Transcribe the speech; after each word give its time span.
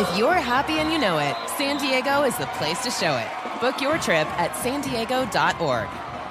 If 0.00 0.16
you're 0.16 0.32
happy 0.32 0.78
and 0.78 0.90
you 0.90 0.98
know 0.98 1.18
it, 1.18 1.36
San 1.58 1.76
Diego 1.76 2.22
is 2.22 2.34
the 2.38 2.46
place 2.56 2.82
to 2.84 2.90
show 2.90 3.18
it. 3.18 3.60
Book 3.60 3.82
your 3.82 3.98
trip 3.98 4.26
at 4.40 4.56
san 4.56 4.80
diego.org. 4.80 5.88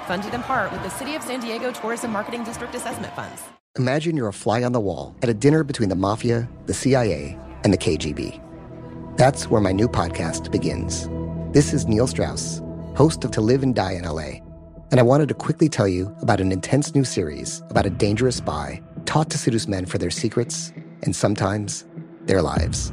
Funded 0.08 0.34
in 0.34 0.42
part 0.42 0.72
with 0.72 0.82
the 0.82 0.88
City 0.88 1.14
of 1.14 1.22
San 1.22 1.38
Diego 1.38 1.70
Tourism 1.70 2.10
Marketing 2.10 2.42
District 2.42 2.74
Assessment 2.74 3.14
Funds. 3.14 3.42
Imagine 3.78 4.16
you're 4.16 4.26
a 4.26 4.32
fly 4.32 4.64
on 4.64 4.72
the 4.72 4.80
wall 4.80 5.14
at 5.22 5.28
a 5.28 5.34
dinner 5.34 5.62
between 5.62 5.88
the 5.88 5.94
mafia, 5.94 6.48
the 6.66 6.74
CIA, 6.74 7.38
and 7.62 7.72
the 7.72 7.78
KGB. 7.78 8.40
That's 9.16 9.48
where 9.48 9.60
my 9.60 9.70
new 9.70 9.86
podcast 9.86 10.50
begins. 10.50 11.08
This 11.52 11.72
is 11.72 11.86
Neil 11.86 12.08
Strauss, 12.08 12.60
host 12.96 13.24
of 13.24 13.30
To 13.30 13.40
Live 13.40 13.62
and 13.62 13.72
Die 13.72 13.92
in 13.92 14.02
LA, 14.02 14.40
and 14.90 14.98
I 14.98 15.04
wanted 15.04 15.28
to 15.28 15.34
quickly 15.34 15.68
tell 15.68 15.86
you 15.86 16.12
about 16.22 16.40
an 16.40 16.50
intense 16.50 16.92
new 16.92 17.04
series 17.04 17.62
about 17.70 17.86
a 17.86 17.90
dangerous 17.90 18.38
spy 18.38 18.82
taught 19.04 19.30
to 19.30 19.38
seduce 19.38 19.68
men 19.68 19.86
for 19.86 19.98
their 19.98 20.10
secrets 20.10 20.72
and 21.04 21.14
sometimes 21.14 21.86
their 22.26 22.42
lives. 22.42 22.92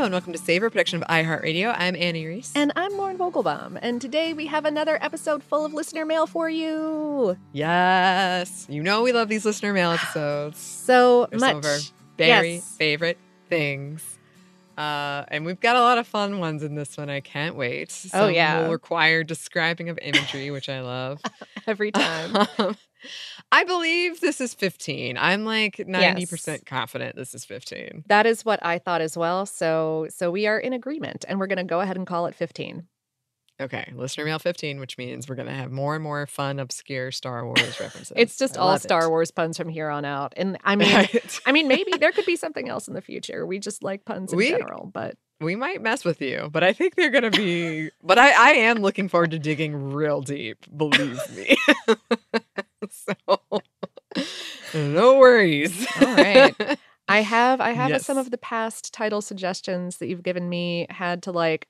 Hello 0.00 0.06
and 0.06 0.14
welcome 0.14 0.32
to 0.32 0.38
Savor 0.38 0.70
production 0.70 1.02
of 1.02 1.06
iHeartRadio. 1.10 1.74
I'm 1.76 1.94
Annie 1.94 2.24
Reese. 2.24 2.54
And 2.56 2.72
I'm 2.74 2.96
Lauren 2.96 3.18
Vogelbaum, 3.18 3.78
and 3.82 4.00
today 4.00 4.32
we 4.32 4.46
have 4.46 4.64
another 4.64 4.96
episode 5.02 5.42
full 5.42 5.66
of 5.66 5.74
listener 5.74 6.06
mail 6.06 6.26
for 6.26 6.48
you. 6.48 7.36
yes, 7.52 8.64
you 8.70 8.82
know 8.82 9.02
we 9.02 9.12
love 9.12 9.28
these 9.28 9.44
listener 9.44 9.74
mail 9.74 9.90
episodes. 9.90 10.58
So 10.86 11.26
They're 11.30 11.38
much. 11.38 11.50
some 11.50 11.58
of 11.58 11.64
our 11.66 11.78
very 12.16 12.54
Yes. 12.54 12.76
favorite 12.78 13.18
things. 13.50 14.18
Uh, 14.78 15.26
and 15.28 15.44
we've 15.44 15.60
got 15.60 15.76
a 15.76 15.80
lot 15.80 15.98
of 15.98 16.06
fun 16.06 16.38
ones 16.38 16.62
in 16.62 16.76
this 16.76 16.96
one. 16.96 17.10
I 17.10 17.20
can't 17.20 17.54
wait. 17.54 17.90
Oh, 18.06 18.08
Some 18.28 18.32
yeah. 18.32 18.62
will 18.62 18.72
require 18.72 19.22
describing 19.22 19.90
of 19.90 19.98
imagery, 20.00 20.50
which 20.50 20.70
I 20.70 20.80
love. 20.80 21.20
Every 21.66 21.92
time. 21.92 22.46
Um, 22.58 22.76
I 23.52 23.64
believe 23.64 24.20
this 24.20 24.40
is 24.40 24.54
15. 24.54 25.18
I'm 25.18 25.44
like 25.44 25.76
90% 25.78 26.66
confident 26.66 27.16
this 27.16 27.34
is 27.34 27.44
15. 27.44 28.04
that 28.06 28.24
is 28.26 28.44
what 28.44 28.64
I 28.64 28.78
thought 28.78 29.00
as 29.00 29.16
well. 29.16 29.44
So 29.46 30.06
so 30.10 30.30
we 30.30 30.46
are 30.46 30.58
in 30.58 30.72
agreement, 30.72 31.24
and 31.28 31.38
we're 31.40 31.46
going 31.48 31.58
to 31.58 31.64
go 31.64 31.80
ahead 31.80 31.96
and 31.96 32.06
call 32.06 32.26
it 32.26 32.34
15. 32.34 32.86
Okay, 33.60 33.92
listener 33.94 34.24
mail 34.24 34.38
15, 34.38 34.80
which 34.80 34.96
means 34.96 35.28
we're 35.28 35.34
going 35.34 35.48
to 35.48 35.54
have 35.54 35.70
more 35.70 35.94
and 35.94 36.02
more 36.02 36.26
fun, 36.26 36.58
obscure 36.58 37.10
Star 37.12 37.44
Wars 37.44 37.58
references. 37.80 38.12
It's 38.16 38.38
just 38.38 38.56
I 38.56 38.60
all 38.62 38.78
Star 38.78 39.04
it. 39.04 39.10
Wars 39.10 39.30
puns 39.30 39.58
from 39.58 39.68
here 39.68 39.90
on 39.90 40.06
out. 40.06 40.32
And 40.36 40.56
I 40.64 40.76
mean, 40.80 40.94
Right. 40.94 41.40
I 41.44 41.52
mean, 41.52 41.68
maybe 41.68 41.92
there 41.98 42.10
could 42.12 42.24
be 42.24 42.36
something 42.44 42.68
else 42.70 42.88
in 42.88 42.94
the 42.94 43.02
future. 43.02 43.44
We 43.44 43.58
just 43.58 43.82
like 43.82 44.04
puns 44.06 44.32
in 44.32 44.38
We- 44.38 44.48
general, 44.50 44.90
but 44.94 45.16
we 45.42 45.56
might 45.56 45.82
mess 45.82 46.04
with 46.06 46.20
you, 46.22 46.48
but 46.52 46.62
I 46.62 46.72
think 46.74 46.94
they're 46.94 47.10
going 47.10 47.30
to 47.30 47.30
be. 47.30 47.90
but 48.02 48.18
I, 48.18 48.30
I 48.30 48.50
am 48.58 48.78
looking 48.78 49.08
forward 49.08 49.30
to 49.32 49.38
digging 49.38 49.92
real 49.92 50.20
deep, 50.22 50.64
believe 50.76 51.18
me. 51.36 51.56
so, 52.90 53.14
no 54.74 55.18
worries. 55.18 55.86
All 55.96 56.14
right. 56.14 56.54
I 57.08 57.22
have 57.22 57.60
I 57.60 57.70
have 57.72 58.00
some 58.02 58.18
of 58.18 58.30
the 58.30 58.38
past 58.38 58.92
title 58.94 59.20
suggestions 59.20 59.98
that 59.98 60.08
you've 60.08 60.22
given 60.22 60.48
me 60.48 60.86
had 60.90 61.22
to 61.24 61.32
like 61.32 61.66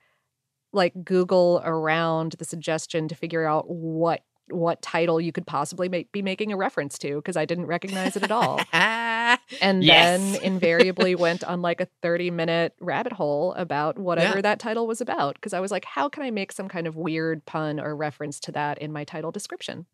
like 0.73 0.93
Google 1.05 1.61
around 1.65 2.37
the 2.39 2.45
suggestion 2.45 3.09
to 3.09 3.15
figure 3.15 3.45
out 3.47 3.69
what 3.69 4.23
what 4.51 4.83
title 4.83 5.21
you 5.21 5.31
could 5.31 5.47
possibly 5.47 5.89
make, 5.89 6.11
be 6.11 6.23
making 6.23 6.53
a 6.53 6.57
reference 6.57 6.99
to 6.99 7.17
because 7.17 7.37
I 7.37 7.45
didn't 7.45 7.67
recognize 7.67 8.17
it 8.17 8.25
at 8.25 8.33
all. 8.33 8.61
And 9.63 9.83
Yes. 9.83 10.21
then 10.35 10.43
invariably 10.43 11.15
went 11.15 11.45
on 11.45 11.63
like 11.63 11.81
a 11.81 11.89
30 12.03 12.31
minute 12.33 12.75
rabbit 12.81 13.13
hole 13.13 13.53
about 13.55 13.99
whatever 13.99 14.37
Yeah. 14.37 14.41
that 14.43 14.59
title 14.59 14.87
was 14.89 15.01
about. 15.01 15.35
Because 15.35 15.53
I 15.53 15.61
was 15.61 15.71
like, 15.71 15.85
how 15.85 16.09
can 16.09 16.23
I 16.25 16.31
make 16.31 16.51
some 16.51 16.69
kind 16.69 16.87
of 16.87 16.97
weird 16.97 17.45
pun 17.47 17.79
or 17.79 17.95
reference 17.95 18.41
to 18.41 18.53
that 18.53 18.79
in 18.79 18.93
my 18.93 19.05
title 19.05 19.31
description? 19.31 19.87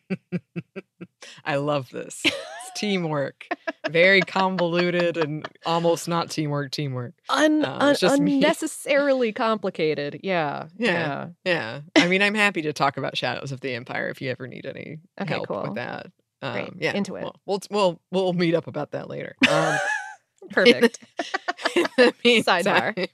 I 1.44 1.56
love 1.56 1.90
this. 1.90 2.20
It's 2.24 2.36
teamwork. 2.76 3.46
Very 3.90 4.20
convoluted 4.20 5.16
and 5.16 5.46
almost 5.66 6.08
not 6.08 6.30
teamwork, 6.30 6.70
teamwork. 6.70 7.14
Un- 7.28 7.64
Uh, 7.64 7.78
un- 7.80 7.96
just 7.96 8.20
me. 8.20 8.34
unnecessarily 8.36 9.32
complicated. 9.32 10.20
Yeah. 10.22 10.66
Yeah. 10.78 11.28
Yeah. 11.44 11.80
I 11.96 12.06
mean, 12.08 12.22
I'm 12.22 12.34
happy 12.34 12.62
to 12.62 12.72
talk 12.72 12.96
about 12.96 13.16
Shadows 13.16 13.52
of 13.52 13.60
the 13.60 13.74
Empire 13.74 14.08
if 14.08 14.20
you 14.22 14.30
ever 14.30 14.46
need 14.46 14.66
any 14.66 14.98
Okay, 15.20 15.34
help 15.34 15.48
cool. 15.48 15.62
with 15.62 15.74
that. 15.74 16.06
Um, 16.42 16.52
Great. 16.52 16.72
Yeah. 16.78 16.92
Into 16.94 17.16
it. 17.16 17.22
We'll, 17.22 17.34
we'll 17.46 17.60
we'll 17.70 18.00
we'll 18.10 18.32
meet 18.32 18.54
up 18.54 18.66
about 18.66 18.92
that 18.92 19.08
later. 19.10 19.36
Um, 19.48 19.78
Perfect. 20.50 20.98
in 21.76 21.84
the 21.96 22.12
Sidebar. 22.24 22.96
meantime- 22.96 23.08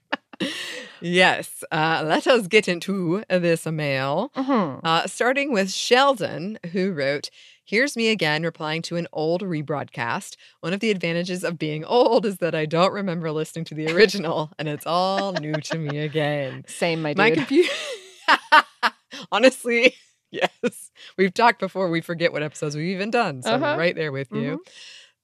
yes. 1.01 1.63
Uh, 1.71 2.03
let 2.07 2.27
us 2.27 2.47
get 2.47 2.69
into 2.69 3.23
this 3.29 3.67
mail. 3.67 4.31
Mhm. 4.37 4.81
Uh, 4.85 5.07
starting 5.07 5.53
with 5.53 5.73
Sheldon, 5.73 6.59
who 6.73 6.93
wrote, 6.93 7.31
Here's 7.69 7.97
me 7.97 8.11
again 8.11 8.45
replying 8.45 8.81
to 8.83 8.95
an 8.97 9.09
old 9.13 9.43
rebroadcast. 9.43 10.37
One 10.61 10.73
of 10.73 10.79
the 10.79 10.93
advantages 10.93 11.43
of 11.43 11.59
being 11.59 11.85
old 11.85 12.25
is 12.25 12.39
that 12.39 12.55
I 12.55 12.65
don't 12.65 12.93
remember 12.93 13.33
listening 13.33 13.65
to 13.67 13.75
the 13.75 13.89
original, 13.93 14.53
and 14.57 14.69
it's 14.69 14.87
all 14.87 15.33
new 15.33 15.53
to 15.55 15.77
me 15.79 15.99
again. 15.99 16.65
Same, 16.69 17.03
my 17.03 17.11
dude. 17.13 17.19
My 17.19 17.31
computer. 17.33 17.73
Honestly, 19.33 19.95
yes. 20.31 20.91
We've 21.17 21.35
talked 21.35 21.59
before. 21.59 21.89
We 21.91 22.01
forget 22.01 22.33
what 22.33 22.43
episodes 22.43 22.77
we've 22.77 22.95
even 22.95 23.11
done. 23.11 23.43
So 23.43 23.53
I'm 23.55 23.63
Uh-huh. 23.63 23.77
right 23.79 23.95
there 23.97 24.13
with 24.13 24.31
you. 24.33 24.63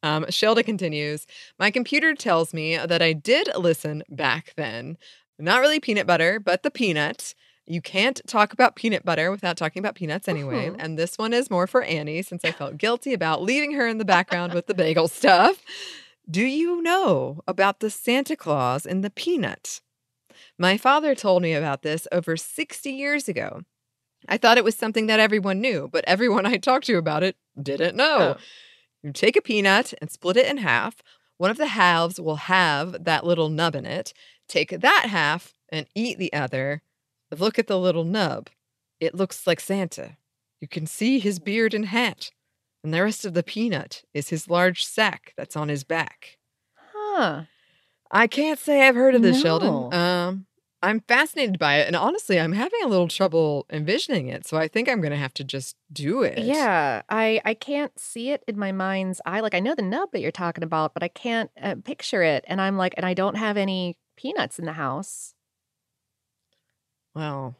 Um, 0.04 0.26
Sheldon 0.30 0.64
continues 0.64 1.28
My 1.60 1.70
computer 1.70 2.12
tells 2.14 2.52
me 2.52 2.76
that 2.76 3.00
I 3.02 3.12
did 3.12 3.48
listen 3.56 4.02
back 4.08 4.52
then. 4.56 4.96
Not 5.42 5.60
really 5.60 5.80
peanut 5.80 6.06
butter, 6.06 6.38
but 6.38 6.62
the 6.62 6.70
peanut. 6.70 7.34
You 7.66 7.80
can't 7.80 8.20
talk 8.26 8.52
about 8.52 8.76
peanut 8.76 9.04
butter 9.04 9.30
without 9.30 9.56
talking 9.56 9.80
about 9.80 9.96
peanuts 9.96 10.28
anyway. 10.28 10.68
Mhm. 10.70 10.76
And 10.78 10.98
this 10.98 11.18
one 11.18 11.32
is 11.32 11.50
more 11.50 11.66
for 11.66 11.82
Annie 11.82 12.22
since 12.22 12.44
I 12.44 12.52
felt 12.52 12.78
guilty 12.78 13.12
about 13.12 13.42
leaving 13.42 13.72
her 13.72 13.88
in 13.88 13.98
the 13.98 14.04
background 14.04 14.54
with 14.54 14.66
the 14.66 14.74
bagel 14.74 15.08
stuff. 15.08 15.60
Do 16.30 16.42
you 16.42 16.80
know 16.80 17.40
about 17.48 17.80
the 17.80 17.90
Santa 17.90 18.36
Claus 18.36 18.86
and 18.86 19.02
the 19.02 19.10
peanut? 19.10 19.80
My 20.58 20.76
father 20.76 21.14
told 21.14 21.42
me 21.42 21.54
about 21.54 21.82
this 21.82 22.06
over 22.12 22.36
60 22.36 22.90
years 22.90 23.28
ago. 23.28 23.62
I 24.28 24.38
thought 24.38 24.58
it 24.58 24.64
was 24.64 24.76
something 24.76 25.06
that 25.08 25.18
everyone 25.18 25.60
knew, 25.60 25.88
but 25.92 26.04
everyone 26.06 26.46
I 26.46 26.56
talked 26.56 26.86
to 26.86 26.98
about 26.98 27.24
it 27.24 27.36
didn't 27.60 27.96
know. 27.96 28.36
Oh. 28.36 28.40
You 29.02 29.12
take 29.12 29.36
a 29.36 29.42
peanut 29.42 29.92
and 30.00 30.08
split 30.08 30.36
it 30.36 30.46
in 30.46 30.58
half. 30.58 31.02
One 31.38 31.50
of 31.50 31.56
the 31.56 31.66
halves 31.66 32.20
will 32.20 32.36
have 32.36 33.02
that 33.04 33.26
little 33.26 33.48
nub 33.48 33.74
in 33.74 33.84
it. 33.84 34.12
Take 34.52 34.80
that 34.82 35.06
half 35.08 35.54
and 35.70 35.86
eat 35.94 36.18
the 36.18 36.30
other. 36.34 36.82
Look 37.34 37.58
at 37.58 37.68
the 37.68 37.78
little 37.78 38.04
nub. 38.04 38.50
It 39.00 39.14
looks 39.14 39.46
like 39.46 39.60
Santa. 39.60 40.18
You 40.60 40.68
can 40.68 40.86
see 40.86 41.18
his 41.18 41.38
beard 41.38 41.72
and 41.72 41.86
hat. 41.86 42.32
And 42.84 42.92
the 42.92 43.02
rest 43.02 43.24
of 43.24 43.32
the 43.32 43.42
peanut 43.42 44.02
is 44.12 44.28
his 44.28 44.50
large 44.50 44.84
sack 44.84 45.32
that's 45.38 45.56
on 45.56 45.70
his 45.70 45.84
back. 45.84 46.36
Huh. 46.92 47.44
I 48.10 48.26
can't 48.26 48.58
say 48.58 48.86
I've 48.86 48.94
heard 48.94 49.14
of 49.14 49.22
this, 49.22 49.36
No. 49.36 49.42
Sheldon. 49.42 49.94
Um, 49.98 50.46
I'm 50.82 51.00
fascinated 51.00 51.58
by 51.58 51.76
it. 51.76 51.86
And 51.86 51.96
honestly, 51.96 52.38
I'm 52.38 52.52
having 52.52 52.80
a 52.84 52.88
little 52.88 53.08
trouble 53.08 53.64
envisioning 53.70 54.28
it. 54.28 54.46
So 54.46 54.58
I 54.58 54.68
think 54.68 54.86
I'm 54.86 55.00
going 55.00 55.12
to 55.12 55.16
have 55.16 55.32
to 55.34 55.44
just 55.44 55.76
do 55.90 56.22
it. 56.22 56.36
Yeah, 56.40 57.00
I 57.08 57.40
I 57.46 57.54
can't 57.54 57.98
see 57.98 58.32
it 58.32 58.44
in 58.46 58.58
my 58.58 58.72
mind's 58.72 59.22
eye. 59.24 59.40
Like 59.40 59.54
I 59.54 59.60
know 59.60 59.74
the 59.74 59.80
nub 59.80 60.10
that 60.12 60.20
you're 60.20 60.30
talking 60.30 60.62
about, 60.62 60.92
but 60.92 61.02
I 61.02 61.08
can't 61.08 61.50
uh, 61.58 61.76
picture 61.82 62.22
it. 62.22 62.44
And 62.46 62.60
I'm 62.60 62.76
like, 62.76 62.92
and 62.98 63.06
I 63.06 63.14
don't 63.14 63.36
have 63.36 63.56
any 63.56 63.96
peanuts 64.22 64.58
in 64.58 64.64
the 64.64 64.72
house. 64.74 65.34
Well, 67.14 67.56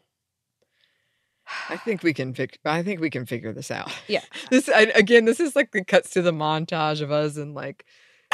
I 1.69 1.77
think 1.77 2.03
we 2.03 2.15
can 2.15 2.35
fig- 2.35 2.59
I 2.65 2.83
think 2.83 3.01
we 3.01 3.11
can 3.11 3.27
figure 3.27 3.53
this 3.53 3.71
out. 3.71 3.91
Yeah. 4.09 4.23
This 4.51 4.69
I, 4.69 4.83
again, 4.95 5.25
this 5.25 5.41
is 5.41 5.57
like 5.57 5.73
the 5.73 5.85
cuts 5.85 6.11
to 6.11 6.23
the 6.23 6.33
montage 6.33 7.01
of 7.01 7.11
us 7.11 7.37
and 7.37 7.55
like 7.55 7.85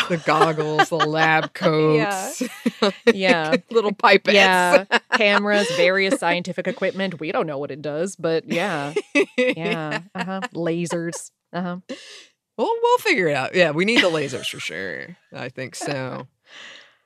the 0.09 0.17
goggles, 0.19 0.89
the 0.91 0.97
lab 0.97 1.55
coats, 1.55 2.43
like, 2.83 2.95
Yeah. 3.13 3.57
little 3.71 3.93
pipettes. 3.93 4.33
Yeah, 4.35 4.85
cameras, 5.15 5.69
various 5.77 6.19
scientific 6.21 6.69
equipment. 6.69 7.19
We 7.21 7.33
don't 7.33 7.47
know 7.47 7.59
what 7.59 7.71
it 7.73 7.83
does, 7.83 8.15
but 8.17 8.45
yeah, 8.49 8.95
yeah, 9.37 10.03
uh 10.15 10.25
huh. 10.25 10.41
Lasers. 10.55 11.31
Uh 11.53 11.63
huh. 11.63 11.77
Well, 12.57 12.73
we'll 12.83 12.99
figure 12.99 13.29
it 13.29 13.35
out. 13.37 13.55
Yeah, 13.55 13.71
we 13.73 13.85
need 13.85 14.01
the 14.03 14.11
lasers 14.11 14.49
for 14.51 14.59
sure. 14.61 15.17
I 15.33 15.49
think 15.49 15.75
so. 15.77 16.27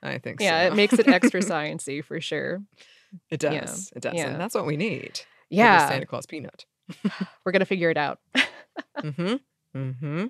I 0.03 0.19
think 0.19 0.41
so. 0.41 0.45
Yeah, 0.45 0.67
so. 0.67 0.73
it 0.73 0.77
makes 0.77 0.95
it 0.95 1.09
extra 1.09 1.41
sciency 1.43 2.05
for 2.05 2.21
sure. 2.21 2.63
It 3.31 3.43
yeah, 3.43 3.61
does. 3.61 3.93
It 3.95 4.03
does. 4.03 4.15
yeah. 4.15 4.29
And 4.29 4.41
that's 4.41 4.55
what 4.55 4.67
we 4.67 4.77
need. 4.77 5.21
Yeah, 5.51 5.89
Santa 5.89 6.07
Claus 6.07 6.27
peanut. 6.27 6.65
we're 7.45 7.53
gonna 7.53 7.65
figure 7.65 7.91
it 7.91 7.97
out. 7.97 8.19
Mm-hmm. 8.99 9.35
Mm-hmm. 9.77 10.27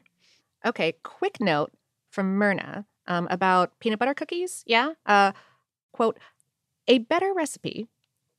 Okay, 0.66 0.94
quick 1.04 1.40
note 1.40 1.72
from 2.10 2.34
Myrna 2.36 2.86
um, 3.06 3.26
about 3.30 3.78
peanut 3.80 3.98
butter 3.98 4.14
cookies. 4.14 4.64
Yeah. 4.66 4.92
Uh, 5.06 5.32
quote, 5.92 6.18
a 6.88 6.98
better 6.98 7.32
recipe. 7.32 7.88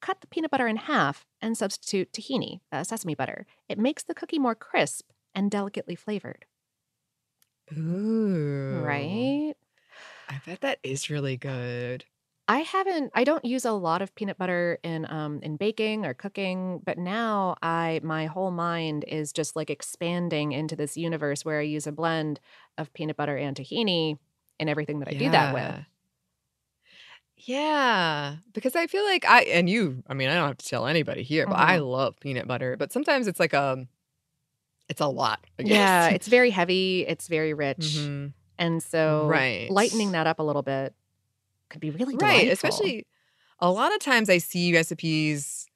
Cut 0.02 0.20
the 0.22 0.28
peanut 0.28 0.52
butter 0.52 0.68
in 0.68 0.76
half 0.76 1.26
and 1.42 1.58
substitute 1.58 2.12
tahini, 2.12 2.60
uh, 2.72 2.84
sesame 2.84 3.16
butter. 3.16 3.46
It 3.70 3.80
makes 3.80 4.04
the 4.04 4.14
cookie 4.14 4.40
more 4.40 4.56
crisp 4.56 5.12
and 5.34 5.50
delicately 5.50 5.96
flavored. 5.96 6.46
Ooh. 7.72 8.82
Right? 8.84 9.54
I 10.34 10.42
bet 10.46 10.62
that 10.62 10.80
is 10.84 11.10
really 11.10 11.38
good. 11.38 12.06
I 12.48 12.60
haven't 12.60 13.12
I 13.16 13.24
don't 13.24 13.46
use 13.46 13.66
a 13.66 13.72
lot 13.72 14.02
of 14.02 14.14
peanut 14.16 14.38
butter 14.38 14.80
in 14.84 15.06
um 15.10 15.40
in 15.44 15.56
baking 15.56 16.06
or 16.06 16.14
cooking, 16.14 16.82
but 16.84 16.98
now 16.98 17.56
I 17.62 18.00
my 18.04 18.26
whole 18.26 18.52
mind 18.52 19.06
is 19.08 19.32
just 19.32 19.56
like 19.56 19.70
expanding 19.70 20.52
into 20.52 20.76
this 20.76 20.98
universe 20.98 21.46
where 21.46 21.60
I 21.60 21.64
use 21.64 21.88
a 21.88 21.92
blend 21.92 22.40
of 22.78 22.92
peanut 22.94 23.16
butter 23.16 23.38
and 23.38 23.56
tahini 23.56 24.18
in 24.60 24.68
everything 24.70 25.00
that 25.00 25.08
I 25.08 25.14
do 25.14 25.30
that 25.30 25.54
with. 25.54 25.86
Yeah. 27.38 28.38
Because 28.54 28.76
I 28.76 28.88
feel 28.88 29.04
like 29.04 29.26
I 29.26 29.44
and 29.44 29.70
you, 29.70 30.04
I 30.08 30.14
mean, 30.14 30.30
I 30.30 30.36
don't 30.36 30.48
have 30.48 30.58
to 30.58 30.66
tell 30.66 30.88
anybody 30.88 31.24
here, 31.24 31.46
but 31.46 31.58
I 31.58 31.78
love 31.78 32.20
peanut 32.20 32.48
butter, 32.48 32.76
but 32.78 32.92
sometimes 32.92 33.28
it's 33.28 33.40
like 33.40 33.54
um 33.54 33.88
it's 34.90 35.02
a 35.02 35.08
lot. 35.08 35.40
I 35.60 35.64
Yeah, 35.64 36.10
it's 36.16 36.28
very 36.28 36.50
heavy, 36.50 37.06
it's 37.08 37.28
very 37.28 37.54
rich. 37.54 37.78
Mhm. 37.80 38.34
And 38.58 38.82
so 38.84 39.46
Right. 39.68 39.70
lightening 39.70 40.12
that 40.12 40.28
up 40.28 40.40
a 40.40 40.44
little 40.44 40.64
bit 40.64 40.94
could 41.70 41.82
be 41.82 41.92
really 41.92 42.18
delightful. 42.18 42.22
Right, 42.22 42.48
especially 42.52 43.06
a 43.60 43.72
lot 43.72 43.94
of 43.94 44.00
times 44.02 44.30
I 44.30 44.40
see 44.40 44.74
recipes, 44.74 45.68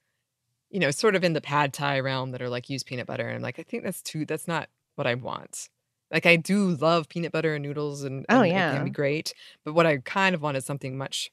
you 0.72 0.80
know, 0.80 0.92
sort 0.92 1.16
of 1.16 1.24
in 1.24 1.34
the 1.34 1.42
pad 1.42 1.74
thai 1.74 2.00
realm 2.02 2.32
that 2.32 2.42
are 2.42 2.50
like 2.50 2.70
use 2.70 2.84
peanut 2.84 3.08
butter, 3.08 3.28
and 3.28 3.38
I'm 3.38 3.42
like, 3.44 3.60
I 3.60 3.64
think 3.64 3.84
that's 3.84 4.02
too. 4.04 4.26
That's 4.26 4.48
not 4.48 4.70
what 4.96 5.08
I 5.08 5.16
want. 5.16 5.70
Like 6.12 6.26
I 6.28 6.38
do 6.38 6.72
love 6.78 7.10
peanut 7.10 7.32
butter 7.34 7.56
and 7.56 7.64
noodles, 7.64 8.04
and, 8.04 8.26
Oh, 8.30 8.42
and 8.44 8.58
it 8.58 8.68
yeah. 8.68 8.68
can 8.68 8.86
be 8.86 8.92
great. 8.92 9.34
But 9.66 9.74
what 9.76 9.88
I 9.88 9.98
kind 10.00 10.36
of 10.36 10.42
want 10.44 10.58
is 10.58 10.66
something 10.66 10.98
much 10.98 11.32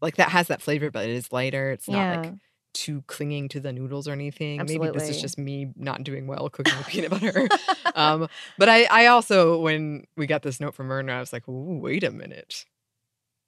like 0.00 0.16
that 0.16 0.30
has 0.30 0.48
that 0.48 0.62
flavor, 0.62 0.90
but 0.90 1.08
it 1.08 1.12
is 1.14 1.32
lighter. 1.32 1.70
It's 1.70 1.90
not 1.90 2.08
Yeah. 2.08 2.08
like 2.08 2.34
too 2.72 3.02
clinging 3.06 3.48
to 3.50 3.60
the 3.60 3.72
noodles 3.72 4.08
or 4.08 4.12
anything. 4.12 4.58
Maybe 4.64 4.78
this 4.98 5.08
is 5.10 5.20
just 5.20 5.38
me 5.38 5.72
not 5.76 6.02
doing 6.04 6.26
well 6.26 6.48
cooking 6.50 6.76
with 6.78 6.86
peanut 6.86 7.10
butter. 7.20 7.48
um, 7.94 8.28
but 8.58 8.68
I, 8.68 8.84
I 8.84 9.06
also, 9.06 9.58
when 9.58 10.06
we 10.16 10.26
got 10.26 10.42
this 10.42 10.60
note 10.60 10.74
from 10.74 10.86
Myrna, 10.86 11.12
I 11.12 11.20
was 11.20 11.32
like, 11.32 11.44
wait 11.46 12.04
a 12.04 12.10
minute. 12.10 12.64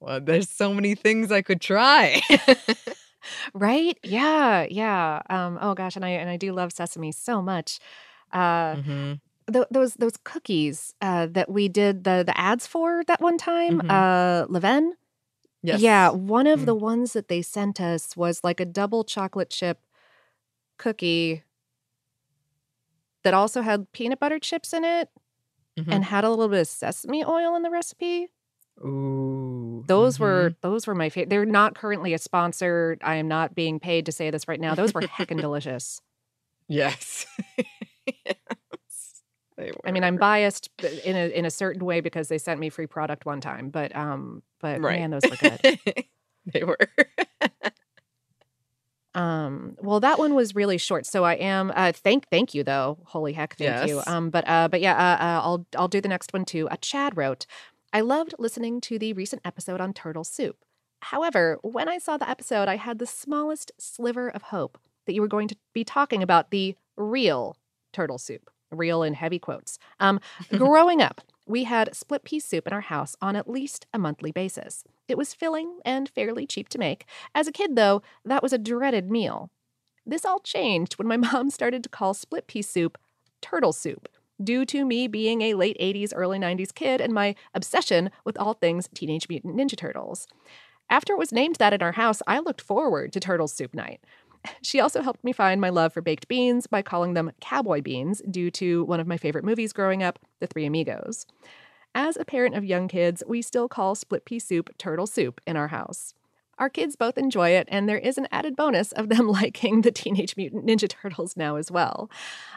Well, 0.00 0.21
there's 0.21 0.50
so 0.50 0.75
many 0.75 0.94
things 0.94 1.32
I 1.32 1.41
could 1.43 1.61
try. 1.61 2.21
right? 3.55 3.99
Yeah, 4.03 4.67
yeah. 4.69 5.23
Um 5.31 5.59
oh 5.61 5.75
gosh, 5.75 5.97
and 5.97 6.05
I 6.05 6.11
and 6.11 6.29
I 6.29 6.37
do 6.37 6.53
love 6.53 6.73
sesame 6.73 7.12
so 7.12 7.41
much. 7.41 7.79
Uh 8.32 8.77
Mhm. 8.77 9.20
th- 9.53 9.67
those 9.70 9.94
those 9.94 10.17
cookies 10.25 10.94
uh, 11.00 11.27
that 11.31 11.50
we 11.50 11.69
did 11.69 12.05
the 12.05 12.23
the 12.27 12.38
ads 12.38 12.67
for 12.67 13.03
that 13.06 13.20
one 13.20 13.38
time, 13.38 13.81
Mhm. 13.81 13.91
uh, 13.91 14.47
Leven. 14.49 14.94
Yes. 15.64 15.81
Yeah, 15.81 16.11
one 16.11 16.46
of 16.46 16.61
Mm. 16.61 16.66
the 16.66 16.75
ones 16.75 17.12
that 17.14 17.28
they 17.28 17.40
sent 17.43 17.81
us 17.81 18.16
was 18.16 18.44
like 18.44 18.61
a 18.61 18.64
double 18.66 19.02
chocolate 19.02 19.49
chip 19.50 19.81
cookie 20.76 21.43
that 23.22 23.32
also 23.34 23.62
had 23.62 23.90
peanut 23.93 24.20
butter 24.20 24.38
chips 24.38 24.72
in 24.75 24.84
it 24.84 25.08
Mhm. 25.78 25.87
and 25.90 26.05
had 26.05 26.25
a 26.25 26.31
little 26.31 26.49
bit 26.49 26.61
of 26.61 26.69
sesame 26.69 27.25
oil 27.25 27.56
in 27.56 27.62
the 27.62 27.70
recipe. 27.70 28.28
Ooh. 28.84 29.84
Those 29.87 30.16
mhm. 30.16 30.20
were 30.20 30.55
those 30.61 30.87
were 30.87 30.94
my 30.94 31.08
favorite. 31.08 31.31
They're 31.31 31.46
not 31.46 31.75
currently 31.75 32.12
a 32.12 32.19
sponsor. 32.19 32.99
I 33.02 33.14
am 33.14 33.28
not 33.28 33.55
being 33.55 33.81
paid 33.81 34.05
to 34.06 34.12
say 34.12 34.31
this 34.31 34.46
right 34.49 34.60
now. 34.60 34.75
Those 34.75 34.93
were 34.93 35.00
heckin' 35.02 35.40
delicious. 35.40 36.00
Yes. 36.69 37.26
yes. 38.06 38.37
They 39.64 39.70
were. 39.70 39.81
I 39.88 39.93
mean, 39.93 40.05
I'm 40.05 40.16
biased 40.16 40.69
in 41.05 41.16
a 41.16 41.28
in 41.31 41.46
a 41.46 41.50
certain 41.50 41.84
way 41.87 42.00
because 42.02 42.28
they 42.28 42.37
sent 42.37 42.61
me 42.61 42.69
free 42.69 42.87
product 42.87 43.25
one 43.25 43.40
time, 43.40 43.70
but 43.70 43.96
um, 43.96 44.43
but 44.61 44.81
Right. 44.82 45.00
man, 45.00 45.11
those 45.11 45.25
were 45.25 45.37
good. 45.37 46.05
they 46.52 46.64
were. 46.64 46.76
Um, 49.14 49.76
well, 49.81 50.00
that 50.00 50.19
one 50.19 50.34
was 50.34 50.56
really 50.56 50.76
short, 50.76 51.06
so 51.06 51.22
I 51.22 51.34
am 51.34 51.72
uh 51.76 51.93
thank 51.93 52.28
thank 52.31 52.52
you 52.52 52.64
though. 52.64 52.99
Holy 53.05 53.32
heck, 53.32 53.55
thank 53.56 53.88
you. 53.88 54.02
Um, 54.08 54.28
but 54.31 54.46
uh, 54.49 54.66
but 54.69 54.81
yeah, 54.81 54.94
uh, 54.96 55.22
uh, 55.22 55.40
I'll 55.40 55.67
I'll 55.78 55.87
do 55.87 56.00
the 56.00 56.08
next 56.08 56.32
one 56.32 56.44
too. 56.44 56.69
Uh, 56.69 56.75
Chad 56.81 57.17
wrote, 57.17 57.46
I 57.93 58.00
loved 58.00 58.34
listening 58.40 58.81
to 58.82 58.99
the 58.99 59.12
recent 59.12 59.40
episode 59.44 59.81
on 59.81 59.93
turtle 59.93 60.25
soup. 60.25 60.56
However, 61.00 61.58
when 61.62 61.88
I 61.88 61.99
saw 61.99 62.17
the 62.17 62.28
episode, 62.28 62.67
I 62.67 62.75
had 62.75 62.99
the 62.99 63.06
smallest 63.06 63.70
sliver 63.78 64.28
of 64.28 64.43
hope 64.43 64.78
that 65.06 65.14
you 65.14 65.20
were 65.20 65.28
going 65.28 65.46
to 65.46 65.56
be 65.72 65.84
talking 65.84 66.20
about 66.20 66.50
the 66.50 66.75
real 66.96 67.56
turtle 67.93 68.19
soup, 68.19 68.50
real 68.75 69.03
in 69.03 69.15
heavy 69.15 69.38
quotes. 69.38 69.79
Um, 70.00 70.21
growing 70.56 71.00
up, 71.00 71.21
we 71.47 71.65
had 71.65 71.94
split 71.94 72.25
pea 72.25 72.41
soup 72.41 72.67
in 72.67 72.73
our 72.73 72.81
house 72.81 73.17
on 73.21 73.37
at 73.37 73.49
least 73.49 73.87
a 73.93 73.99
monthly 73.99 74.32
basis. 74.32 74.85
It 75.09 75.19
was 75.19 75.35
filling 75.35 75.79
and 75.85 76.09
fairly 76.09 76.47
cheap 76.47 76.69
to 76.71 76.79
make. 76.79 77.06
As 77.35 77.47
a 77.47 77.53
kid, 77.53 77.76
though, 77.76 78.03
that 78.25 78.43
was 78.43 78.53
a 78.53 78.59
dreaded 78.59 79.11
meal. 79.11 79.50
This 80.06 80.25
all 80.25 80.41
changed 80.41 80.94
when 80.94 81.09
my 81.09 81.17
mom 81.32 81.50
started 81.50 81.82
to 81.82 81.88
call 81.88 82.15
split 82.15 82.47
pea 82.47 82.62
soup 82.62 82.99
turtle 83.41 83.75
soup, 83.75 84.09
due 84.43 84.65
to 84.65 84.87
me 84.87 85.06
being 85.06 85.43
a 85.43 85.55
late 85.55 85.77
80s, 85.79 86.12
early 86.15 86.38
90s 86.38 86.75
kid 86.75 87.00
and 87.00 87.12
my 87.12 87.35
obsession 87.53 88.11
with 88.25 88.38
all 88.38 88.55
things 88.55 88.88
Teenage 88.94 89.29
Mutant 89.29 89.55
Ninja 89.56 89.77
Turtles. 89.77 90.27
After 90.91 91.13
it 91.13 91.19
was 91.19 91.32
named 91.32 91.56
that 91.56 91.72
in 91.72 91.82
our 91.82 91.93
house, 91.93 92.22
I 92.27 92.39
looked 92.39 92.60
forward 92.60 93.13
to 93.13 93.20
Turtle 93.20 93.48
Soup 93.48 93.72
Night. 93.75 94.01
She 94.63 94.81
also 94.81 95.03
helped 95.03 95.24
me 95.24 95.32
find 95.32 95.60
my 95.60 95.70
love 95.70 95.93
for 95.93 96.01
baked 96.01 96.29
beans 96.29 96.67
by 96.67 96.82
calling 96.82 97.15
them 97.15 97.32
cowboy 97.41 97.82
beans 97.82 98.22
due 98.31 98.51
to 98.53 98.84
one 98.84 99.01
of 99.01 99.06
my 99.06 99.17
favorite 99.17 99.44
movies 99.44 99.72
growing 99.72 100.03
up, 100.03 100.19
The 100.41 100.46
Three 100.46 100.67
Amigos. 100.67 101.27
As 101.94 102.17
a 102.17 102.24
parent 102.24 102.55
of 102.56 102.65
young 102.65 102.89
kids, 102.89 103.22
we 103.27 103.41
still 103.41 103.69
call 103.69 103.94
split 103.94 104.24
pea 104.24 104.39
soup 104.39 104.70
turtle 104.79 105.06
soup 105.06 105.41
in 105.46 105.56
our 105.56 105.69
house. 105.69 106.15
Our 106.58 106.69
kids 106.69 106.96
both 106.96 107.19
enjoy 107.19 107.51
it, 107.51 107.69
and 107.70 107.89
there 107.89 107.98
is 107.98 108.17
an 108.17 108.29
added 108.31 108.56
bonus 108.56 108.93
of 108.93 109.08
them 109.08 109.29
liking 109.43 109.81
the 109.81 109.91
Teenage 109.91 110.36
Mutant 110.36 110.67
Ninja 110.67 110.89
Turtles 110.89 111.36
now 111.36 111.56
as 111.56 111.70
well. 111.70 112.10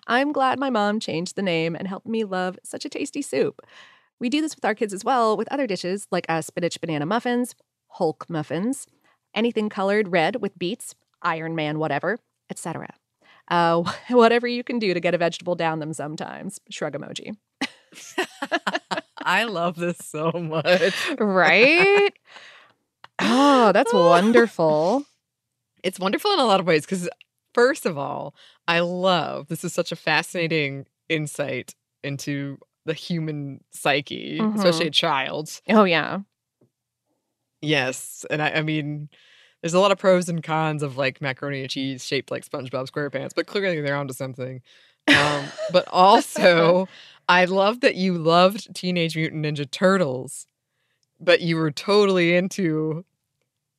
I'm 0.08 0.32
glad 0.32 0.60
my 0.60 0.70
mom 0.70 1.00
changed 1.00 1.36
the 1.36 1.42
name 1.42 1.76
and 1.76 1.88
helped 1.88 2.08
me 2.08 2.24
love 2.24 2.60
such 2.64 2.86
a 2.86 2.90
tasty 2.90 3.22
soup. 3.22 3.62
We 4.20 4.30
do 4.30 4.42
this 4.42 4.56
with 4.56 4.66
our 4.66 4.76
kids 4.76 4.94
as 4.94 5.04
well 5.04 5.38
with 5.38 5.52
other 5.52 5.68
dishes 5.68 6.08
like 6.12 6.26
uh, 6.30 6.42
spinach 6.42 6.80
banana 6.82 7.06
muffins, 7.06 7.56
Hulk 7.90 8.30
muffins, 8.30 8.88
anything 9.34 9.70
colored 9.70 10.10
red 10.10 10.42
with 10.42 10.58
beets, 10.58 10.96
Iron 11.22 11.56
Man, 11.56 11.80
whatever, 11.80 12.20
etc. 12.50 12.94
Uh, 13.50 13.84
whatever 14.10 14.48
you 14.48 14.64
can 14.64 14.80
do 14.80 14.94
to 14.94 15.00
get 15.00 15.14
a 15.14 15.18
vegetable 15.18 15.56
down 15.56 15.80
them 15.80 15.94
sometimes. 15.94 16.60
Shrug 16.70 16.94
emoji. 16.94 17.36
I 19.18 19.44
love 19.44 19.76
this 19.76 19.98
so 19.98 20.32
much. 20.32 20.94
Right? 21.20 22.14
oh, 23.20 23.72
that's 23.74 23.94
wonderful. 23.94 25.06
It's 25.84 26.00
wonderful 26.00 26.32
in 26.34 26.40
a 26.40 26.46
lot 26.46 26.60
of 26.60 26.68
ways 26.68 26.86
because, 26.86 27.10
first 27.54 27.86
of 27.86 27.98
all, 27.98 28.36
I 28.68 28.80
love 28.80 29.48
this 29.48 29.64
is 29.64 29.74
such 29.74 29.92
a 29.92 29.96
fascinating 29.96 30.86
insight 31.10 31.76
into 32.04 32.58
the 32.86 32.94
human 32.94 33.64
psyche, 33.72 34.40
especially 34.56 34.88
a 34.88 34.92
child. 34.92 35.50
Oh, 35.70 35.84
yeah. 35.84 36.20
Yes. 37.62 38.26
And 38.30 38.42
I, 38.42 38.52
I 38.52 38.62
mean, 38.62 39.10
there's 39.62 39.74
a 39.74 39.80
lot 39.80 39.92
of 39.92 39.98
pros 39.98 40.30
and 40.30 40.44
cons 40.44 40.84
of 40.84 40.98
like 40.98 41.22
macaroni 41.22 41.62
and 41.62 41.70
cheese 41.70 42.06
shaped 42.06 42.32
like 42.32 42.46
SpongeBob 42.46 42.90
SquarePants, 42.90 43.32
but 43.36 43.48
clearly 43.48 43.82
they're 43.82 43.96
onto 43.96 44.14
something. 44.14 44.62
Um, 45.08 45.46
but 45.72 45.88
also, 45.92 46.88
I 47.28 47.46
love 47.46 47.82
that 47.82 47.96
you 47.96 48.18
loved 48.18 48.74
Teenage 48.76 49.16
Mutant 49.16 49.46
Ninja 49.46 49.70
Turtles, 49.70 50.48
but 51.20 51.42
you 51.42 51.58
were 51.58 51.72
totally 51.72 52.36
into 52.36 53.04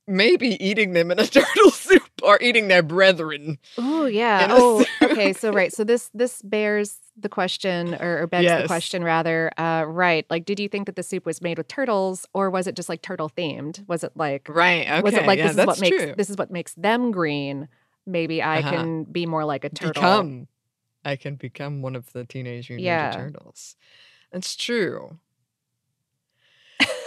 maybe 0.09 0.63
eating 0.63 0.93
them 0.93 1.11
in 1.11 1.19
a 1.19 1.25
turtle 1.27 1.71
soup 1.71 2.03
or 2.23 2.37
eating 2.41 2.67
their 2.67 2.83
brethren. 2.83 3.57
Oh 3.77 4.05
yeah. 4.05 4.47
Oh, 4.51 4.83
okay. 5.01 5.31
So 5.33 5.51
right. 5.53 5.71
So 5.71 5.83
this 5.83 6.09
this 6.13 6.41
bears 6.41 6.97
the 7.15 7.29
question, 7.29 7.95
or, 7.95 8.23
or 8.23 8.27
begs 8.27 8.51
the 8.53 8.67
question 8.67 9.03
rather. 9.03 9.51
Uh, 9.57 9.83
right. 9.85 10.25
Like, 10.29 10.45
did 10.45 10.59
you 10.59 10.69
think 10.69 10.85
that 10.85 10.95
the 10.95 11.03
soup 11.03 11.25
was 11.25 11.41
made 11.41 11.57
with 11.57 11.67
turtles, 11.67 12.25
or 12.33 12.49
was 12.49 12.65
it 12.67 12.75
just 12.75 12.89
like 12.89 13.01
turtle 13.01 13.29
themed? 13.29 13.87
Was 13.87 14.03
it 14.03 14.11
like 14.15 14.47
Right. 14.49 14.87
Okay. 14.87 15.01
was 15.01 15.13
it 15.13 15.25
like 15.25 15.37
yeah, 15.37 15.47
this 15.47 15.57
is 15.57 15.65
what 15.65 15.79
makes 15.81 16.03
true. 16.03 16.13
this 16.17 16.29
is 16.29 16.37
what 16.37 16.51
makes 16.51 16.73
them 16.75 17.11
green? 17.11 17.67
Maybe 18.05 18.41
I 18.41 18.59
Uh-huh. 18.59 18.69
can 18.71 19.03
be 19.03 19.25
more 19.25 19.45
like 19.45 19.63
a 19.63 19.69
turtle. 19.69 19.91
become 20.01 20.47
I 21.05 21.15
can 21.15 21.35
become 21.35 21.81
one 21.81 21.95
of 21.95 22.11
the 22.13 22.25
teenage 22.25 22.69
mutant 22.69 22.85
Yeah. 22.85 23.11
turtles. 23.15 23.75
That's 24.31 24.55
true. 24.55 25.19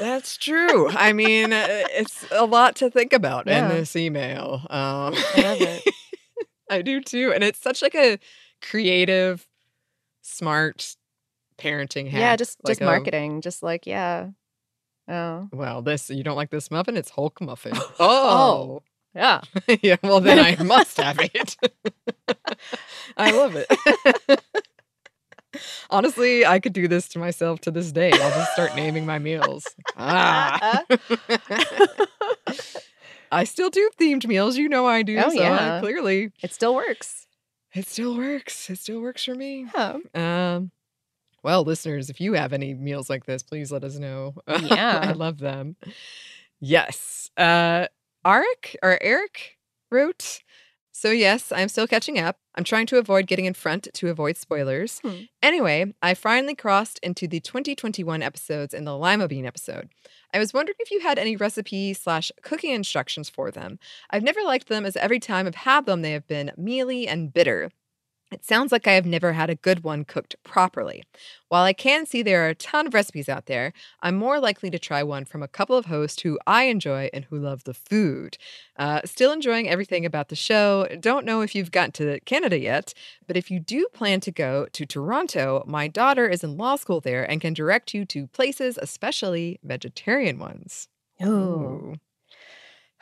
That's 0.02 0.36
true. 0.36 0.88
I 0.90 1.12
mean, 1.12 1.52
uh, 1.52 1.66
it's 1.90 2.26
a 2.32 2.44
lot 2.44 2.74
to 2.76 2.90
think 2.90 3.12
about 3.12 3.46
Yeah. 3.46 3.68
in 3.68 3.76
this 3.76 3.94
email. 3.94 4.62
Um, 4.68 5.14
I 5.14 5.42
love 5.42 5.60
it. 5.60 5.94
I 6.70 6.82
do 6.82 7.00
too, 7.00 7.32
and 7.32 7.44
it's 7.44 7.60
such 7.60 7.82
like 7.82 7.94
a 7.94 8.18
creative, 8.60 9.46
smart 10.22 10.96
parenting 11.56 12.08
hack. 12.08 12.20
Yeah, 12.20 12.34
just 12.36 12.58
like 12.64 12.72
just 12.72 12.80
a- 12.80 12.84
marketing. 12.84 13.42
Just 13.42 13.62
like 13.62 13.86
yeah. 13.86 14.30
Oh. 15.08 15.48
well, 15.52 15.82
this 15.82 16.10
you 16.10 16.24
don't 16.24 16.36
like 16.36 16.50
this 16.50 16.68
muffin? 16.70 16.96
It's 16.96 17.10
Hulk 17.10 17.40
muffin. 17.40 17.72
Oh. 18.00 18.00
Oh, 18.00 18.82
Yeah. 19.14 19.42
yeah. 19.82 19.96
Well, 20.02 20.18
then 20.20 20.38
I 20.40 20.60
must 20.64 20.96
have 20.96 21.18
it. 21.20 21.56
I 23.16 23.30
love 23.30 23.54
it. 23.56 24.42
Honestly, 25.90 26.44
I 26.46 26.58
could 26.60 26.72
do 26.72 26.88
this 26.88 27.08
to 27.08 27.18
myself 27.18 27.60
to 27.62 27.70
this 27.70 27.92
day. 27.92 28.10
I'll 28.12 28.30
just 28.30 28.52
start 28.52 28.74
naming 28.76 29.04
my 29.06 29.18
meals. 29.18 29.66
Ah. 29.96 30.82
I 33.30 33.44
still 33.44 33.70
do 33.70 33.88
themed 33.98 34.26
meals. 34.26 34.56
You 34.56 34.68
know 34.68 34.86
I 34.86 35.02
do. 35.02 35.16
Oh, 35.18 35.30
so 35.30 35.38
I- 35.42 35.42
yeah. 35.42 35.80
clearly, 35.80 36.32
It 36.42 36.52
still 36.52 36.74
works. 36.74 37.26
it 37.74 37.86
still 37.86 38.16
works. 38.16 38.68
It 38.68 38.78
still 38.78 39.00
works 39.00 39.24
for 39.24 39.34
me. 39.34 39.66
Yeah. 39.74 39.96
Um, 40.14 40.70
well, 41.42 41.64
listeners, 41.64 42.10
if 42.10 42.20
you 42.20 42.34
have 42.34 42.52
any 42.52 42.74
meals 42.74 43.08
like 43.10 43.24
this, 43.24 43.42
please 43.42 43.72
let 43.72 43.84
us 43.84 43.96
know. 43.98 44.34
Yeah. 44.62 45.00
I 45.02 45.12
love 45.12 45.38
them. 45.38 45.76
Yes. 46.60 47.30
Uh, 47.36 47.86
Arik 48.24 48.76
or 48.82 48.98
Eric 49.02 49.56
wrote. 49.90 50.40
So 50.92 51.10
yes, 51.10 51.50
I'm 51.50 51.68
still 51.68 51.86
catching 51.86 52.18
up. 52.18 52.36
I'm 52.54 52.64
trying 52.64 52.84
to 52.86 52.98
avoid 52.98 53.26
getting 53.26 53.46
in 53.46 53.54
front 53.54 53.88
to 53.94 54.10
avoid 54.10 54.36
spoilers. 54.36 55.00
Hmm. 55.00 55.22
Anyway, 55.42 55.94
I 56.02 56.12
finally 56.12 56.54
crossed 56.54 56.98
into 57.02 57.26
the 57.26 57.40
2021 57.40 58.22
episodes 58.22 58.74
in 58.74 58.84
the 58.84 58.96
lima 58.96 59.26
bean 59.26 59.46
episode. 59.46 59.88
I 60.34 60.38
was 60.38 60.52
wondering 60.52 60.76
if 60.78 60.90
you 60.90 61.00
had 61.00 61.18
any 61.18 61.34
recipe 61.34 61.94
slash 61.94 62.30
cooking 62.42 62.72
instructions 62.72 63.30
for 63.30 63.50
them. 63.50 63.78
I've 64.10 64.22
never 64.22 64.42
liked 64.42 64.68
them 64.68 64.84
as 64.84 64.96
every 64.96 65.18
time 65.18 65.46
I've 65.46 65.54
had 65.54 65.86
them, 65.86 66.02
they 66.02 66.12
have 66.12 66.26
been 66.26 66.52
mealy 66.58 67.08
and 67.08 67.32
bitter. 67.32 67.70
It 68.32 68.46
sounds 68.46 68.72
like 68.72 68.86
I 68.86 68.92
have 68.92 69.04
never 69.04 69.34
had 69.34 69.50
a 69.50 69.54
good 69.54 69.84
one 69.84 70.06
cooked 70.06 70.36
properly. 70.42 71.04
While 71.48 71.64
I 71.64 71.74
can 71.74 72.06
see 72.06 72.22
there 72.22 72.46
are 72.46 72.48
a 72.48 72.54
ton 72.54 72.86
of 72.86 72.94
recipes 72.94 73.28
out 73.28 73.44
there, 73.44 73.74
I'm 74.00 74.16
more 74.16 74.40
likely 74.40 74.70
to 74.70 74.78
try 74.78 75.02
one 75.02 75.26
from 75.26 75.42
a 75.42 75.48
couple 75.48 75.76
of 75.76 75.84
hosts 75.84 76.22
who 76.22 76.38
I 76.46 76.64
enjoy 76.64 77.10
and 77.12 77.26
who 77.26 77.38
love 77.38 77.64
the 77.64 77.74
food. 77.74 78.38
Uh, 78.78 79.02
still 79.04 79.32
enjoying 79.32 79.68
everything 79.68 80.06
about 80.06 80.30
the 80.30 80.34
show. 80.34 80.88
Don't 80.98 81.26
know 81.26 81.42
if 81.42 81.54
you've 81.54 81.70
gotten 81.70 81.92
to 81.92 82.20
Canada 82.20 82.58
yet, 82.58 82.94
but 83.26 83.36
if 83.36 83.50
you 83.50 83.60
do 83.60 83.86
plan 83.92 84.20
to 84.20 84.30
go 84.32 84.66
to 84.72 84.86
Toronto, 84.86 85.62
my 85.66 85.86
daughter 85.86 86.26
is 86.26 86.42
in 86.42 86.56
law 86.56 86.76
school 86.76 87.00
there 87.00 87.30
and 87.30 87.40
can 87.40 87.52
direct 87.52 87.92
you 87.92 88.06
to 88.06 88.28
places, 88.28 88.78
especially 88.80 89.60
vegetarian 89.62 90.38
ones. 90.38 90.88
Oh. 91.20 91.96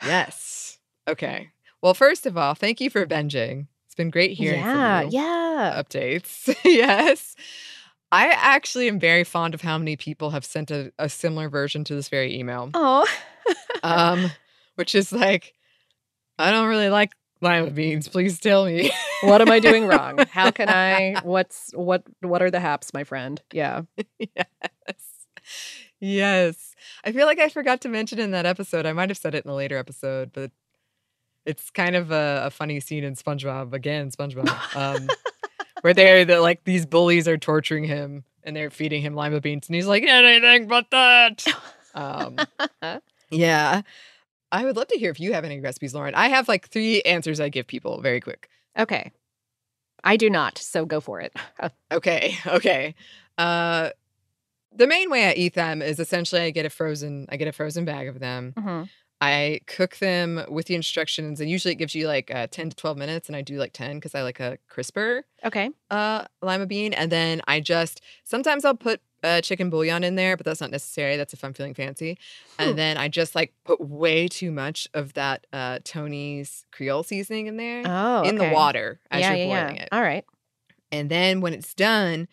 Yes. 0.03 0.79
Okay. 1.07 1.49
Well, 1.81 1.93
first 1.93 2.25
of 2.25 2.37
all, 2.37 2.53
thank 2.53 2.81
you 2.81 2.89
for 2.89 3.05
binging. 3.05 3.67
Been 4.01 4.09
great 4.09 4.31
hearing 4.31 4.61
Yeah. 4.61 5.03
Yeah. 5.03 5.79
Updates. 5.79 6.55
yes. 6.65 7.35
I 8.11 8.29
actually 8.29 8.87
am 8.87 8.99
very 8.99 9.23
fond 9.23 9.53
of 9.53 9.61
how 9.61 9.77
many 9.77 9.95
people 9.95 10.31
have 10.31 10.43
sent 10.43 10.71
a, 10.71 10.91
a 10.97 11.07
similar 11.07 11.49
version 11.49 11.83
to 11.83 11.93
this 11.93 12.09
very 12.09 12.35
email. 12.35 12.71
Oh. 12.73 13.07
Um, 13.83 14.31
which 14.73 14.95
is 14.95 15.11
like, 15.11 15.53
I 16.39 16.49
don't 16.49 16.67
really 16.67 16.89
like 16.89 17.11
lima 17.41 17.69
beans. 17.69 18.07
Please 18.07 18.39
tell 18.39 18.65
me. 18.65 18.91
what 19.21 19.39
am 19.39 19.51
I 19.51 19.59
doing 19.59 19.85
wrong? 19.85 20.17
How 20.31 20.49
can 20.49 20.67
I? 20.67 21.21
What's 21.23 21.69
what? 21.75 22.03
What 22.21 22.41
are 22.41 22.49
the 22.49 22.59
haps, 22.59 22.95
my 22.95 23.03
friend? 23.03 23.39
Yeah. 23.53 23.83
yes. 24.17 25.27
Yes. 25.99 26.75
I 27.03 27.11
feel 27.11 27.27
like 27.27 27.39
I 27.39 27.49
forgot 27.49 27.81
to 27.81 27.89
mention 27.89 28.17
in 28.17 28.31
that 28.31 28.47
episode. 28.47 28.87
I 28.87 28.93
might 28.93 29.09
have 29.09 29.17
said 29.19 29.35
it 29.35 29.45
in 29.45 29.51
a 29.51 29.55
later 29.55 29.77
episode, 29.77 30.31
but 30.33 30.51
it's 31.45 31.69
kind 31.71 31.95
of 31.95 32.11
a, 32.11 32.43
a 32.45 32.49
funny 32.51 32.79
scene 32.79 33.03
in 33.03 33.15
SpongeBob 33.15 33.73
again, 33.73 34.11
SpongeBob, 34.11 34.75
um, 34.75 35.07
where 35.81 35.93
they're 35.93 36.25
the, 36.25 36.39
like 36.39 36.63
these 36.63 36.85
bullies 36.85 37.27
are 37.27 37.37
torturing 37.37 37.83
him 37.83 38.23
and 38.43 38.55
they're 38.55 38.69
feeding 38.69 39.01
him 39.01 39.13
lima 39.15 39.39
beans, 39.41 39.67
and 39.67 39.75
he's 39.75 39.87
like 39.87 40.03
anything 40.03 40.67
but 40.67 40.89
that. 40.91 41.45
Um, 41.93 42.37
yeah. 43.29 43.81
I 44.51 44.65
would 44.65 44.75
love 44.75 44.87
to 44.89 44.97
hear 44.99 45.11
if 45.11 45.19
you 45.19 45.33
have 45.33 45.45
any 45.45 45.59
recipes, 45.61 45.93
Lauren. 45.93 46.13
I 46.15 46.27
have 46.27 46.47
like 46.47 46.67
three 46.69 47.01
answers 47.03 47.39
I 47.39 47.49
give 47.49 47.67
people 47.67 48.01
very 48.01 48.19
quick. 48.19 48.49
Okay. 48.77 49.11
I 50.03 50.17
do 50.17 50.29
not. 50.29 50.57
So 50.57 50.85
go 50.85 50.99
for 50.99 51.21
it. 51.21 51.33
Okay, 51.91 52.37
okay. 52.47 52.95
Uh 53.37 53.89
the 54.73 54.87
main 54.87 55.09
way 55.11 55.27
I 55.27 55.33
eat 55.33 55.53
them 55.53 55.81
is 55.81 55.99
essentially 55.99 56.41
I 56.41 56.49
get 56.51 56.65
a 56.65 56.69
frozen 56.69 57.27
I 57.29 57.35
get 57.37 57.47
a 57.49 57.51
frozen 57.51 57.85
bag 57.85 58.07
of 58.07 58.19
them. 58.19 58.53
Mhm. 58.57 58.89
I 59.23 59.61
cook 59.67 59.97
them 59.97 60.43
with 60.49 60.65
the 60.65 60.73
instructions 60.73 61.39
and 61.39 61.47
usually 61.49 61.73
it 61.73 61.75
gives 61.77 61.93
you 61.93 62.07
like 62.07 62.33
uh, 62.33 62.47
10 62.49 62.71
to 62.71 62.75
12 62.75 62.97
minutes 62.97 63.29
and 63.29 63.35
I 63.35 63.41
do 63.43 63.57
like 63.59 63.71
10 63.71 64.01
cuz 64.01 64.15
I 64.15 64.23
like 64.23 64.39
a 64.39 64.57
crisper 64.67 65.23
Okay. 65.45 65.69
uh 65.91 66.25
lima 66.41 66.65
bean 66.65 66.93
and 66.93 67.11
then 67.11 67.41
I 67.47 67.59
just 67.59 68.01
sometimes 68.23 68.65
I'll 68.65 68.73
put 68.75 68.99
uh, 69.23 69.39
chicken 69.41 69.69
bouillon 69.69 70.03
in 70.03 70.15
there 70.15 70.35
but 70.35 70.45
that's 70.47 70.59
not 70.59 70.71
necessary 70.71 71.15
that's 71.17 71.33
if 71.35 71.43
I'm 71.43 71.53
feeling 71.53 71.75
fancy. 71.75 72.17
Hmm. 72.57 72.69
And 72.69 72.77
then 72.79 72.97
I 72.97 73.07
just 73.09 73.35
like 73.35 73.53
put 73.63 73.79
way 73.79 74.27
too 74.27 74.51
much 74.51 74.87
of 74.95 75.13
that 75.13 75.45
uh 75.53 75.77
Tony's 75.83 76.65
Creole 76.71 77.03
seasoning 77.03 77.45
in 77.45 77.57
there 77.57 77.83
Oh. 77.85 78.23
in 78.23 78.35
the 78.37 78.45
okay. 78.45 78.53
water 78.53 78.99
as 79.11 79.21
yeah, 79.21 79.29
you're 79.35 79.45
yeah, 79.45 79.61
boiling 79.61 79.75
yeah. 79.75 79.83
it. 79.83 79.89
All 79.91 80.01
right. 80.01 80.25
And 80.91 81.09
then 81.11 81.39
when 81.41 81.53
it's 81.53 81.73
done, 81.75 82.27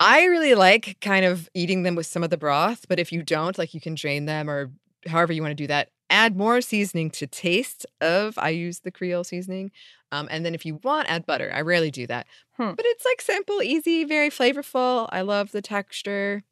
I 0.00 0.24
really 0.24 0.54
like 0.54 0.96
kind 1.00 1.24
of 1.24 1.48
eating 1.54 1.82
them 1.84 1.94
with 1.94 2.06
some 2.06 2.24
of 2.24 2.30
the 2.30 2.36
broth. 2.36 2.86
But 2.88 2.98
if 2.98 3.12
you 3.12 3.22
don't, 3.22 3.56
like 3.58 3.74
you 3.74 3.80
can 3.80 3.94
drain 3.94 4.24
them 4.26 4.50
or 4.50 4.72
however 5.06 5.32
you 5.32 5.42
want 5.42 5.52
to 5.52 5.62
do 5.62 5.66
that. 5.68 5.90
Add 6.10 6.36
more 6.36 6.60
seasoning 6.60 7.10
to 7.12 7.26
taste 7.26 7.86
of. 8.00 8.36
I 8.38 8.50
use 8.50 8.80
the 8.80 8.90
Creole 8.90 9.24
seasoning. 9.24 9.70
Um, 10.10 10.28
and 10.30 10.44
then 10.44 10.54
if 10.54 10.66
you 10.66 10.78
want, 10.84 11.08
add 11.10 11.24
butter. 11.24 11.50
I 11.54 11.62
rarely 11.62 11.90
do 11.90 12.06
that. 12.06 12.26
Hmm. 12.58 12.72
But 12.76 12.84
it's 12.86 13.04
like 13.04 13.22
simple, 13.22 13.62
easy, 13.62 14.04
very 14.04 14.28
flavorful. 14.28 15.08
I 15.10 15.22
love 15.22 15.52
the 15.52 15.62
texture. 15.62 16.42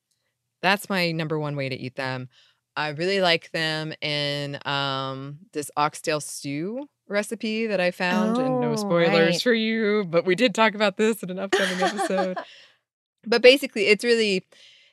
That's 0.63 0.89
my 0.89 1.13
number 1.13 1.39
one 1.39 1.57
way 1.57 1.69
to 1.69 1.77
eat 1.77 1.97
them. 1.97 2.29
I 2.77 2.89
really 2.91 3.21
like 3.21 3.51
them 3.51 3.93
in 4.01 4.59
um, 4.67 5.41
this 5.53 5.71
oxtail 5.77 6.21
stew 6.21 6.87
recipe 7.09 7.67
that 7.67 7.81
I 7.81 7.91
found. 7.91 8.39
and 8.39 8.61
no 8.61 8.73
Oh, 8.73 8.77
spoilers 8.77 9.13
right. 9.35 9.43
for 9.43 9.53
you, 9.53 10.05
but 10.09 10.25
we 10.25 10.35
did 10.35 10.55
talk 10.55 10.75
about 10.75 10.97
this 10.97 11.23
in 11.23 11.31
an 11.31 11.39
upcoming 11.39 11.83
episode. 11.83 12.39
But 13.27 13.43
basically, 13.43 13.89
it's 13.89 14.03
really 14.03 14.47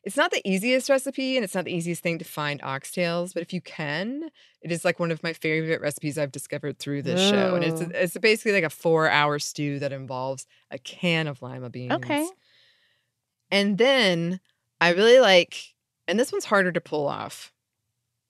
it's 0.03 0.17
not 0.17 0.31
the 0.31 0.47
easiest 0.47 0.89
recipe 0.89 1.35
and 1.35 1.43
it's 1.43 1.55
not 1.55 1.65
the 1.65 1.73
easiest 1.73 2.01
thing 2.01 2.17
to 2.19 2.25
find 2.25 2.61
oxtails, 2.61 3.33
but 3.33 3.41
if 3.41 3.53
you 3.53 3.61
can, 3.61 4.29
it 4.61 4.71
is 4.71 4.85
like 4.85 4.99
one 4.99 5.11
of 5.11 5.21
my 5.23 5.33
favorite 5.33 5.81
recipes 5.81 6.17
I've 6.17 6.31
discovered 6.31 6.79
through 6.79 7.01
this 7.03 7.19
show. 7.29 7.55
And 7.55 7.63
it's 7.63 7.81
it's 7.81 8.17
basically 8.17 8.53
like 8.53 8.63
a 8.63 8.75
4-hour 8.75 9.39
stew 9.39 9.79
that 9.79 9.91
involves 9.91 10.45
a 10.71 10.77
can 10.77 11.27
of 11.27 11.41
lima 11.41 11.69
beans. 11.69 11.93
Okay. 11.93 12.27
And 13.51 13.77
then 13.77 14.39
I 14.79 14.93
really 14.93 15.19
like 15.19 15.75
and 16.07 16.19
this 16.19 16.31
one's 16.31 16.45
harder 16.45 16.71
to 16.71 16.81
pull 16.81 17.07
off. 17.07 17.51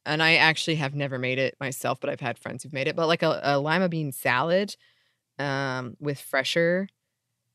And 0.06 0.24
I 0.24 0.36
actually 0.36 0.76
have 0.76 0.96
never 0.96 1.20
made 1.20 1.38
it 1.38 1.58
myself, 1.60 2.00
but 2.00 2.10
I've 2.10 2.22
had 2.22 2.40
friends 2.40 2.64
who've 2.64 2.74
made 2.74 2.88
it. 2.88 2.96
But 2.96 3.08
like 3.08 3.24
a, 3.24 3.42
a 3.44 3.60
lima 3.60 3.90
bean 3.90 4.14
salad 4.14 4.76
um, 5.38 5.98
with 6.00 6.20
fresher 6.20 6.88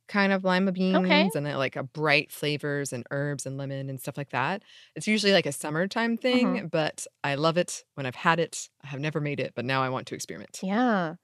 kind 0.09 0.33
of 0.33 0.45
lima 0.45 0.73
beans 0.73 1.35
and 1.35 1.47
uh, 1.47 1.57
like 1.57 1.77
a 1.77 1.83
bright 1.83 2.31
flavors 2.33 2.93
and 2.93 3.07
herbs 3.11 3.47
and 3.47 3.57
lemon 3.57 3.89
and 3.89 4.01
stuff 4.01 4.17
like 4.19 4.31
that. 4.31 4.63
It's 4.95 5.07
usually 5.09 5.33
like 5.33 5.47
a 5.47 5.53
summertime 5.53 6.17
thing, 6.19 6.69
but 6.69 7.07
I 7.25 7.37
love 7.37 7.57
it 7.57 7.85
when 7.95 8.05
I've 8.07 8.15
had 8.15 8.39
it. 8.41 8.69
I 8.85 8.89
have 8.89 9.01
never 9.01 9.21
made 9.21 9.41
it, 9.41 9.53
but 9.55 9.65
now 9.65 9.83
I 9.83 9.89
want 9.89 10.07
to 10.09 10.15
experiment. 10.15 10.61
Yeah. 10.63 11.15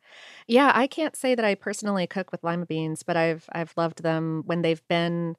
Yeah, 0.47 0.73
I 0.75 0.87
can't 0.87 1.17
say 1.17 1.35
that 1.35 1.45
I 1.45 1.55
personally 1.55 2.07
cook 2.07 2.33
with 2.33 2.45
lima 2.45 2.67
beans, 2.67 3.03
but 3.03 3.17
I've 3.17 3.47
I've 3.53 3.75
loved 3.77 4.03
them 4.03 4.43
when 4.47 4.63
they've 4.63 4.87
been 4.89 5.37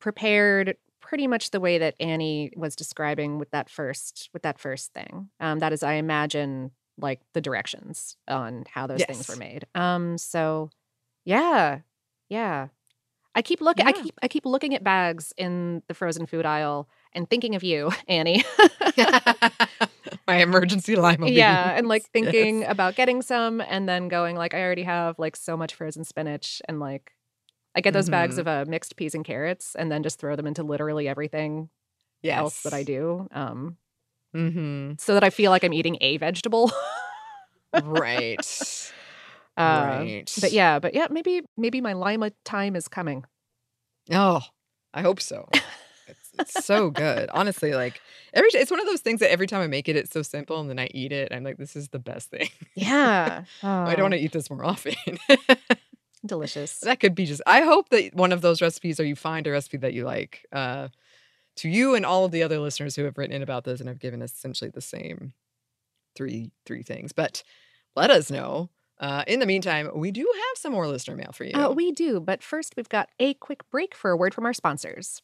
prepared 0.00 0.76
pretty 1.00 1.26
much 1.26 1.50
the 1.50 1.60
way 1.60 1.78
that 1.78 1.94
Annie 2.00 2.52
was 2.56 2.76
describing 2.76 3.38
with 3.38 3.50
that 3.50 3.70
first 3.70 4.30
with 4.32 4.42
that 4.42 4.58
first 4.58 4.92
thing. 4.92 5.30
Um 5.40 5.58
that 5.60 5.72
is 5.72 5.82
I 5.82 5.94
imagine 5.94 6.72
like 6.98 7.20
the 7.34 7.40
directions 7.40 8.16
on 8.28 8.64
how 8.68 8.86
those 8.86 9.04
things 9.04 9.28
were 9.28 9.36
made. 9.36 9.66
Um 9.74 10.18
so 10.18 10.70
yeah. 11.24 11.80
Yeah. 12.30 12.68
I 13.34 13.42
keep 13.42 13.60
looking 13.60 13.86
I 13.86 13.92
keep 13.92 14.14
I 14.22 14.28
keep 14.28 14.44
looking 14.46 14.74
at 14.74 14.82
bags 14.82 15.32
in 15.36 15.82
the 15.88 15.94
frozen 15.94 16.26
food 16.26 16.46
aisle 16.46 16.88
and 17.12 17.28
thinking 17.28 17.54
of 17.54 17.62
you, 17.62 17.90
Annie. 18.08 18.42
my 20.26 20.36
emergency 20.36 20.96
lima 20.96 21.28
yeah, 21.28 21.74
and 21.76 21.86
like 21.88 22.02
beans. 22.12 22.24
Yes. 22.26 22.32
thinking 22.32 22.64
about 22.64 22.94
getting 22.96 23.22
some 23.22 23.60
and 23.60 23.88
then 23.88 24.08
going 24.08 24.36
like 24.36 24.54
I 24.54 24.62
already 24.62 24.82
have 24.84 25.18
like 25.18 25.36
so 25.36 25.56
much 25.56 25.74
frozen 25.74 26.04
spinach 26.04 26.60
and 26.68 26.80
like 26.80 27.12
I 27.74 27.80
get 27.80 27.92
those 27.94 28.08
bags 28.08 28.36
Mhm. 28.36 28.40
of 28.40 28.48
uh, 28.48 28.64
mixed 28.66 28.96
peas 28.96 29.14
and 29.14 29.24
carrots 29.24 29.76
and 29.76 29.92
then 29.92 30.02
just 30.02 30.18
throw 30.18 30.34
them 30.34 30.46
into 30.46 30.62
literally 30.64 31.06
everything 31.06 31.68
else 32.38 32.62
that 32.64 32.72
I 32.74 32.82
do. 32.82 33.28
Um 33.32 33.76
Mm-hmm. 34.34 34.92
so 34.98 35.14
that 35.14 35.24
I 35.24 35.30
feel 35.30 35.50
like 35.50 35.64
I'm 35.64 35.72
eating 35.72 35.98
a 36.00 36.16
vegetable. 36.16 36.70
Right. 37.82 38.92
Uh, 39.56 39.86
right. 39.98 40.34
But 40.40 40.52
yeah, 40.52 40.78
but 40.78 40.94
yeah, 40.94 41.08
maybe 41.10 41.42
maybe 41.56 41.80
my 41.80 41.92
lima 41.92 42.32
time 42.44 42.76
is 42.76 42.88
coming. 42.88 43.24
Oh, 44.10 44.40
I 44.94 45.02
hope 45.02 45.20
so. 45.20 45.48
It's, 46.06 46.30
it's 46.38 46.64
so 46.64 46.90
good. 46.90 47.28
Honestly, 47.34 47.74
like 47.74 48.00
every 48.34 48.50
it's 48.54 48.70
one 48.70 48.80
of 48.80 48.86
those 48.86 49.00
things 49.00 49.20
that 49.20 49.30
every 49.30 49.46
time 49.46 49.60
I 49.60 49.66
make 49.66 49.88
it, 49.88 49.96
it's 49.96 50.10
so 50.10 50.22
simple, 50.22 50.60
and 50.60 50.68
then 50.68 50.78
I 50.78 50.88
eat 50.92 51.12
it. 51.12 51.32
I'm 51.32 51.44
like, 51.44 51.58
this 51.58 51.76
is 51.76 51.88
the 51.88 51.98
best 51.98 52.30
thing. 52.30 52.48
Yeah. 52.74 53.44
I 53.62 53.94
don't 53.94 54.04
want 54.04 54.14
to 54.14 54.20
eat 54.20 54.32
this 54.32 54.50
more 54.50 54.64
often. 54.64 54.94
delicious. 56.26 56.80
that 56.80 57.00
could 57.00 57.14
be 57.14 57.26
just. 57.26 57.42
I 57.46 57.62
hope 57.62 57.88
that 57.90 58.14
one 58.14 58.32
of 58.32 58.40
those 58.40 58.60
recipes, 58.60 58.98
or 59.00 59.04
you 59.04 59.16
find 59.16 59.46
a 59.46 59.50
recipe 59.50 59.78
that 59.78 59.92
you 59.94 60.04
like. 60.04 60.46
Uh, 60.52 60.88
to 61.56 61.68
you 61.68 61.94
and 61.94 62.06
all 62.06 62.24
of 62.24 62.32
the 62.32 62.42
other 62.42 62.58
listeners 62.58 62.96
who 62.96 63.04
have 63.04 63.18
written 63.18 63.34
in 63.34 63.42
about 63.42 63.64
this 63.64 63.80
and 63.80 63.88
have 63.88 63.98
given 63.98 64.22
us 64.22 64.32
essentially 64.32 64.70
the 64.70 64.80
same 64.80 65.34
three 66.14 66.52
three 66.64 66.82
things, 66.82 67.12
but 67.12 67.42
let 67.96 68.10
us 68.10 68.30
know. 68.30 68.70
Uh, 69.00 69.24
in 69.26 69.40
the 69.40 69.46
meantime, 69.46 69.90
we 69.94 70.10
do 70.10 70.20
have 70.20 70.58
some 70.58 70.72
more 70.72 70.86
listener 70.86 71.16
mail 71.16 71.32
for 71.32 71.44
you. 71.44 71.54
Uh, 71.54 71.70
we 71.70 71.90
do, 71.90 72.20
but 72.20 72.42
first 72.42 72.74
we've 72.76 72.88
got 72.88 73.08
a 73.18 73.32
quick 73.34 73.68
break 73.70 73.94
for 73.94 74.10
a 74.10 74.16
word 74.16 74.34
from 74.34 74.44
our 74.44 74.52
sponsors. 74.52 75.22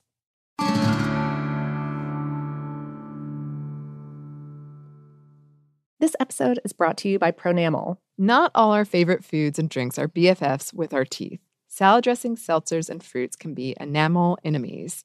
This 5.98 6.16
episode 6.18 6.58
is 6.64 6.72
brought 6.72 6.96
to 6.98 7.08
you 7.08 7.18
by 7.18 7.32
Pronamel. 7.32 7.98
Not 8.16 8.50
all 8.54 8.72
our 8.72 8.86
favorite 8.86 9.24
foods 9.24 9.58
and 9.58 9.68
drinks 9.68 9.98
are 9.98 10.08
BFFs 10.08 10.72
with 10.72 10.94
our 10.94 11.04
teeth. 11.04 11.40
Salad 11.68 12.04
dressings, 12.04 12.46
seltzers, 12.46 12.88
and 12.88 13.02
fruits 13.02 13.36
can 13.36 13.52
be 13.52 13.76
enamel 13.78 14.38
enemies. 14.42 15.04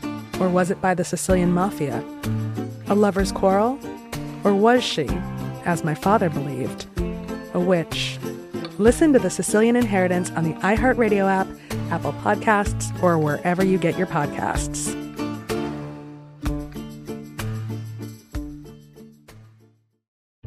Or 0.41 0.49
was 0.49 0.71
it 0.71 0.81
by 0.81 0.95
the 0.95 1.03
Sicilian 1.03 1.51
mafia? 1.51 2.03
A 2.87 2.95
lover's 2.95 3.31
quarrel? 3.31 3.77
Or 4.43 4.55
was 4.55 4.83
she, 4.83 5.07
as 5.65 5.83
my 5.83 5.93
father 5.93 6.31
believed, 6.31 6.87
a 7.53 7.59
witch? 7.59 8.17
Listen 8.79 9.13
to 9.13 9.19
The 9.19 9.29
Sicilian 9.29 9.75
Inheritance 9.75 10.31
on 10.31 10.43
the 10.43 10.53
iHeartRadio 10.61 11.29
app, 11.29 11.47
Apple 11.91 12.13
Podcasts, 12.13 12.91
or 13.03 13.19
wherever 13.19 13.63
you 13.63 13.77
get 13.77 13.99
your 13.99 14.07
podcasts. 14.07 14.97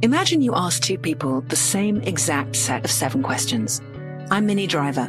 Imagine 0.02 0.42
you 0.42 0.56
ask 0.56 0.82
two 0.82 0.98
people 0.98 1.42
the 1.42 1.54
same 1.54 2.02
exact 2.02 2.56
set 2.56 2.84
of 2.84 2.90
seven 2.90 3.22
questions. 3.22 3.80
I'm 4.32 4.46
Minnie 4.46 4.66
Driver, 4.66 5.08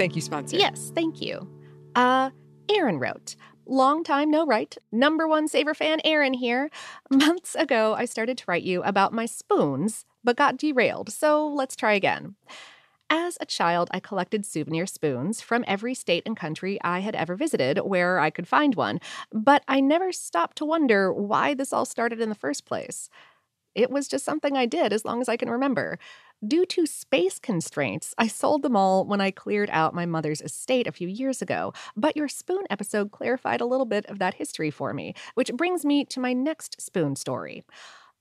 Thank 0.00 0.16
you, 0.16 0.22
sponsor. 0.22 0.56
Yes, 0.56 0.92
thank 0.94 1.20
you. 1.20 1.46
Uh, 1.94 2.30
Aaron 2.70 2.98
wrote, 2.98 3.36
Long 3.66 4.02
time 4.02 4.30
no 4.30 4.46
write. 4.46 4.78
Number 4.90 5.28
one 5.28 5.46
Savor 5.46 5.74
fan, 5.74 6.00
Aaron 6.04 6.32
here. 6.32 6.70
Months 7.10 7.54
ago, 7.54 7.92
I 7.92 8.06
started 8.06 8.38
to 8.38 8.44
write 8.48 8.62
you 8.62 8.82
about 8.82 9.12
my 9.12 9.26
spoons, 9.26 10.06
but 10.24 10.38
got 10.38 10.56
derailed, 10.56 11.12
so 11.12 11.46
let's 11.46 11.76
try 11.76 11.92
again. 11.92 12.34
As 13.10 13.36
a 13.42 13.44
child, 13.44 13.90
I 13.92 14.00
collected 14.00 14.46
souvenir 14.46 14.86
spoons 14.86 15.42
from 15.42 15.66
every 15.66 15.92
state 15.92 16.22
and 16.24 16.34
country 16.34 16.78
I 16.82 17.00
had 17.00 17.14
ever 17.14 17.36
visited 17.36 17.80
where 17.80 18.20
I 18.20 18.30
could 18.30 18.48
find 18.48 18.74
one, 18.76 19.00
but 19.30 19.64
I 19.68 19.80
never 19.80 20.12
stopped 20.12 20.56
to 20.58 20.64
wonder 20.64 21.12
why 21.12 21.52
this 21.52 21.74
all 21.74 21.84
started 21.84 22.22
in 22.22 22.30
the 22.30 22.34
first 22.34 22.64
place. 22.64 23.10
It 23.74 23.90
was 23.90 24.08
just 24.08 24.24
something 24.24 24.56
I 24.56 24.64
did 24.64 24.94
as 24.94 25.04
long 25.04 25.20
as 25.20 25.28
I 25.28 25.36
can 25.36 25.50
remember. 25.50 25.98
Due 26.46 26.64
to 26.64 26.86
space 26.86 27.38
constraints, 27.38 28.14
I 28.16 28.26
sold 28.26 28.62
them 28.62 28.74
all 28.74 29.04
when 29.04 29.20
I 29.20 29.30
cleared 29.30 29.68
out 29.70 29.94
my 29.94 30.06
mother's 30.06 30.40
estate 30.40 30.86
a 30.86 30.92
few 30.92 31.06
years 31.06 31.42
ago. 31.42 31.74
But 31.94 32.16
your 32.16 32.28
spoon 32.28 32.64
episode 32.70 33.10
clarified 33.10 33.60
a 33.60 33.66
little 33.66 33.84
bit 33.84 34.06
of 34.06 34.18
that 34.20 34.34
history 34.34 34.70
for 34.70 34.94
me, 34.94 35.14
which 35.34 35.52
brings 35.52 35.84
me 35.84 36.06
to 36.06 36.18
my 36.18 36.32
next 36.32 36.80
spoon 36.80 37.14
story. 37.14 37.62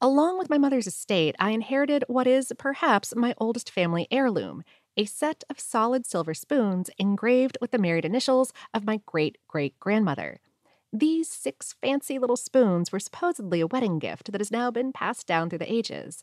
Along 0.02 0.38
with 0.38 0.50
my 0.50 0.58
mother's 0.58 0.88
estate, 0.88 1.36
I 1.40 1.52
inherited 1.52 2.04
what 2.08 2.28
is 2.28 2.52
perhaps 2.58 3.16
my 3.16 3.34
oldest 3.38 3.72
family 3.72 4.08
heirloom 4.12 4.64
a 4.98 5.06
set 5.06 5.46
of 5.50 5.62
solid 5.62 6.06
silver 6.06 6.34
spoons 6.34 6.90
engraved 6.98 7.58
with 7.62 7.72
the 7.72 7.78
married 7.78 8.04
initials 8.04 8.52
of 8.74 8.86
my 8.86 9.00
great 9.06 9.38
great 9.48 9.80
grandmother. 9.80 10.42
These 10.92 11.30
six 11.30 11.74
fancy 11.82 12.20
little 12.20 12.36
spoons 12.36 12.92
were 12.92 13.00
supposedly 13.00 13.62
a 13.62 13.68
wedding 13.68 13.98
gift 14.00 14.34
that 14.34 14.42
has 14.42 14.52
now 14.52 14.72
been 14.72 14.92
passed 14.92 15.26
down 15.26 15.50
through 15.50 15.60
the 15.60 15.72
ages. 15.72 16.22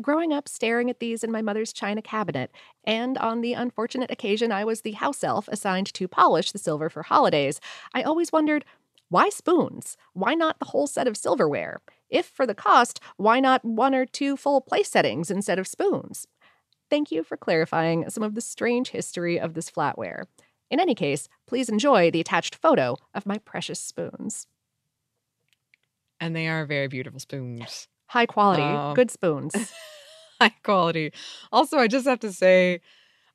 Growing 0.00 0.32
up 0.32 0.48
staring 0.48 0.90
at 0.90 0.98
these 0.98 1.22
in 1.22 1.30
my 1.30 1.40
mother's 1.40 1.72
china 1.72 2.02
cabinet, 2.02 2.50
and 2.82 3.16
on 3.18 3.40
the 3.40 3.52
unfortunate 3.52 4.10
occasion 4.10 4.50
I 4.50 4.64
was 4.64 4.80
the 4.80 4.92
house 4.92 5.22
elf 5.22 5.46
assigned 5.48 5.92
to 5.94 6.08
polish 6.08 6.50
the 6.50 6.58
silver 6.58 6.90
for 6.90 7.04
holidays, 7.04 7.60
I 7.94 8.02
always 8.02 8.32
wondered 8.32 8.64
why 9.08 9.28
spoons? 9.28 9.96
Why 10.12 10.34
not 10.34 10.58
the 10.58 10.64
whole 10.64 10.88
set 10.88 11.06
of 11.06 11.16
silverware? 11.16 11.80
If 12.08 12.26
for 12.26 12.46
the 12.46 12.54
cost, 12.54 12.98
why 13.16 13.38
not 13.38 13.64
one 13.64 13.94
or 13.94 14.06
two 14.06 14.36
full 14.36 14.60
place 14.60 14.90
settings 14.90 15.30
instead 15.30 15.58
of 15.58 15.68
spoons? 15.68 16.26
Thank 16.90 17.12
you 17.12 17.22
for 17.22 17.36
clarifying 17.36 18.08
some 18.10 18.24
of 18.24 18.34
the 18.34 18.40
strange 18.40 18.90
history 18.90 19.38
of 19.38 19.54
this 19.54 19.70
flatware. 19.70 20.24
In 20.70 20.80
any 20.80 20.96
case, 20.96 21.28
please 21.46 21.68
enjoy 21.68 22.10
the 22.10 22.20
attached 22.20 22.56
photo 22.56 22.96
of 23.14 23.26
my 23.26 23.38
precious 23.38 23.78
spoons. 23.78 24.48
And 26.18 26.34
they 26.34 26.48
are 26.48 26.66
very 26.66 26.88
beautiful 26.88 27.20
spoons. 27.20 27.86
High 28.06 28.26
quality, 28.26 28.62
Um, 28.62 28.94
good 28.94 29.10
spoons. 29.10 29.54
high 30.40 30.54
quality. 30.62 31.12
Also, 31.52 31.78
I 31.78 31.88
just 31.88 32.06
have 32.06 32.20
to 32.20 32.32
say, 32.32 32.80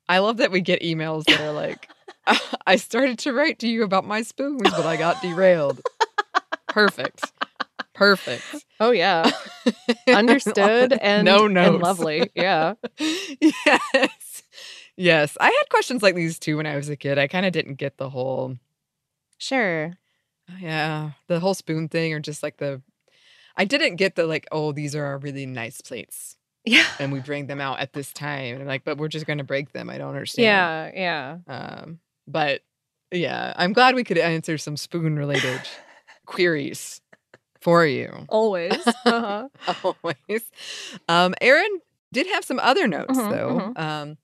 I 0.08 0.18
love 0.18 0.38
that 0.38 0.50
we 0.50 0.60
get 0.60 0.82
emails 0.82 1.24
that 1.24 1.40
are 1.40 1.52
like, 1.52 1.88
I 2.66 2.76
started 2.76 3.18
to 3.20 3.32
write 3.32 3.58
to 3.60 3.68
you 3.68 3.82
about 3.84 4.06
my 4.06 4.22
spoons, 4.22 4.62
but 4.62 4.86
I 4.86 4.96
got 4.96 5.20
derailed. 5.22 5.80
Perfect. 6.68 7.32
Perfect. 7.94 8.64
Oh 8.78 8.92
yeah. 8.92 9.30
Understood 10.08 10.92
and 11.00 11.24
no 11.24 11.44
and 11.46 11.54
notes. 11.54 11.82
lovely. 11.82 12.30
Yeah. 12.34 12.74
yes. 12.98 14.42
Yes. 14.96 15.36
I 15.40 15.46
had 15.46 15.68
questions 15.70 16.02
like 16.02 16.14
these 16.14 16.38
too 16.38 16.56
when 16.56 16.66
I 16.66 16.76
was 16.76 16.88
a 16.88 16.96
kid. 16.96 17.18
I 17.18 17.26
kind 17.26 17.44
of 17.44 17.52
didn't 17.52 17.74
get 17.74 17.96
the 17.98 18.08
whole, 18.10 18.56
Sure. 19.38 19.92
yeah, 20.60 21.12
the 21.26 21.40
whole 21.40 21.54
spoon 21.54 21.88
thing 21.88 22.12
or 22.12 22.20
just 22.20 22.42
like 22.42 22.56
the, 22.58 22.80
I 23.60 23.66
didn't 23.66 23.96
get 23.96 24.14
the 24.16 24.26
like, 24.26 24.46
oh, 24.50 24.72
these 24.72 24.94
are 24.94 25.04
our 25.04 25.18
really 25.18 25.44
nice 25.44 25.82
plates. 25.82 26.38
Yeah. 26.64 26.86
And 26.98 27.12
we 27.12 27.20
bring 27.20 27.46
them 27.46 27.60
out 27.60 27.78
at 27.80 27.92
this 27.92 28.10
time. 28.10 28.54
And 28.54 28.62
I'm 28.62 28.66
like, 28.66 28.84
but 28.84 28.96
we're 28.96 29.08
just 29.08 29.26
going 29.26 29.36
to 29.36 29.44
break 29.44 29.72
them. 29.72 29.90
I 29.90 29.98
don't 29.98 30.08
understand. 30.08 30.44
Yeah, 30.44 30.90
yeah. 30.94 31.36
Um, 31.46 31.98
but 32.26 32.62
yeah, 33.12 33.52
I'm 33.56 33.74
glad 33.74 33.94
we 33.96 34.02
could 34.04 34.16
answer 34.16 34.56
some 34.56 34.78
spoon 34.78 35.16
related 35.18 35.60
queries 36.26 37.02
for 37.60 37.84
you. 37.84 38.24
Always. 38.30 38.82
Uh-huh. 39.04 39.48
Always. 39.84 40.42
Um, 41.06 41.34
Aaron 41.42 41.80
did 42.14 42.28
have 42.28 42.46
some 42.46 42.58
other 42.60 42.88
notes 42.88 43.18
Mhm, 43.18 43.30
though. 43.30 43.82
Um, 43.82 44.16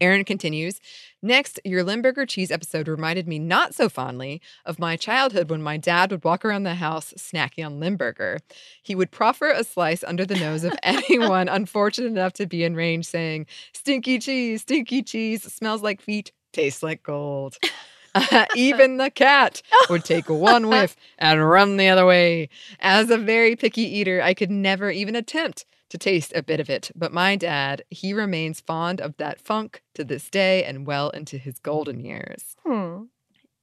Aaron 0.00 0.24
continues. 0.24 0.80
Next, 1.22 1.60
your 1.64 1.84
Limburger 1.84 2.24
cheese 2.24 2.50
episode 2.50 2.88
reminded 2.88 3.28
me 3.28 3.38
not 3.38 3.74
so 3.74 3.88
fondly 3.88 4.40
of 4.64 4.78
my 4.78 4.96
childhood 4.96 5.50
when 5.50 5.62
my 5.62 5.76
dad 5.76 6.10
would 6.10 6.24
walk 6.24 6.44
around 6.44 6.62
the 6.62 6.76
house 6.76 7.12
snacking 7.16 7.66
on 7.66 7.80
Limburger. 7.80 8.38
He 8.82 8.94
would 8.94 9.10
proffer 9.10 9.50
a 9.50 9.64
slice 9.64 10.02
under 10.02 10.24
the 10.24 10.36
nose 10.36 10.64
of 10.64 10.74
anyone 10.82 11.48
unfortunate 11.48 12.08
enough 12.08 12.32
to 12.34 12.46
be 12.46 12.64
in 12.64 12.74
range, 12.74 13.06
saying, 13.06 13.46
Stinky 13.74 14.18
cheese, 14.18 14.62
stinky 14.62 15.02
cheese, 15.02 15.42
smells 15.52 15.82
like 15.82 16.00
feet, 16.00 16.32
tastes 16.52 16.82
like 16.82 17.02
gold. 17.02 17.58
even 18.56 18.96
the 18.96 19.10
cat 19.10 19.62
would 19.88 20.04
take 20.04 20.28
one 20.28 20.68
whiff 20.68 20.96
and 21.18 21.48
run 21.48 21.76
the 21.76 21.88
other 21.88 22.06
way. 22.06 22.48
As 22.80 23.10
a 23.10 23.18
very 23.18 23.56
picky 23.56 23.82
eater, 23.82 24.20
I 24.22 24.34
could 24.34 24.50
never 24.50 24.90
even 24.90 25.14
attempt 25.14 25.64
to 25.90 25.98
taste 25.98 26.32
a 26.34 26.42
bit 26.42 26.60
of 26.60 26.70
it. 26.70 26.90
But 26.96 27.12
my 27.12 27.36
dad, 27.36 27.84
he 27.90 28.12
remains 28.12 28.60
fond 28.60 29.00
of 29.00 29.16
that 29.18 29.40
funk 29.40 29.82
to 29.94 30.04
this 30.04 30.30
day 30.30 30.64
and 30.64 30.86
well 30.86 31.10
into 31.10 31.36
his 31.38 31.58
golden 31.58 32.00
years. 32.00 32.56
Hmm. 32.64 33.04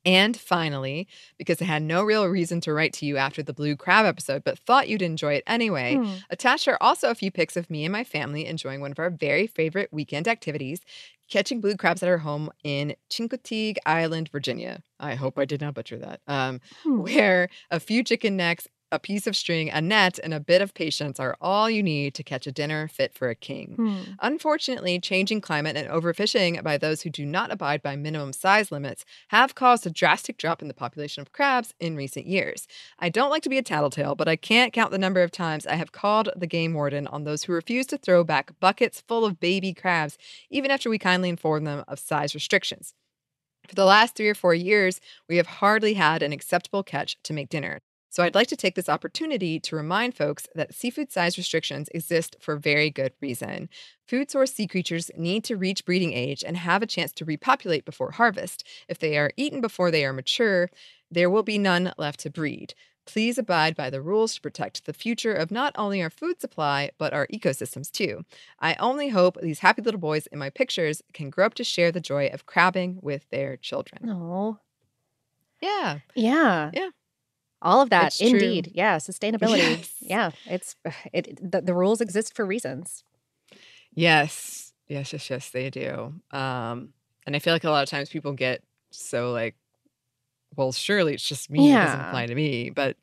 And 0.06 0.38
finally, 0.38 1.06
because 1.38 1.62
I 1.62 1.66
had 1.66 1.82
no 1.84 2.02
real 2.02 2.26
reason 2.28 2.62
to 2.62 2.72
write 2.72 2.94
to 2.94 3.06
you 3.06 3.18
after 3.18 3.44
the 3.44 3.52
blue 3.54 3.76
crab 3.76 4.06
episode, 4.06 4.44
but 4.46 4.58
thought 4.60 4.88
you'd 4.88 5.02
enjoy 5.02 5.34
it 5.34 5.44
anyway, 5.48 5.96
Hmm. 5.96 6.14
attached 6.30 6.68
are 6.70 6.78
also 6.80 7.10
a 7.10 7.16
few 7.16 7.30
pics 7.30 7.58
of 7.58 7.70
me 7.70 7.84
and 7.84 7.92
my 7.92 8.06
family 8.06 8.46
enjoying 8.46 8.80
one 8.80 8.92
of 8.92 9.00
our 9.00 9.10
very 9.10 9.48
favorite 9.48 9.90
weekend 9.92 10.26
activities, 10.30 10.80
catching 11.30 11.60
blue 11.60 11.76
crabs 11.76 12.02
at 12.04 12.08
our 12.08 12.20
home 12.20 12.50
in 12.64 12.96
Chincoteague 13.10 13.78
Island, 13.86 14.30
Virginia. 14.32 14.82
I 14.98 15.16
hope 15.16 15.38
I 15.38 15.44
did 15.44 15.60
not 15.60 15.74
butcher 15.74 15.98
that. 15.98 16.22
Um, 16.26 16.62
Hmm. 16.84 17.00
where 17.02 17.50
a 17.70 17.80
few 17.82 18.02
chicken 18.02 18.38
necks, 18.38 18.66
a 18.92 19.00
piece 19.00 19.28
of 19.28 19.36
string, 19.36 19.70
a 19.70 19.82
net, 19.82 20.20
and 20.24 20.34
a 20.34 20.40
bit 20.40 20.62
of 20.62 20.74
patience 20.74 21.20
are 21.20 21.36
all 21.42 21.70
you 21.70 21.84
need 21.84 22.14
to 22.14 22.24
catch 22.24 22.48
a 22.48 22.52
dinner 22.52 22.88
fit 22.88 23.14
for 23.14 23.30
a 23.30 23.36
king. 23.36 23.74
Hmm. 23.76 24.14
Unfortunately, 24.22 25.00
changing 25.00 25.42
climate 25.42 25.76
and 25.76 25.88
overfishing 25.90 26.64
by 26.64 26.78
those 26.78 27.02
who 27.02 27.10
do 27.10 27.26
not 27.26 27.52
abide 27.52 27.82
by 27.82 27.96
minimum 27.96 28.34
size 28.34 28.72
limits 28.72 29.04
have 29.30 29.56
caused 29.56 29.86
a 29.86 29.90
drastic 29.90 30.38
drop 30.38 30.62
in 30.62 30.68
the 30.68 30.74
population 30.74 31.22
of 31.22 31.34
crabs 31.34 31.74
in 31.80 31.96
recent 31.96 32.28
years. 32.28 32.68
I 33.00 33.10
don't 33.10 33.30
like 33.30 33.44
to 33.44 33.50
be 33.50 33.58
a 33.58 33.64
tattletale, 33.64 34.16
but 34.16 34.28
I 34.28 34.36
can't 34.36 34.74
count 34.74 34.92
the 34.92 34.98
number 34.98 35.22
of 35.22 35.32
times 35.32 35.68
I 35.68 35.76
have 35.76 35.92
called 35.92 36.30
the 36.36 36.48
game 36.48 36.74
warden 36.74 37.08
on 37.08 37.24
those 37.24 37.44
who 37.44 37.54
refuse 37.54 37.88
to 37.88 37.98
throw 37.98 38.24
back 38.24 38.58
buckets 38.60 39.04
full 39.08 39.26
of 39.26 39.40
baby 39.40 39.74
crabs, 39.74 40.18
even 40.50 40.72
after 40.72 40.90
we 40.90 40.98
kindly 40.98 41.30
inform 41.30 41.66
them 41.66 41.84
of 41.88 42.00
size 42.00 42.34
restrictions. 42.34 42.94
For 43.68 43.76
the 43.76 43.86
last 43.86 44.16
three 44.16 44.30
or 44.30 44.36
four 44.36 44.54
years, 44.54 45.02
we 45.28 45.38
have 45.38 45.48
hardly 45.48 45.96
had 45.96 46.24
an 46.24 46.32
acceptable 46.32 46.84
catch 46.84 47.18
to 47.24 47.34
make 47.34 47.50
dinner. 47.50 47.82
So 48.10 48.24
I'd 48.24 48.36
like 48.36 48.48
to 48.48 48.56
take 48.56 48.76
this 48.76 48.90
opportunity 48.90 49.60
to 49.60 49.76
remind 49.76 50.16
folks 50.16 50.48
that 50.56 50.74
seafood 50.74 51.12
size 51.12 51.38
restrictions 51.38 51.90
exist 51.94 52.36
for 52.40 52.56
very 52.58 52.90
good 52.90 53.14
reason. 53.22 53.70
Food 54.08 54.32
source 54.32 54.54
sea 54.54 54.68
creatures 54.68 55.12
need 55.18 55.44
to 55.46 55.58
reach 55.58 55.86
breeding 55.86 56.14
age 56.14 56.44
and 56.44 56.58
have 56.58 56.82
a 56.82 56.88
chance 56.88 57.12
to 57.14 57.26
repopulate 57.26 57.86
before 57.86 58.12
harvest. 58.12 58.66
If 58.88 59.00
they 59.00 59.18
are 59.18 59.32
eaten 59.38 59.62
before 59.62 59.92
they 59.92 60.06
are 60.06 60.14
mature, 60.14 60.70
there 61.12 61.30
will 61.30 61.44
be 61.44 61.58
none 61.58 61.94
left 61.98 62.20
to 62.22 62.30
breed. 62.30 62.74
Please 63.06 63.38
abide 63.38 63.76
by 63.76 63.90
the 63.90 64.02
rules 64.02 64.36
to 64.36 64.42
protect 64.42 64.86
the 64.86 64.94
future 64.94 65.34
of 65.34 65.50
not 65.52 65.74
only 65.78 66.02
our 66.02 66.10
food 66.10 66.42
supply, 66.42 66.92
but 66.98 67.14
our 67.14 67.28
ecosystems 67.28 67.90
too. 67.90 68.24
I 68.60 68.76
only 68.76 69.10
hope 69.10 69.38
these 69.42 69.60
happy 69.60 69.82
little 69.82 70.00
boys 70.00 70.28
in 70.28 70.40
my 70.40 70.50
pictures 70.50 71.02
can 71.14 71.30
grow 71.30 71.46
up 71.46 71.54
to 71.56 71.64
share 71.64 71.92
the 71.92 72.02
joy 72.02 72.28
of 72.28 72.46
crabbing 72.46 73.00
with 73.02 73.30
their 73.30 73.56
children. 73.58 74.10
Oh. 74.10 74.60
Yeah. 75.62 76.00
Yeah. 76.16 76.72
Yeah. 76.72 76.90
All 77.62 77.82
of 77.82 77.90
that, 77.90 78.08
It's 78.08 78.18
true. 78.18 78.30
indeed. 78.30 78.72
Yeah, 78.74 78.98
sustainability. 78.98 79.78
Yes. 79.78 79.96
Yeah, 80.00 80.32
it's 80.46 80.76
it. 81.14 81.52
The, 81.52 81.62
the 81.62 81.74
rules 81.74 82.02
exist 82.02 82.36
for 82.36 82.46
reasons. 82.46 83.04
Yes. 83.94 84.74
Yes, 84.88 85.12
yes, 85.12 85.30
yes, 85.30 85.50
they 85.50 85.70
do. 85.70 86.14
Um, 86.32 86.94
and 87.26 87.36
I 87.36 87.40
feel 87.40 87.54
like 87.54 87.66
a 87.66 87.70
lot 87.70 87.84
of 87.84 87.90
times 87.90 88.10
people 88.10 88.32
get 88.32 88.64
so 88.92 89.32
like, 89.34 89.56
well, 90.56 90.72
surely 90.72 91.14
it's 91.14 91.28
just 91.28 91.50
me. 91.50 91.72
It 91.74 91.76
doesn't 91.86 92.02
apply 92.08 92.26
to 92.28 92.36
me, 92.36 92.70
but 92.70 92.96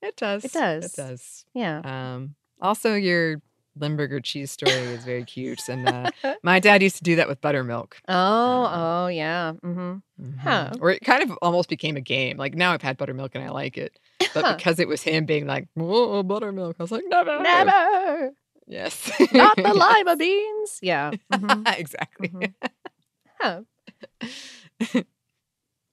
it 0.00 0.16
does. 0.16 0.44
It 0.44 0.52
does. 0.52 0.84
It 0.84 0.92
does. 0.96 1.44
Yeah. 1.54 1.80
Um, 1.84 2.36
also, 2.60 2.94
your 2.94 3.42
Limburger 3.80 4.20
cheese 4.20 4.50
story 4.50 4.72
is 4.72 5.04
very 5.04 5.24
cute, 5.24 5.68
and 5.68 5.88
uh, 5.88 6.10
my 6.42 6.60
dad 6.60 6.82
used 6.82 6.96
to 6.96 7.02
do 7.02 7.16
that 7.16 7.28
with 7.28 7.40
buttermilk. 7.40 8.00
Oh, 8.08 8.70
oh, 8.72 9.06
yeah. 9.08 9.52
Mm-hmm. 9.64 10.38
Huh. 10.40 10.72
Or 10.80 10.90
it 10.90 11.00
kind 11.00 11.22
of 11.22 11.36
almost 11.42 11.68
became 11.68 11.96
a 11.96 12.00
game. 12.00 12.36
Like 12.36 12.54
now 12.54 12.72
I've 12.72 12.82
had 12.82 12.96
buttermilk 12.96 13.34
and 13.34 13.44
I 13.44 13.50
like 13.50 13.78
it, 13.78 13.98
but 14.34 14.56
because 14.56 14.78
it 14.78 14.88
was 14.88 15.02
him 15.02 15.24
being 15.26 15.46
like, 15.46 15.68
"Whoa, 15.74 16.22
buttermilk," 16.22 16.76
I 16.78 16.82
was 16.82 16.90
like, 16.92 17.04
"Never, 17.06 17.40
Never. 17.40 18.32
Yes, 18.66 19.10
Not 19.32 19.56
the 19.56 19.72
lima 19.74 20.16
beans. 20.16 20.78
Yeah. 20.82 21.12
mhm. 21.32 21.62
exactly. 21.78 22.32
Huh. 23.40 23.62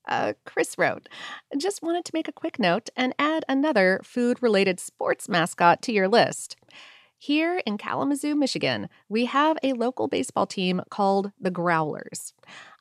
Uh, 0.07 0.33
Chris 0.45 0.77
wrote, 0.77 1.09
just 1.57 1.81
wanted 1.81 2.05
to 2.05 2.11
make 2.13 2.27
a 2.27 2.31
quick 2.31 2.59
note 2.59 2.89
and 2.95 3.15
add 3.17 3.43
another 3.49 3.99
food 4.03 4.37
related 4.41 4.79
sports 4.79 5.27
mascot 5.27 5.81
to 5.81 5.91
your 5.91 6.07
list. 6.07 6.55
Here 7.25 7.59
in 7.65 7.79
Kalamazoo, 7.79 8.35
Michigan, 8.35 8.87
we 9.09 9.25
have 9.25 9.57
a 9.63 9.73
local 9.73 10.07
baseball 10.07 10.45
team 10.45 10.83
called 10.91 11.31
the 11.41 11.49
Growlers. 11.49 12.33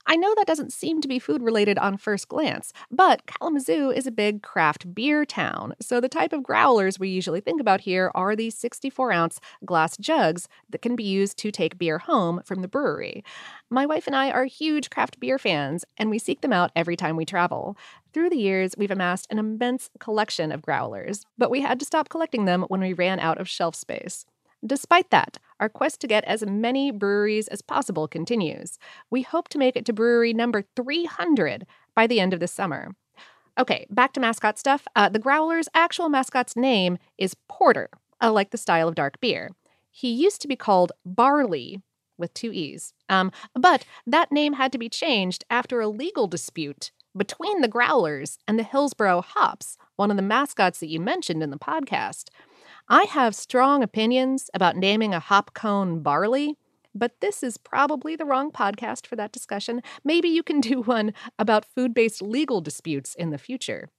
I 0.06 0.16
know 0.16 0.34
that 0.34 0.46
doesn't 0.46 0.70
seem 0.70 1.00
to 1.00 1.08
be 1.08 1.18
food 1.18 1.42
related 1.42 1.78
on 1.78 1.96
first 1.96 2.28
glance, 2.28 2.70
but 2.90 3.24
Kalamazoo 3.24 3.90
is 3.90 4.06
a 4.06 4.12
big 4.12 4.42
craft 4.42 4.94
beer 4.94 5.24
town, 5.24 5.72
so 5.80 5.98
the 5.98 6.10
type 6.10 6.34
of 6.34 6.42
growlers 6.42 6.98
we 6.98 7.08
usually 7.08 7.40
think 7.40 7.58
about 7.58 7.80
here 7.80 8.10
are 8.14 8.36
these 8.36 8.54
64 8.54 9.12
ounce 9.12 9.40
glass 9.64 9.96
jugs 9.96 10.46
that 10.68 10.82
can 10.82 10.94
be 10.94 11.04
used 11.04 11.38
to 11.38 11.50
take 11.50 11.78
beer 11.78 11.96
home 12.00 12.42
from 12.44 12.60
the 12.60 12.68
brewery. 12.68 13.24
My 13.70 13.86
wife 13.86 14.06
and 14.06 14.14
I 14.14 14.30
are 14.30 14.44
huge 14.44 14.90
craft 14.90 15.20
beer 15.20 15.38
fans, 15.38 15.86
and 15.96 16.10
we 16.10 16.18
seek 16.18 16.42
them 16.42 16.52
out 16.52 16.70
every 16.76 16.96
time 16.96 17.16
we 17.16 17.24
travel. 17.24 17.78
Through 18.12 18.28
the 18.28 18.36
years, 18.36 18.74
we've 18.76 18.90
amassed 18.90 19.26
an 19.30 19.38
immense 19.38 19.88
collection 20.00 20.52
of 20.52 20.60
growlers, 20.60 21.24
but 21.38 21.50
we 21.50 21.62
had 21.62 21.80
to 21.80 21.86
stop 21.86 22.10
collecting 22.10 22.44
them 22.44 22.66
when 22.68 22.82
we 22.82 22.92
ran 22.92 23.18
out 23.18 23.40
of 23.40 23.48
shelf 23.48 23.74
space. 23.74 24.26
Despite 24.66 25.10
that, 25.10 25.38
our 25.60 25.68
quest 25.68 26.00
to 26.00 26.06
get 26.06 26.24
as 26.24 26.44
many 26.46 26.90
breweries 26.90 27.48
as 27.48 27.60
possible 27.62 28.08
continues. 28.08 28.78
We 29.10 29.22
hope 29.22 29.48
to 29.50 29.58
make 29.58 29.76
it 29.76 29.84
to 29.86 29.92
brewery 29.92 30.32
number 30.32 30.64
300 30.74 31.66
by 31.94 32.06
the 32.06 32.20
end 32.20 32.32
of 32.32 32.40
the 32.40 32.48
summer. 32.48 32.94
Okay, 33.58 33.86
back 33.90 34.12
to 34.14 34.20
mascot 34.20 34.58
stuff. 34.58 34.86
Uh, 34.96 35.08
the 35.08 35.18
Growler's 35.18 35.68
actual 35.74 36.08
mascot's 36.08 36.56
name 36.56 36.98
is 37.18 37.36
Porter, 37.48 37.88
uh, 38.22 38.32
like 38.32 38.50
the 38.50 38.58
style 38.58 38.88
of 38.88 38.94
dark 38.94 39.20
beer. 39.20 39.50
He 39.90 40.10
used 40.10 40.40
to 40.42 40.48
be 40.48 40.56
called 40.56 40.92
Barley 41.04 41.80
with 42.18 42.34
two 42.34 42.50
E's. 42.52 42.94
Um, 43.08 43.30
but 43.54 43.84
that 44.06 44.32
name 44.32 44.54
had 44.54 44.72
to 44.72 44.78
be 44.78 44.88
changed 44.88 45.44
after 45.50 45.80
a 45.80 45.88
legal 45.88 46.26
dispute 46.26 46.90
between 47.16 47.60
the 47.60 47.68
Growlers 47.68 48.38
and 48.48 48.58
the 48.58 48.64
Hillsboro 48.64 49.20
Hops, 49.22 49.76
one 49.96 50.10
of 50.10 50.16
the 50.16 50.22
mascots 50.22 50.80
that 50.80 50.88
you 50.88 50.98
mentioned 50.98 51.42
in 51.42 51.50
the 51.50 51.58
podcast. 51.58 52.24
I 52.88 53.04
have 53.04 53.34
strong 53.34 53.82
opinions 53.82 54.50
about 54.52 54.76
naming 54.76 55.14
a 55.14 55.20
hop 55.20 55.54
cone 55.54 56.00
barley, 56.00 56.56
but 56.94 57.12
this 57.20 57.42
is 57.42 57.56
probably 57.56 58.14
the 58.14 58.24
wrong 58.26 58.50
podcast 58.50 59.06
for 59.06 59.16
that 59.16 59.32
discussion. 59.32 59.82
Maybe 60.04 60.28
you 60.28 60.42
can 60.42 60.60
do 60.72 60.82
one 60.82 61.12
about 61.38 61.64
food 61.64 61.94
based 61.94 62.20
legal 62.22 62.60
disputes 62.60 63.14
in 63.14 63.30
the 63.30 63.38
future. 63.38 63.90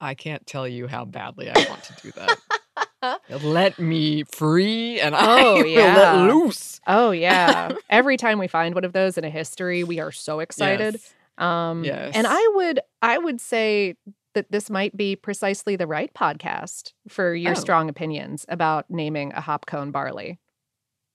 I 0.00 0.14
can't 0.14 0.44
tell 0.46 0.66
you 0.66 0.88
how 0.88 1.04
badly 1.04 1.48
I 1.48 1.54
want 1.68 1.84
to 1.84 1.94
do 2.02 2.12
that. 2.12 3.20
let 3.42 3.78
me 3.78 4.24
free, 4.24 5.00
and 5.00 5.14
I 5.14 5.42
Oh, 5.42 5.54
will 5.62 5.66
yeah. 5.66 5.96
let 5.96 6.32
loose. 6.34 6.80
Oh, 6.88 7.12
yeah. 7.12 7.70
Every 7.88 8.16
time 8.16 8.38
we 8.40 8.48
find 8.48 8.74
one 8.74 8.84
of 8.84 8.92
those 8.92 9.16
in 9.16 9.22
a 9.24 9.30
history, 9.30 9.84
we 9.84 10.00
are 10.00 10.10
so 10.10 10.40
excited. 10.40 10.94
Yes. 10.94 11.14
Um, 11.38 11.84
Yes. 11.84 12.14
And 12.16 12.26
I 12.28 12.50
would, 12.54 12.80
I 13.00 13.16
would 13.18 13.40
say 13.40 13.94
that 14.34 14.50
this 14.50 14.70
might 14.70 14.96
be 14.96 15.16
precisely 15.16 15.76
the 15.76 15.86
right 15.86 16.12
podcast 16.14 16.92
for 17.08 17.34
your 17.34 17.52
Oh. 17.52 17.54
strong 17.54 17.88
opinions 17.88 18.44
about 18.48 18.86
naming 18.90 19.32
a 19.32 19.40
hop 19.40 19.66
cone 19.66 19.90
barley. 19.90 20.38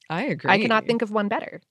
I 0.10 0.24
agree. 0.26 0.52
I 0.52 0.60
cannot 0.60 0.86
think 0.86 1.02
of 1.02 1.12
one 1.12 1.28
better. 1.28 1.62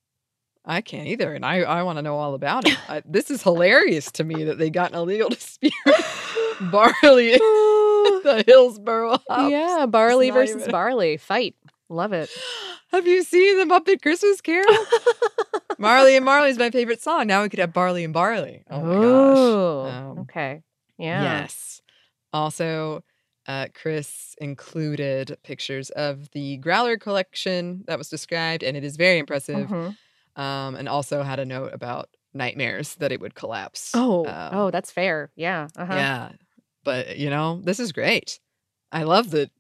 I 0.65 0.81
can't 0.81 1.07
either, 1.07 1.33
and 1.33 1.47
I, 1.47 1.59
I 1.61 1.83
want 1.85 1.99
to 1.99 2.03
know 2.03 2.17
all 2.17 2.35
about 2.35 2.67
it. 2.67 2.77
I, 2.91 3.01
this 3.07 3.31
is 3.31 3.43
hilarious 3.43 4.11
to 4.13 4.25
me 4.25 4.45
that 4.45 4.59
they 4.59 4.69
got 4.69 4.91
an 4.91 4.97
illegal 4.99 5.29
dispute. 5.31 5.73
Barley, 6.73 7.33
the 7.33 8.43
Hillsboro 8.47 9.19
Hops. 9.29 9.51
Yeah, 9.51 9.87
barley 9.87 10.31
versus 10.31 10.63
even- 10.63 10.71
barley. 10.73 11.17
Fight. 11.19 11.55
Love 11.89 12.13
it. 12.13 12.31
Have 12.91 13.07
you 13.07 13.23
seen 13.23 13.59
the 13.59 13.65
Muppet 13.65 14.03
Christmas 14.03 14.41
Carol? 14.41 14.67
Marley 15.79 16.17
and 16.17 16.25
Marley 16.25 16.51
is 16.51 16.59
my 16.59 16.71
favorite 16.71 17.03
song. 17.03 17.27
Now 17.27 17.43
we 17.43 17.49
could 17.49 17.59
have 17.59 17.73
Barley 17.73 18.05
and 18.05 18.13
Barley. 18.15 18.65
Oh 18.71 18.81
my 18.83 18.95
Oh, 18.97 19.85
gosh. 19.85 19.95
Um, 19.95 20.19
okay. 20.21 20.63
Yeah. 20.99 21.23
Yes. 21.23 21.81
Also, 22.33 23.03
uh, 23.47 23.67
Chris 23.75 24.35
included 24.41 25.37
pictures 25.45 25.91
of 25.91 26.31
the 26.33 26.57
Growler 26.59 26.97
collection 26.99 27.85
that 27.87 27.99
was 27.99 28.09
described, 28.09 28.63
and 28.63 28.77
it 28.77 28.85
is 28.85 28.97
very 28.97 29.19
impressive. 29.19 29.69
Mhm. 29.69 29.97
Um, 30.37 30.75
and 30.75 30.89
also 30.89 31.23
had 31.23 31.39
a 31.39 31.45
note 31.47 31.73
about 31.73 32.11
nightmares 32.35 32.97
that 32.97 33.13
it 33.13 33.21
would 33.21 33.35
collapse. 33.35 33.93
Oh, 33.95 34.27
Um, 34.27 34.51
oh, 34.53 34.71
that's 34.71 34.91
fair. 34.91 35.31
Yeah. 35.37 35.69
Uh-huh. 35.77 35.95
Yeah. 35.95 36.33
But, 36.85 37.17
you 37.17 37.31
know, 37.31 37.61
this 37.63 37.81
is 37.81 37.93
great. 37.93 38.39
I 38.93 39.05
love 39.05 39.31
that 39.31 39.51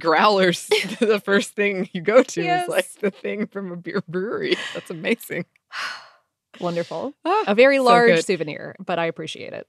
growlers, 0.00 0.66
the 1.00 1.20
first 1.24 1.52
thing 1.54 1.88
you 1.92 2.02
go 2.02 2.22
to 2.22 2.42
Yes. 2.42 2.64
is 2.64 2.68
like 2.68 2.90
the 3.00 3.10
thing 3.10 3.46
from 3.46 3.72
a 3.72 3.76
beer 3.76 4.02
brewery. 4.06 4.56
That's 4.74 4.90
amazing. 4.90 5.46
Wonderful. 6.60 7.14
Ah, 7.24 7.44
A 7.46 7.54
very 7.54 7.78
large 7.78 8.16
good. 8.16 8.24
souvenir, 8.24 8.74
but 8.84 8.98
I 8.98 9.06
appreciate 9.06 9.52
it. 9.52 9.66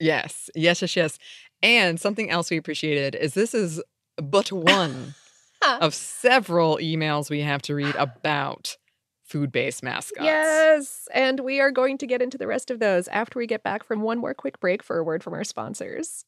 Yes, 0.00 0.50
yes, 0.54 0.82
yes, 0.82 0.96
yes. 0.96 1.18
And 1.62 2.00
something 2.00 2.30
else 2.30 2.50
we 2.50 2.56
appreciated 2.56 3.14
is 3.14 3.34
this 3.34 3.54
is 3.54 3.82
but 4.16 4.52
one 4.52 5.14
of 5.80 5.94
several 5.94 6.76
emails 6.78 7.30
we 7.30 7.40
have 7.40 7.62
to 7.62 7.74
read 7.74 7.94
about 7.96 8.76
food 9.24 9.50
based 9.50 9.82
mascots. 9.82 10.24
Yes. 10.24 11.08
And 11.12 11.40
we 11.40 11.60
are 11.60 11.70
going 11.70 11.98
to 11.98 12.06
get 12.06 12.22
into 12.22 12.38
the 12.38 12.46
rest 12.46 12.70
of 12.70 12.78
those 12.78 13.08
after 13.08 13.38
we 13.38 13.46
get 13.46 13.62
back 13.62 13.82
from 13.84 14.02
one 14.02 14.18
more 14.18 14.34
quick 14.34 14.60
break 14.60 14.82
for 14.82 14.98
a 14.98 15.04
word 15.04 15.22
from 15.22 15.32
our 15.32 15.44
sponsors. 15.44 16.24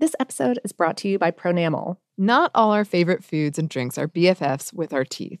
This 0.00 0.14
episode 0.20 0.60
is 0.62 0.70
brought 0.70 0.96
to 0.98 1.08
you 1.08 1.18
by 1.18 1.32
Pronamel. 1.32 1.96
Not 2.16 2.52
all 2.54 2.70
our 2.70 2.84
favorite 2.84 3.24
foods 3.24 3.58
and 3.58 3.68
drinks 3.68 3.98
are 3.98 4.06
BFFs 4.06 4.72
with 4.72 4.92
our 4.92 5.04
teeth. 5.04 5.40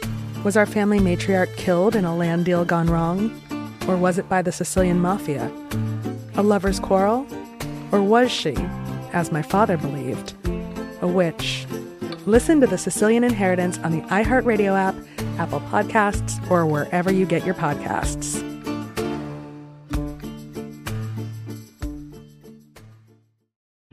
Was 0.43 0.57
our 0.57 0.65
family 0.65 0.97
matriarch 0.97 1.55
killed 1.55 1.95
in 1.95 2.03
a 2.03 2.15
land 2.15 2.45
deal 2.45 2.65
gone 2.65 2.87
wrong? 2.87 3.39
Or 3.87 3.95
was 3.95 4.17
it 4.17 4.27
by 4.27 4.41
the 4.41 4.51
Sicilian 4.51 4.99
mafia? 4.99 5.51
A 6.33 6.41
lover's 6.41 6.79
quarrel? 6.79 7.27
Or 7.91 8.01
was 8.01 8.31
she, 8.31 8.55
as 9.13 9.31
my 9.31 9.43
father 9.43 9.77
believed, 9.77 10.33
a 11.01 11.07
witch? 11.07 11.67
Listen 12.25 12.59
to 12.59 12.65
The 12.65 12.79
Sicilian 12.79 13.23
Inheritance 13.23 13.77
on 13.79 13.91
the 13.91 14.01
iHeartRadio 14.07 14.75
app, 14.75 14.95
Apple 15.39 15.59
Podcasts, 15.61 16.49
or 16.49 16.65
wherever 16.65 17.13
you 17.13 17.27
get 17.27 17.45
your 17.45 17.55
podcasts. 17.55 18.41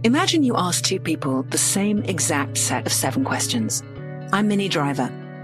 Imagine 0.02 0.44
you 0.44 0.56
ask 0.56 0.82
two 0.82 0.98
people 0.98 1.42
the 1.42 1.58
same 1.58 2.02
exact 2.04 2.56
set 2.56 2.87
of 2.87 2.92
seven 2.92 3.22
questions. 3.22 3.82
I'm 4.32 4.48
Minnie 4.48 4.68
Driver, 4.68 5.12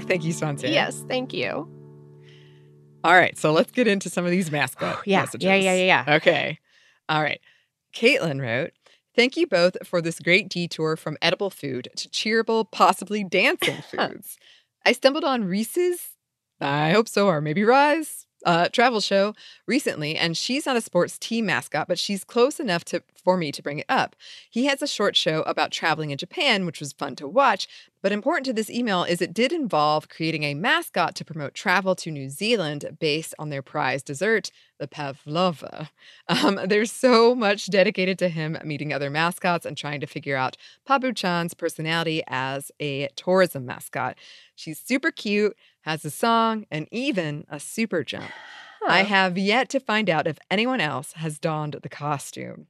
Back. 0.00 0.08
Thank 0.08 0.24
you, 0.24 0.32
sponsor. 0.32 0.66
Yes, 0.68 1.04
thank 1.08 1.32
you. 1.32 1.68
All 3.04 3.14
right, 3.14 3.38
so 3.38 3.52
let's 3.52 3.70
get 3.70 3.86
into 3.86 4.10
some 4.10 4.24
of 4.24 4.30
these 4.30 4.50
mascot 4.50 4.96
oh, 4.98 5.02
Yeah, 5.06 5.20
messages. 5.20 5.44
yeah, 5.46 5.54
yeah, 5.54 5.74
yeah, 5.74 6.04
yeah. 6.06 6.14
Okay. 6.16 6.58
All 7.08 7.22
right. 7.22 7.40
Caitlin 7.94 8.40
wrote, 8.40 8.72
Thank 9.14 9.36
you 9.36 9.46
both 9.48 9.76
for 9.84 10.00
this 10.00 10.20
great 10.20 10.48
detour 10.48 10.96
from 10.96 11.16
edible 11.20 11.50
food 11.50 11.88
to 11.96 12.08
cheerable, 12.08 12.70
possibly 12.70 13.24
dancing 13.24 13.82
foods. 13.90 14.36
I 14.84 14.92
stumbled 14.92 15.24
on 15.24 15.44
Reese's, 15.44 16.10
I 16.60 16.90
hope 16.90 17.08
so, 17.08 17.26
or 17.26 17.40
maybe 17.40 17.64
Rise, 17.64 18.26
uh, 18.44 18.68
travel 18.68 19.00
show 19.00 19.34
recently, 19.66 20.16
and 20.16 20.36
she's 20.36 20.66
not 20.66 20.76
a 20.76 20.80
sports 20.80 21.18
team 21.18 21.46
mascot, 21.46 21.88
but 21.88 21.98
she's 21.98 22.24
close 22.24 22.60
enough 22.60 22.84
to 22.86 23.02
for 23.14 23.36
me 23.36 23.52
to 23.52 23.62
bring 23.62 23.80
it 23.80 23.86
up. 23.88 24.16
He 24.48 24.66
has 24.66 24.80
a 24.80 24.86
short 24.86 25.16
show 25.16 25.42
about 25.42 25.72
traveling 25.72 26.10
in 26.10 26.18
Japan, 26.18 26.64
which 26.64 26.80
was 26.80 26.92
fun 26.92 27.16
to 27.16 27.28
watch, 27.28 27.66
but 28.00 28.12
important 28.12 28.46
to 28.46 28.52
this 28.52 28.70
email 28.70 29.02
is 29.02 29.20
it 29.20 29.34
did 29.34 29.52
involve 29.52 30.08
creating 30.08 30.44
a 30.44 30.54
mascot 30.54 31.16
to 31.16 31.24
promote 31.24 31.54
travel 31.54 31.96
to 31.96 32.10
New 32.10 32.28
Zealand 32.28 32.96
based 33.00 33.34
on 33.38 33.48
their 33.48 33.62
prize 33.62 34.02
dessert, 34.02 34.50
the 34.78 34.88
pavlova. 34.88 35.90
Um, 36.28 36.60
there's 36.66 36.92
so 36.92 37.34
much 37.34 37.70
dedicated 37.70 38.18
to 38.18 38.28
him 38.28 38.58
meeting 38.62 38.92
other 38.92 39.08
mascots 39.08 39.64
and 39.64 39.76
trying 39.76 40.00
to 40.00 40.06
figure 40.06 40.36
out 40.36 40.58
Pabu 40.86 41.16
Chan's 41.16 41.54
personality 41.54 42.22
as 42.28 42.70
a 42.80 43.08
tourism 43.16 43.64
mascot. 43.64 44.16
She's 44.54 44.78
super 44.78 45.10
cute, 45.10 45.56
has 45.88 46.04
a 46.04 46.10
song, 46.10 46.66
and 46.70 46.86
even 46.92 47.44
a 47.48 47.58
super 47.58 48.04
jump. 48.04 48.30
I 48.86 49.02
have 49.02 49.36
yet 49.38 49.68
to 49.70 49.80
find 49.80 50.08
out 50.10 50.26
if 50.26 50.38
anyone 50.50 50.80
else 50.80 51.12
has 51.14 51.38
donned 51.38 51.76
the 51.82 51.88
costume. 51.88 52.66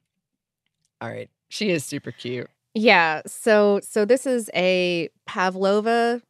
All 1.01 1.09
right, 1.09 1.29
she 1.49 1.69
is 1.69 1.83
super 1.85 2.11
cute. 2.11 2.49
Yeah. 2.73 3.21
So 3.25 3.79
so 3.83 4.05
this 4.05 4.25
is 4.25 4.49
a 4.55 5.09
Pavlova, 5.25 6.21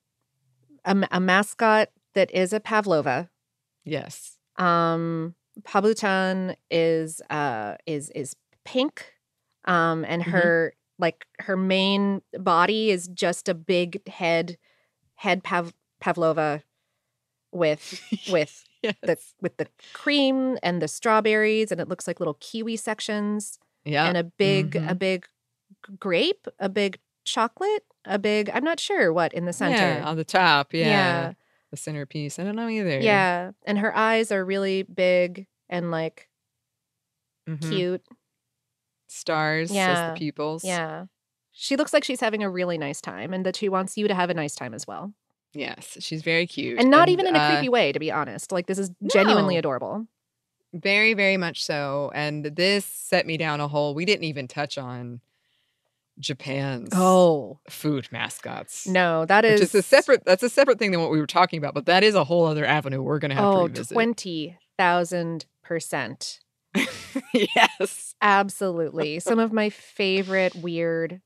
a, 0.85 1.07
a 1.11 1.19
mascot 1.19 1.89
that 2.15 2.31
is 2.31 2.53
a 2.53 2.59
Pavlova. 2.59 3.29
Yes. 3.83 4.37
Um, 4.57 5.35
Pabuchan 5.61 6.55
is 6.71 7.21
uh 7.29 7.75
is 7.85 8.09
is 8.11 8.35
pink, 8.65 9.13
um, 9.65 10.05
and 10.05 10.23
Mhm. 10.23 10.31
her 10.31 10.73
like 10.97 11.25
her 11.39 11.55
main 11.55 12.21
body 12.37 12.89
is 12.91 13.07
just 13.07 13.47
a 13.47 13.53
big 13.53 14.07
head 14.07 14.57
head 15.15 15.43
pav- 15.43 15.73
pavlova 15.99 16.63
with 17.51 18.01
with 18.31 18.63
Yes. 18.81 18.95
the 19.03 19.17
with 19.41 19.57
the 19.57 19.67
cream 19.91 20.57
and 20.63 20.81
the 20.81 20.87
strawberries 20.87 21.69
and 21.69 21.81
it 21.81 21.89
looks 21.89 22.07
like 22.07 22.21
little 22.21 22.37
kiwi 22.39 22.77
sections 22.77 23.59
yeah. 23.83 24.05
and 24.05 24.15
a 24.17 24.23
big 24.23 24.77
a 24.77 24.79
Mhm. 24.79 24.99
big 24.99 25.25
grape 25.99 26.47
a 26.59 26.69
big 26.69 26.97
chocolate 27.25 27.83
a 28.05 28.17
big 28.17 28.49
i'm 28.53 28.63
not 28.63 28.79
sure 28.79 29.11
what 29.11 29.33
in 29.33 29.43
the 29.43 29.51
center 29.51 29.75
Yeah, 29.99 30.07
on 30.07 30.15
the 30.15 30.23
top. 30.23 30.73
Yeah. 30.73 30.85
Yeah. 30.87 31.33
The 31.71 31.77
centerpiece. 31.77 32.39
I 32.39 32.43
don't 32.45 32.55
know 32.55 32.67
either. 32.69 32.99
Yeah, 32.99 33.51
and 33.65 33.77
her 33.77 33.95
eyes 33.95 34.31
are 34.31 34.43
really 34.45 34.81
big 34.83 35.45
and 35.69 35.91
like 35.91 36.29
Mhm. 37.47 37.61
cute 37.69 38.05
Stars 39.07 39.71
as 39.71 39.75
Yeah. 39.75 40.11
the 40.13 40.17
pupils. 40.17 40.63
yeah 40.63 41.05
she 41.51 41.75
looks 41.75 41.91
like 41.91 42.03
she's 42.05 42.21
having 42.21 42.43
a 42.43 42.49
really 42.49 42.77
nice 42.77 43.01
time 43.01 43.33
and 43.33 43.45
that 43.45 43.55
she 43.57 43.67
wants 43.67 43.97
you 43.97 44.07
to 44.07 44.13
have 44.15 44.29
a 44.29 44.33
nice 44.33 44.55
time 44.55 44.73
as 44.73 44.87
well 44.87 45.13
Yes. 45.53 45.97
She's 45.99 46.21
very 46.21 46.45
cute. 46.47 46.79
and 46.79 46.91
not 46.91 47.09
even 47.09 47.25
in 47.27 47.35
a 47.35 47.39
uh, 47.39 47.47
creepy 47.47 47.69
way 47.69 47.91
to 47.91 47.99
be 47.99 48.11
honest 48.11 48.51
like 48.51 48.67
this 48.67 48.77
is 48.77 48.91
genuinely 49.11 49.55
No. 49.55 49.59
adorable 49.59 50.07
Very, 50.73 51.13
very 51.15 51.37
much 51.37 51.63
so. 51.63 52.11
And 52.13 52.45
this 52.45 52.85
set 52.85 53.25
me 53.25 53.37
down 53.37 53.59
a 53.59 53.67
hole. 53.67 53.95
We 53.95 54.05
didn't 54.05 54.25
even 54.25 54.47
touch 54.47 54.77
on 54.77 55.21
Japan's 56.19 56.91
oh 56.93 57.59
food 57.69 58.09
mascots. 58.11 58.85
no 58.85 59.25
that 59.25 59.45
is 59.45 59.61
is 59.61 59.75
a 59.75 59.81
separate 59.81 60.23
that's 60.25 60.43
a 60.43 60.49
separate 60.49 60.77
thing 60.77 60.91
than 60.91 60.99
what 61.01 61.11
we 61.11 61.19
were 61.19 61.25
talking 61.27 61.57
about, 61.57 61.73
but 61.73 61.85
that 61.85 62.03
is 62.03 62.13
a 62.13 62.23
whole 62.25 62.45
other 62.45 62.65
avenue 62.65 63.01
we're 63.01 63.19
gonna 63.19 63.35
have 63.35 63.45
oh 63.45 63.67
to 63.67 63.73
revisit. 63.73 63.95
20000 63.95 65.45
percent 65.63 66.39
yes. 67.33 68.13
Absolutely. 68.21 69.19
Some 69.19 69.39
of 69.39 69.51
my 69.51 69.69
favorite 69.69 70.55
weird 70.55 71.21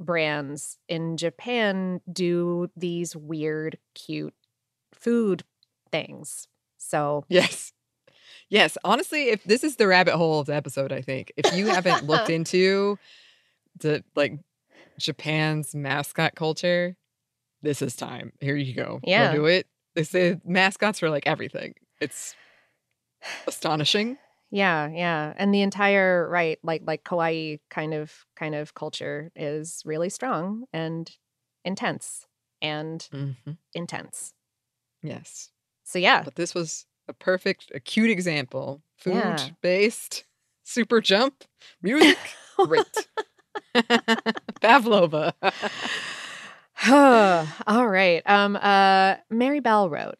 brands 0.00 0.78
in 0.88 1.16
Japan 1.16 2.00
do 2.10 2.70
these 2.76 3.16
weird, 3.16 3.78
cute 3.94 4.34
food 4.92 5.44
things. 5.90 6.48
So, 6.76 7.24
Yes. 7.28 7.72
Yes. 8.50 8.78
Honestly, 8.82 9.28
if 9.28 9.44
this 9.44 9.62
is 9.62 9.76
the 9.76 9.86
rabbit 9.86 10.16
hole 10.16 10.40
of 10.40 10.46
the 10.46 10.54
episode, 10.54 10.90
I 10.92 11.02
think. 11.02 11.32
If 11.36 11.54
you 11.54 11.66
haven't 11.66 12.06
looked 12.06 12.30
into 12.30 12.98
the 13.78 14.02
like 14.16 14.38
Japan's 14.98 15.74
mascot 15.74 16.34
culture, 16.34 16.96
this 17.62 17.82
is 17.82 17.94
time. 17.94 18.32
Here 18.40 18.56
you 18.56 18.74
go. 18.74 19.00
Yeah. 19.02 19.32
Go 19.32 19.38
do 19.38 19.46
it. 19.46 19.66
They 19.94 20.04
say 20.04 20.40
mascots 20.44 20.98
for 21.00 21.10
like 21.10 21.26
everything. 21.26 21.74
It's 22.00 22.34
astonishing. 23.46 24.16
Yeah, 24.50 24.88
yeah. 24.88 25.34
And 25.36 25.52
the 25.54 25.62
entire 25.62 26.28
right, 26.28 26.58
like 26.62 26.82
like 26.86 27.04
kawaii 27.04 27.60
kind 27.70 27.94
of 27.94 28.12
kind 28.36 28.54
of 28.54 28.74
culture 28.74 29.30
is 29.36 29.82
really 29.84 30.08
strong 30.10 30.64
and 30.72 31.10
intense 31.64 32.26
and 32.62 33.06
Mm-hmm. 33.12 33.52
intense. 33.74 34.32
Yes. 35.02 35.50
So 35.84 35.98
yeah. 35.98 36.22
But 36.22 36.34
this 36.36 36.54
was 36.54 36.86
a 37.08 37.12
perfect, 37.12 37.70
a 37.74 37.80
cute 37.80 38.10
example. 38.10 38.82
Food 38.96 39.14
Yeah. 39.14 39.48
based, 39.62 40.24
super 40.64 41.00
jump, 41.00 41.44
music, 41.82 42.18
great. 42.56 43.08
Pavlova. 44.60 45.34
All 46.90 47.88
right. 47.88 48.22
Um 48.26 48.56
uh 48.56 49.16
Mary 49.30 49.60
Bell 49.60 49.88
wrote 49.90 50.18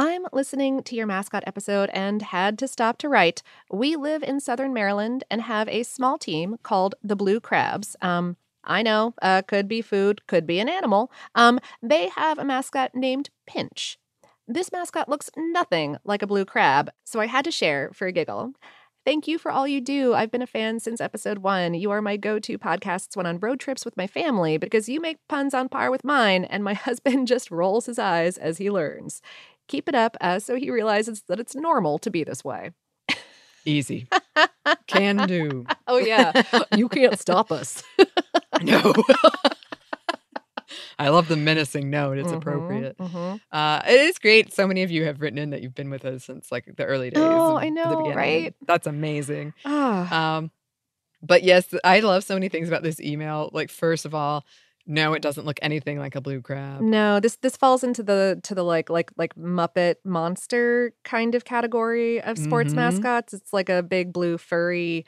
I'm 0.00 0.26
listening 0.32 0.84
to 0.84 0.94
your 0.94 1.08
mascot 1.08 1.42
episode 1.44 1.90
and 1.92 2.22
had 2.22 2.56
to 2.60 2.68
stop 2.68 2.98
to 2.98 3.08
write. 3.08 3.42
We 3.68 3.96
live 3.96 4.22
in 4.22 4.38
Southern 4.38 4.72
Maryland 4.72 5.24
and 5.28 5.42
have 5.42 5.68
a 5.68 5.82
small 5.82 6.18
team 6.18 6.56
called 6.62 6.94
the 7.02 7.16
Blue 7.16 7.40
Crabs. 7.40 7.96
Um, 8.00 8.36
I 8.62 8.82
know, 8.82 9.14
uh, 9.20 9.42
could 9.42 9.66
be 9.66 9.82
food, 9.82 10.24
could 10.28 10.46
be 10.46 10.60
an 10.60 10.68
animal. 10.68 11.10
Um, 11.34 11.58
they 11.82 12.10
have 12.10 12.38
a 12.38 12.44
mascot 12.44 12.92
named 12.94 13.30
Pinch. 13.44 13.98
This 14.46 14.70
mascot 14.70 15.08
looks 15.08 15.30
nothing 15.36 15.96
like 16.04 16.22
a 16.22 16.28
blue 16.28 16.44
crab, 16.44 16.90
so 17.02 17.18
I 17.18 17.26
had 17.26 17.44
to 17.46 17.50
share 17.50 17.90
for 17.92 18.06
a 18.06 18.12
giggle. 18.12 18.52
Thank 19.04 19.26
you 19.26 19.36
for 19.36 19.50
all 19.50 19.66
you 19.66 19.80
do. 19.80 20.14
I've 20.14 20.30
been 20.30 20.42
a 20.42 20.46
fan 20.46 20.78
since 20.78 21.00
episode 21.00 21.38
one. 21.38 21.74
You 21.74 21.90
are 21.90 22.02
my 22.02 22.16
go 22.16 22.38
to 22.38 22.58
podcasts 22.58 23.16
when 23.16 23.26
on 23.26 23.40
road 23.40 23.58
trips 23.58 23.84
with 23.84 23.96
my 23.96 24.06
family 24.06 24.58
because 24.58 24.88
you 24.88 25.00
make 25.00 25.16
puns 25.28 25.54
on 25.54 25.68
par 25.68 25.90
with 25.90 26.04
mine, 26.04 26.44
and 26.44 26.62
my 26.62 26.74
husband 26.86 27.26
just 27.26 27.50
rolls 27.50 27.86
his 27.86 27.98
eyes 27.98 28.38
as 28.38 28.58
he 28.58 28.70
learns. 28.70 29.22
Keep 29.68 29.88
it 29.88 29.94
up 29.94 30.16
uh, 30.20 30.38
so 30.38 30.56
he 30.56 30.70
realizes 30.70 31.22
that 31.28 31.38
it's 31.38 31.54
normal 31.54 31.98
to 32.00 32.10
be 32.10 32.24
this 32.24 32.42
way. 32.44 32.72
Easy. 33.64 34.08
Can 34.86 35.26
do. 35.26 35.66
Oh, 35.86 35.96
yeah. 35.98 36.32
you 36.72 36.88
can't 36.88 37.18
stop 37.18 37.50
us. 37.52 37.82
No. 38.60 38.92
I 40.98 41.08
love 41.10 41.28
the 41.28 41.36
menacing 41.36 41.90
note. 41.90 42.18
It's 42.18 42.30
Mhm, 42.32 42.36
appropriate. 42.36 42.98
mhm. 42.98 43.40
Uh, 43.52 43.82
it 43.86 44.00
is 44.00 44.18
great. 44.18 44.52
So 44.52 44.66
many 44.66 44.82
of 44.82 44.90
you 44.90 45.04
have 45.04 45.20
written 45.20 45.38
in 45.38 45.50
that 45.50 45.62
you've 45.62 45.74
been 45.74 45.90
with 45.90 46.04
us 46.04 46.24
since 46.24 46.50
like 46.52 46.64
the 46.76 46.84
early 46.84 47.10
days. 47.10 47.22
Oh, 47.24 47.56
I 47.56 47.66
the 47.66 47.70
know, 47.70 47.96
beginning. 47.96 48.16
right? 48.16 48.54
That's 48.66 48.86
amazing. 48.86 49.54
Ah. 49.64 50.36
Um, 50.38 50.50
but 51.22 51.42
yes, 51.44 51.72
I 51.84 52.00
love 52.00 52.24
so 52.24 52.34
many 52.34 52.48
things 52.48 52.68
about 52.68 52.82
this 52.82 53.00
email. 53.00 53.48
Like, 53.52 53.70
first 53.70 54.04
of 54.04 54.14
all, 54.14 54.44
no, 54.88 55.12
it 55.12 55.22
doesn't 55.22 55.44
look 55.46 55.58
anything 55.62 55.98
like 55.98 56.16
a 56.16 56.20
blue 56.20 56.40
crab. 56.40 56.80
No, 56.80 57.20
this 57.20 57.36
this 57.36 57.56
falls 57.56 57.84
into 57.84 58.02
the 58.02 58.40
to 58.42 58.54
the 58.54 58.64
like 58.64 58.88
like 58.90 59.10
like 59.16 59.34
Muppet 59.36 59.96
monster 60.04 60.92
kind 61.04 61.34
of 61.36 61.44
category 61.44 62.20
of 62.20 62.38
sports 62.38 62.72
Mhm. 62.72 62.76
mascots. 62.76 63.32
It's 63.34 63.52
like 63.52 63.68
a 63.68 63.82
big 63.82 64.12
blue 64.12 64.38
furry. 64.38 65.04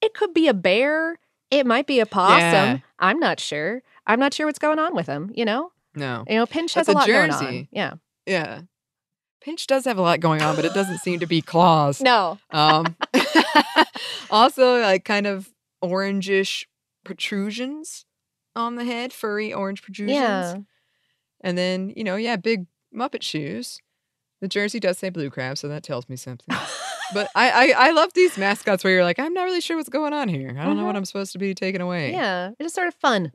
It 0.00 0.14
could 0.14 0.32
be 0.34 0.48
a 0.48 0.54
bear. 0.54 1.18
It 1.50 1.66
might 1.66 1.86
be 1.86 2.00
a 2.00 2.06
possum. 2.06 2.40
Yeah. 2.40 2.78
I'm 2.98 3.18
not 3.20 3.38
sure. 3.38 3.82
I'm 4.06 4.18
not 4.18 4.32
sure 4.34 4.46
what's 4.46 4.58
going 4.58 4.78
on 4.78 4.94
with 4.94 5.06
him. 5.06 5.30
You 5.34 5.44
know, 5.44 5.72
No. 5.94 6.24
you 6.28 6.36
know, 6.36 6.46
Pinch 6.46 6.74
That's 6.74 6.86
has 6.88 6.94
a 6.94 6.96
a 6.96 6.98
lot 6.98 7.06
going 7.06 7.30
on. 7.30 7.42
jersey. 7.42 7.68
Yeah. 7.70 7.94
Yeah. 8.26 8.62
Pinch 9.42 9.66
does 9.66 9.84
have 9.84 9.98
a 9.98 10.02
lot 10.02 10.20
going 10.20 10.42
on, 10.42 10.54
but 10.56 10.64
it 10.64 10.74
doesn't 10.74 10.98
seem 10.98 11.20
to 11.20 11.26
be 11.26 11.42
claws. 11.42 12.00
No. 12.00 12.38
Um, 12.50 12.96
also, 14.30 14.80
like 14.80 15.04
kind 15.04 15.26
of 15.26 15.50
orangish 15.82 16.64
protrusions 17.04 18.04
on 18.60 18.76
the 18.76 18.84
head, 18.84 19.12
furry 19.12 19.52
orange 19.52 19.82
protrusions. 19.82 20.16
Yeah. 20.16 20.54
And 21.42 21.56
then, 21.58 21.92
you 21.96 22.04
know, 22.04 22.16
yeah, 22.16 22.36
big 22.36 22.66
Muppet 22.94 23.22
shoes. 23.22 23.80
The 24.40 24.48
jersey 24.48 24.80
does 24.80 24.98
say 24.98 25.10
blue 25.10 25.30
crab, 25.30 25.58
so 25.58 25.68
that 25.68 25.82
tells 25.82 26.08
me 26.08 26.16
something. 26.16 26.46
but 27.14 27.28
I, 27.34 27.72
I, 27.74 27.88
I 27.88 27.90
love 27.90 28.12
these 28.14 28.38
mascots 28.38 28.82
where 28.84 28.92
you're 28.92 29.04
like, 29.04 29.18
I'm 29.18 29.34
not 29.34 29.44
really 29.44 29.60
sure 29.60 29.76
what's 29.76 29.88
going 29.88 30.12
on 30.12 30.28
here. 30.28 30.56
I 30.58 30.64
don't 30.64 30.76
know 30.76 30.84
what 30.84 30.94
Mhm. 30.94 30.98
I'm 30.98 31.04
supposed 31.04 31.32
to 31.32 31.38
be 31.38 31.54
taking 31.54 31.80
away. 31.80 32.12
Yeah. 32.12 32.50
It's 32.58 32.74
sort 32.74 32.88
of 32.88 32.94
fun. 32.94 33.32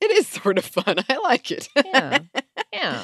It 0.00 0.10
is 0.12 0.26
sort 0.28 0.58
of 0.58 0.64
fun. 0.64 0.96
I 1.08 1.16
like 1.18 1.50
it. 1.50 1.68
Yeah. 1.84 2.18
Yeah. 2.72 3.02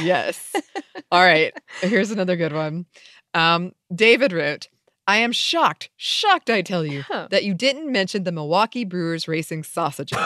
yes. 0.00 0.54
All 1.12 1.22
right. 1.22 1.52
Here's 1.80 2.10
another 2.10 2.36
good 2.36 2.52
one. 2.52 2.86
Um, 3.34 3.72
David 3.94 4.32
wrote, 4.32 4.68
I 5.06 5.16
am 5.18 5.32
shocked, 5.32 5.90
shocked, 5.96 6.48
I 6.48 6.62
tell 6.62 6.86
you, 6.86 7.02
Huh. 7.02 7.28
that 7.30 7.44
you 7.44 7.54
didn't 7.54 7.90
mention 7.90 8.24
the 8.24 8.32
Milwaukee 8.32 8.84
Brewers 8.84 9.26
Racing 9.26 9.64
sausages. 9.64 10.18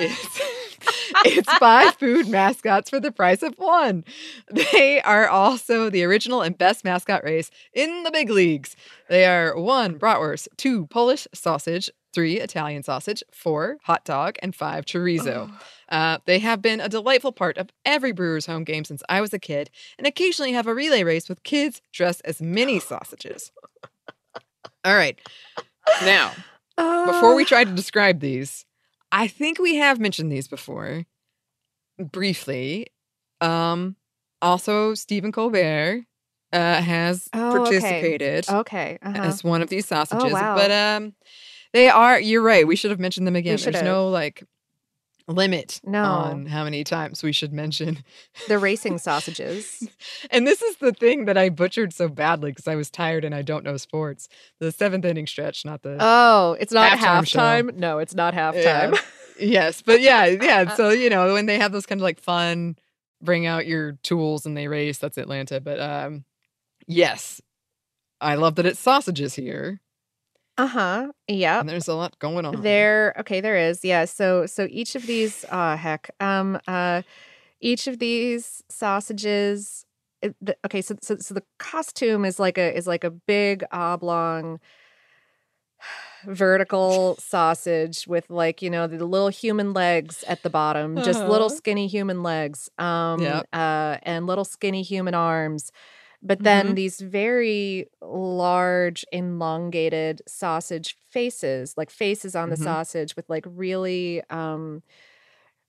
It's, 0.00 0.40
it's 1.24 1.52
five 1.54 1.94
food 1.96 2.28
mascots 2.28 2.90
for 2.90 3.00
the 3.00 3.12
price 3.12 3.42
of 3.42 3.54
one. 3.58 4.04
They 4.50 5.00
are 5.02 5.28
also 5.28 5.90
the 5.90 6.04
original 6.04 6.42
and 6.42 6.56
best 6.56 6.84
mascot 6.84 7.24
race 7.24 7.50
in 7.72 8.02
the 8.02 8.10
big 8.10 8.30
leagues. 8.30 8.76
They 9.08 9.26
are 9.26 9.56
one, 9.56 9.98
bratwurst, 9.98 10.48
two, 10.56 10.86
Polish 10.86 11.26
sausage, 11.34 11.90
three, 12.12 12.40
Italian 12.40 12.82
sausage, 12.82 13.22
four, 13.30 13.78
hot 13.84 14.04
dog, 14.04 14.36
and 14.42 14.54
five, 14.54 14.84
chorizo. 14.84 15.50
Uh, 15.88 16.18
they 16.24 16.38
have 16.38 16.62
been 16.62 16.80
a 16.80 16.88
delightful 16.88 17.32
part 17.32 17.58
of 17.58 17.70
every 17.84 18.12
Brewers 18.12 18.46
home 18.46 18.64
game 18.64 18.84
since 18.84 19.02
I 19.08 19.20
was 19.20 19.32
a 19.32 19.38
kid, 19.38 19.70
and 19.98 20.06
occasionally 20.06 20.52
have 20.52 20.66
a 20.66 20.74
relay 20.74 21.02
race 21.02 21.28
with 21.28 21.42
kids 21.42 21.82
dressed 21.92 22.22
as 22.24 22.40
mini 22.40 22.80
sausages. 22.80 23.52
All 24.84 24.94
right. 24.94 25.18
Now, 26.02 26.32
before 26.76 27.34
we 27.34 27.44
try 27.44 27.64
to 27.64 27.72
describe 27.72 28.20
these, 28.20 28.64
I 29.12 29.28
think 29.28 29.58
we 29.58 29.76
have 29.76 30.00
mentioned 30.00 30.32
these 30.32 30.48
before 30.48 31.04
briefly. 31.98 32.86
Um, 33.40 33.96
also, 34.40 34.94
Stephen 34.94 35.30
Colbert 35.32 36.04
uh, 36.52 36.80
has 36.80 37.28
Oh, 37.32 37.52
participated 37.52 38.48
Okay. 38.48 38.98
Uh-huh. 39.02 39.18
as 39.22 39.44
one 39.44 39.62
of 39.62 39.68
these 39.68 39.86
sausages. 39.86 40.32
wow. 40.32 40.54
But 40.54 40.70
um, 40.70 41.14
they 41.72 41.88
are. 41.88 42.18
You're 42.18 42.42
right. 42.42 42.66
We 42.66 42.76
should 42.76 42.90
have 42.90 43.00
mentioned 43.00 43.26
them 43.26 43.36
again. 43.36 43.58
There's 43.60 43.76
have. 43.76 43.84
no 43.84 44.08
like 44.08 44.42
limit 45.28 45.80
No. 45.84 46.02
on 46.04 46.46
how 46.46 46.64
many 46.64 46.84
times 46.84 47.22
we 47.22 47.32
should 47.32 47.52
mention. 47.52 48.02
the 48.48 48.58
racing 48.58 48.98
sausages. 48.98 49.88
And 50.30 50.46
this 50.46 50.62
is 50.62 50.76
the 50.76 50.92
thing 50.92 51.24
that 51.26 51.36
I 51.36 51.48
butchered 51.48 51.92
so 51.92 52.08
badly 52.08 52.50
because 52.52 52.68
I 52.68 52.74
was 52.76 52.90
tired 52.90 53.24
and 53.24 53.34
I 53.34 53.42
don't 53.42 53.64
know 53.64 53.76
sports. 53.76 54.28
The 54.60 54.70
seventh 54.72 55.04
inning 55.04 55.26
stretch, 55.26 55.64
not 55.64 55.82
the 55.82 55.96
Oh, 56.00 56.56
it's 56.60 56.72
not 56.72 56.98
Halftime. 56.98 57.74
No, 57.74 57.98
it's 57.98 58.14
not 58.14 58.34
Yeah. 58.34 58.90
halftime. 58.90 59.02
yes, 59.38 59.82
but 59.82 60.00
yeah, 60.00 60.24
yeah. 60.40 60.74
So 60.74 60.90
you 60.90 61.10
know 61.10 61.32
when 61.34 61.46
they 61.46 61.58
have 61.58 61.72
those 61.72 61.86
kind 61.86 62.00
of 62.00 62.02
like 62.04 62.20
fun, 62.20 62.76
bring 63.20 63.46
out 63.46 63.66
your 63.66 63.92
tools 64.02 64.46
and 64.46 64.56
they 64.56 64.68
race. 64.68 64.98
That's 64.98 65.18
Atlanta. 65.18 65.60
But 65.60 65.80
um, 65.80 66.24
yes, 66.86 67.40
I 68.20 68.36
love 68.36 68.54
that 68.56 68.66
it's 68.66 68.78
sausages 68.80 69.34
here. 69.34 69.80
Uh-huh. 70.62 71.10
Yeah. 71.28 71.60
And 71.60 71.68
there's 71.68 71.88
a 71.88 71.94
lot 71.94 72.18
going 72.18 72.44
on. 72.46 72.62
There 72.62 73.14
okay, 73.20 73.40
there 73.40 73.56
is. 73.56 73.84
Yeah. 73.84 74.04
So 74.06 74.46
so 74.46 74.66
each 74.70 74.94
of 74.94 75.06
these 75.06 75.44
uh 75.50 75.76
heck. 75.76 76.10
Um 76.20 76.58
uh 76.68 77.02
each 77.60 77.86
of 77.86 77.98
these 77.98 78.62
sausages 78.68 79.84
it, 80.22 80.36
the, 80.40 80.56
okay, 80.66 80.82
so, 80.82 80.94
so 81.02 81.16
so 81.18 81.34
the 81.34 81.42
costume 81.58 82.24
is 82.24 82.38
like 82.38 82.58
a 82.58 82.76
is 82.76 82.86
like 82.86 83.04
a 83.04 83.10
big 83.10 83.64
oblong 83.72 84.60
vertical 86.26 87.16
sausage 87.18 88.06
with 88.06 88.30
like 88.30 88.62
you 88.62 88.70
know 88.70 88.86
the 88.86 89.04
little 89.04 89.28
human 89.28 89.72
legs 89.72 90.22
at 90.28 90.42
the 90.42 90.50
bottom 90.50 90.96
just 91.02 91.20
little 91.26 91.46
Uh-huh. 91.48 91.56
skinny 91.56 91.86
human 91.88 92.22
legs 92.22 92.68
um 92.78 93.20
Yep. 93.20 93.46
uh 93.52 93.96
and 94.04 94.26
little 94.26 94.44
skinny 94.44 94.82
human 94.82 95.14
arms 95.14 95.72
but 96.22 96.42
then 96.44 96.74
Mhm. 96.74 96.76
these 96.76 97.00
very 97.00 97.88
large 98.00 99.04
elongated 99.12 100.22
sausage 100.28 100.96
faces 101.10 101.74
like 101.76 101.90
faces 101.90 102.36
on 102.36 102.50
the 102.50 102.56
Mhm. 102.56 102.56
sausage 102.56 103.16
with 103.16 103.28
like 103.28 103.44
really 103.48 104.22
um 104.30 104.82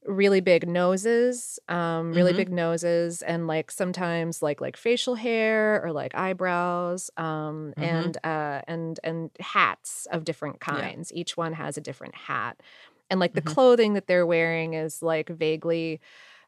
really 0.05 0.41
big 0.41 0.67
noses 0.67 1.59
um 1.69 2.13
really 2.13 2.33
Mhm. 2.33 2.33
big 2.33 2.51
noses 2.51 3.21
and 3.21 3.47
like 3.47 3.71
sometimes 3.71 4.41
like 4.41 4.59
like 4.61 4.75
facial 4.75 5.15
hair 5.15 5.81
or 5.83 5.93
like 5.93 6.13
eyebrows 6.15 7.09
um 7.17 7.73
Mhm. 7.77 7.77
and 7.79 8.17
uh 8.25 8.61
and 8.67 8.99
and 9.05 9.31
hats 9.39 10.05
of 10.11 10.25
different 10.25 10.59
Yeah. 10.69 10.89
kinds 10.89 11.11
each 11.13 11.37
one 11.37 11.53
has 11.53 11.77
a 11.77 11.81
different 11.81 12.15
hat 12.15 12.61
and 13.09 13.19
like 13.21 13.33
the 13.35 13.41
Mhm. 13.41 13.53
clothing 13.53 13.93
that 13.93 14.07
they're 14.07 14.25
wearing 14.27 14.73
is 14.73 15.01
like 15.01 15.29
vaguely 15.29 16.01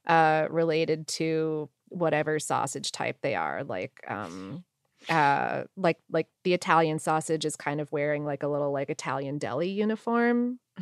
uh 0.07 0.47
related 0.49 1.07
to 1.07 1.69
whatever 1.95 2.39
sausage 2.39 2.91
type 2.91 3.17
they 3.21 3.35
are 3.35 3.63
like 3.63 4.03
um 4.07 4.63
uh 5.09 5.63
like 5.77 5.97
like 6.11 6.27
the 6.43 6.53
italian 6.53 6.99
sausage 6.99 7.45
is 7.45 7.55
kind 7.55 7.79
of 7.79 7.91
wearing 7.91 8.25
like 8.25 8.43
a 8.43 8.47
little 8.47 8.71
like 8.71 8.89
italian 8.89 9.37
deli 9.37 9.69
uniform. 9.69 10.59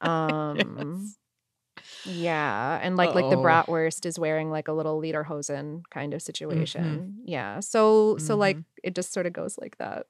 Um 0.00 1.12
yeah 2.06 2.78
and 2.82 2.96
like 2.96 3.14
like 3.14 3.28
the 3.28 3.36
bratwurst 3.36 4.06
is 4.06 4.18
wearing 4.18 4.50
like 4.50 4.68
a 4.68 4.72
little 4.72 5.00
lederhosen 5.00 5.82
kind 5.90 6.14
of 6.14 6.22
situation. 6.22 7.16
Yeah 7.24 7.60
so 7.60 8.16
so 8.18 8.36
like 8.36 8.56
it 8.82 8.94
just 8.94 9.12
sort 9.12 9.26
of 9.26 9.32
goes 9.32 9.58
like 9.58 9.76
that. 9.78 10.06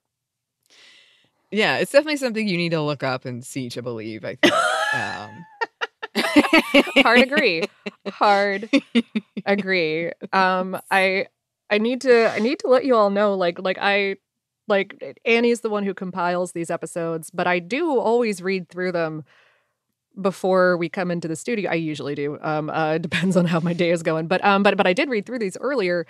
Yeah, 1.50 1.78
it's 1.78 1.90
definitely 1.90 2.18
something 2.18 2.46
you 2.46 2.56
need 2.56 2.70
to 2.70 2.80
look 2.80 3.02
up 3.02 3.24
and 3.24 3.44
see 3.44 3.68
to 3.70 3.82
believe, 3.82 4.24
I 4.24 4.36
think. 4.36 4.54
um, 4.94 5.44
hard 7.03 7.20
agree. 7.22 7.64
Hard 8.09 8.70
agree. 9.47 10.12
Um 10.33 10.78
i 10.91 11.26
i 11.70 11.78
need 11.78 12.01
to 12.03 12.31
i 12.31 12.39
need 12.39 12.59
to 12.61 12.68
let 12.68 12.85
you 12.85 12.95
all 12.97 13.11
know 13.11 13.35
like 13.35 13.59
like 13.61 13.78
i 13.81 14.16
like 14.68 15.18
annie's 15.24 15.61
the 15.61 15.70
one 15.70 15.85
who 15.85 15.95
compiles 15.95 16.53
these 16.53 16.70
episodes 16.70 17.31
but 17.31 17.47
i 17.47 17.59
do 17.59 17.99
always 17.99 18.43
read 18.43 18.68
through 18.68 18.93
them 18.93 19.24
before 20.20 20.76
we 20.76 20.89
come 20.89 21.11
into 21.11 21.28
the 21.28 21.37
studio. 21.37 21.70
I 21.70 21.74
usually 21.74 22.14
do 22.14 22.39
um 22.43 22.70
uh 22.70 22.95
it 22.95 23.03
depends 23.09 23.37
on 23.37 23.47
how 23.47 23.61
my 23.61 23.72
day 23.72 23.91
is 23.91 24.03
going 24.03 24.26
but 24.26 24.45
um 24.45 24.62
but 24.62 24.76
but 24.76 24.87
i 24.87 24.93
did 24.93 25.09
read 25.09 25.26
through 25.26 25.39
these 25.39 25.57
earlier 25.61 26.07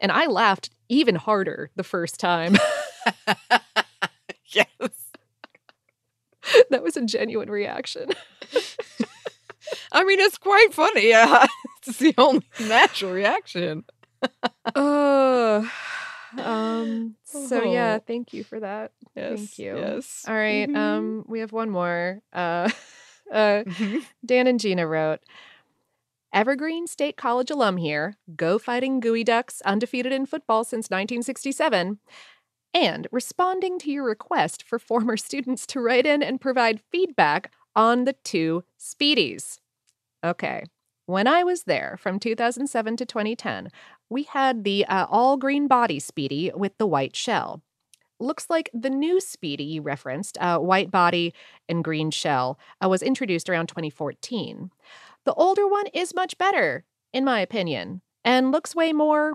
and 0.00 0.12
i 0.12 0.26
laughed 0.26 0.70
even 0.88 1.14
harder 1.16 1.70
the 1.76 1.84
first 1.84 2.18
time. 2.20 2.56
Yes. 4.52 4.66
that 6.70 6.82
was 6.82 6.96
a 6.96 7.04
genuine 7.04 7.50
reaction 7.50 8.08
I 9.92 10.04
mean, 10.04 10.20
it's 10.20 10.38
quite 10.38 10.72
funny. 10.72 11.08
Yeah, 11.08 11.46
it's 11.86 11.98
the 11.98 12.14
only 12.18 12.46
natural 12.58 13.12
reaction. 13.12 13.84
uh, 14.74 15.62
um 16.38 17.16
so 17.24 17.62
yeah 17.62 17.96
Oh. 17.98 18.04
thank 18.06 18.32
you 18.32 18.44
for 18.44 18.60
that 18.60 18.92
Yes, 19.16 19.36
thank 19.36 19.58
you 19.58 19.76
yes. 19.76 20.24
all 20.28 20.34
right, 20.34 20.68
Mhm. 20.68 20.76
um 20.76 21.24
we 21.26 21.40
have 21.40 21.52
one 21.52 21.70
more 21.70 22.20
uh 22.32 22.70
uh 23.32 23.64
Mhm. 23.66 24.04
dan 24.24 24.46
and 24.46 24.60
gina 24.60 24.86
wrote 24.86 25.20
evergreen 26.32 26.86
state 26.86 27.16
college 27.16 27.50
alum 27.50 27.76
here 27.78 28.14
go 28.36 28.58
fighting 28.58 29.00
geoducks 29.00 29.60
undefeated 29.64 30.12
in 30.12 30.26
football 30.26 30.62
since 30.64 30.90
1967 30.90 31.98
and 32.72 33.08
responding 33.10 33.78
to 33.80 33.90
your 33.90 34.04
request 34.04 34.62
for 34.62 34.78
former 34.78 35.16
students 35.16 35.66
to 35.66 35.80
write 35.80 36.06
in 36.06 36.22
and 36.22 36.40
provide 36.40 36.80
feedback 36.92 37.50
on 37.74 38.04
the 38.04 38.14
two 38.24 38.64
speedies 38.78 39.58
okay 40.24 40.64
when 41.10 41.26
I 41.26 41.42
was 41.42 41.64
there 41.64 41.96
from 41.98 42.20
2007 42.20 42.96
to 42.98 43.04
2010, 43.04 43.68
we 44.08 44.22
had 44.22 44.62
the 44.62 44.86
uh, 44.86 45.06
all 45.10 45.36
green 45.36 45.66
body 45.66 45.98
Speedy 45.98 46.52
with 46.54 46.78
the 46.78 46.86
white 46.86 47.16
shell. 47.16 47.62
Looks 48.20 48.48
like 48.48 48.70
the 48.72 48.90
new 48.90 49.20
Speedy 49.20 49.64
you 49.64 49.82
referenced, 49.82 50.38
uh, 50.38 50.58
white 50.58 50.92
body 50.92 51.34
and 51.68 51.82
green 51.82 52.12
shell, 52.12 52.60
uh, 52.80 52.88
was 52.88 53.02
introduced 53.02 53.50
around 53.50 53.66
2014. 53.66 54.70
The 55.24 55.34
older 55.34 55.66
one 55.66 55.88
is 55.88 56.14
much 56.14 56.38
better, 56.38 56.84
in 57.12 57.24
my 57.24 57.40
opinion, 57.40 58.02
and 58.24 58.52
looks 58.52 58.76
way 58.76 58.92
more 58.92 59.34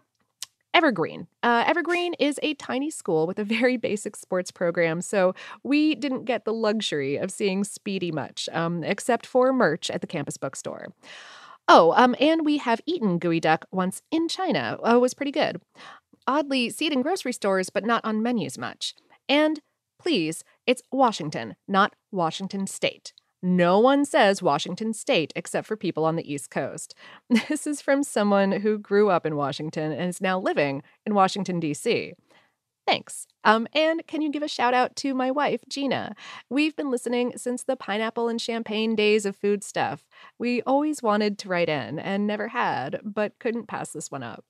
evergreen. 0.75 1.25
Uh, 1.41 1.63
evergreen 1.65 2.13
is 2.19 2.37
a 2.43 2.53
tiny 2.55 2.91
school 2.91 3.25
with 3.25 3.39
a 3.39 3.43
very 3.43 3.77
basic 3.87 4.15
sports 4.15 4.51
program, 4.51 5.01
so 5.01 5.33
we 5.63 5.95
didn't 5.95 6.25
get 6.25 6.45
the 6.45 6.53
luxury 6.53 7.15
of 7.15 7.31
seeing 7.31 7.63
Speedy 7.63 8.11
much, 8.11 8.47
um, 8.51 8.83
except 8.83 9.25
for 9.25 9.51
merch 9.53 9.89
at 9.89 10.01
the 10.01 10.07
campus 10.07 10.37
bookstore. 10.37 10.87
Oh, 11.67 11.93
um, 11.95 12.15
and 12.19 12.45
we 12.45 12.57
have 12.57 12.81
eaten 12.85 13.19
geoduck 13.19 13.63
once 13.71 14.03
in 14.11 14.27
China. 14.27 14.77
Oh, 14.83 14.97
it 14.97 15.01
was 15.01 15.15
pretty 15.15 15.31
good. 15.31 15.61
Oddly, 16.27 16.69
see 16.69 16.85
it 16.85 16.93
in 16.93 17.01
grocery 17.01 17.33
stores, 17.33 17.69
but 17.69 17.85
not 17.85 18.03
on 18.03 18.21
menus 18.21 18.57
much. 18.57 18.93
And 19.27 19.61
please, 19.97 20.43
it's 20.67 20.83
Washington, 20.91 21.55
not 21.67 21.95
Washington 22.11 22.67
State. 22.67 23.13
No 23.45 23.77
one 23.77 24.05
says 24.05 24.41
Washington 24.41 24.91
State 24.91 25.31
except 25.35 25.67
for 25.67 25.77
people 25.77 26.03
on 26.03 26.15
the 26.15 26.33
East 26.33 26.49
Coast. 26.49 26.95
This 27.47 27.67
is 27.67 27.79
from 27.79 28.01
someone 28.01 28.51
who 28.51 28.79
grew 28.79 29.11
up 29.11 29.23
in 29.23 29.35
Washington 29.35 29.91
and 29.91 30.09
is 30.09 30.19
now 30.19 30.39
living 30.39 30.81
in 31.05 31.13
Washington, 31.13 31.59
D.C. 31.59 32.13
Thanks. 32.87 33.27
Um, 33.43 33.67
and 33.75 34.01
can 34.07 34.23
you 34.23 34.31
give 34.31 34.41
a 34.41 34.47
shout 34.47 34.73
out 34.73 34.95
to 34.95 35.13
my 35.13 35.29
wife, 35.29 35.61
Gina? 35.69 36.15
We've 36.49 36.75
been 36.75 36.89
listening 36.89 37.33
since 37.37 37.61
the 37.61 37.75
pineapple 37.75 38.29
and 38.29 38.41
champagne 38.41 38.95
days 38.95 39.27
of 39.27 39.35
food 39.35 39.63
stuff. 39.63 40.07
We 40.39 40.63
always 40.63 41.03
wanted 41.03 41.37
to 41.39 41.49
write 41.49 41.69
in 41.69 41.99
and 41.99 42.25
never 42.25 42.47
had, 42.47 42.99
but 43.03 43.37
couldn't 43.37 43.67
pass 43.67 43.91
this 43.91 44.09
one 44.09 44.23
up. 44.23 44.43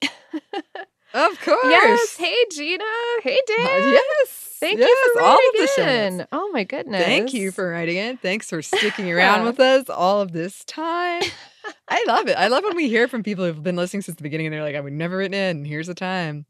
Of 1.14 1.40
course. 1.40 1.64
Yes. 1.64 2.16
Hey, 2.16 2.36
Gina. 2.52 2.84
Hey, 3.22 3.38
Dan. 3.46 3.66
Uh, 3.66 3.86
yes. 3.86 4.42
Thank 4.58 4.78
yes, 4.78 4.88
you 4.88 5.12
for 5.14 5.22
all 5.22 5.34
of 5.34 5.60
the 5.60 5.68
show 5.76 5.86
in. 5.86 6.26
Oh 6.32 6.50
my 6.50 6.64
goodness. 6.64 7.04
Thank 7.04 7.34
you 7.34 7.50
for 7.50 7.70
writing 7.70 7.96
in. 7.96 8.16
Thanks 8.16 8.48
for 8.48 8.62
sticking 8.62 9.10
around 9.12 9.44
with 9.44 9.60
us 9.60 9.90
all 9.90 10.20
of 10.20 10.32
this 10.32 10.64
time. 10.64 11.22
I 11.88 12.04
love 12.06 12.28
it. 12.28 12.36
I 12.38 12.48
love 12.48 12.64
when 12.64 12.76
we 12.76 12.88
hear 12.88 13.06
from 13.06 13.22
people 13.22 13.44
who've 13.44 13.62
been 13.62 13.76
listening 13.76 14.02
since 14.02 14.16
the 14.16 14.22
beginning 14.22 14.46
and 14.46 14.54
they're 14.54 14.62
like, 14.62 14.74
I've 14.74 14.84
never 14.86 15.18
written 15.18 15.34
in. 15.34 15.64
Here's 15.64 15.88
the 15.88 15.94
time. 15.94 16.46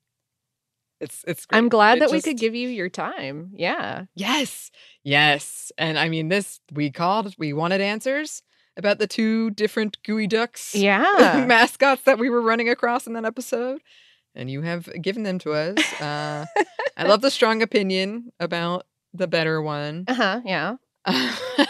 It's 1.01 1.25
it's 1.27 1.47
great. 1.47 1.59
I'm 1.59 1.69
glad 1.69 1.99
It 1.99 2.01
that 2.01 2.11
we 2.11 2.23
could 2.23 2.39
give 2.39 2.55
you 2.55 2.69
your 2.69 2.89
time. 2.89 3.51
Yeah. 3.55 4.05
Yes. 4.15 4.71
Yes. 5.03 5.73
And 5.77 5.99
I 5.99 6.09
mean 6.09 6.29
this 6.29 6.61
we 6.73 6.91
called 6.91 7.35
we 7.39 7.53
wanted 7.53 7.81
answers 7.81 8.43
about 8.77 8.99
the 8.99 9.07
two 9.07 9.51
different 9.51 9.99
geoducks 10.03 10.75
Yeah. 10.75 11.45
mascots 11.49 12.03
that 12.03 12.19
we 12.19 12.31
were 12.31 12.41
running 12.41 12.69
across 12.69 13.07
in 13.07 13.15
that 13.15 13.25
episode. 13.25 13.81
And 14.37 14.51
you 14.51 14.61
have 14.63 14.89
given 15.03 15.23
them 15.23 15.39
to 15.41 15.53
us. 15.53 15.77
Uh, 16.01 16.45
I 16.99 17.05
love 17.05 17.21
the 17.23 17.31
strong 17.31 17.61
opinion 17.63 18.33
about 18.41 18.87
the 19.13 19.27
better 19.27 19.61
one. 19.61 20.05
Uh 20.09 20.15
huh. 20.15 20.41
Yeah. 20.45 20.77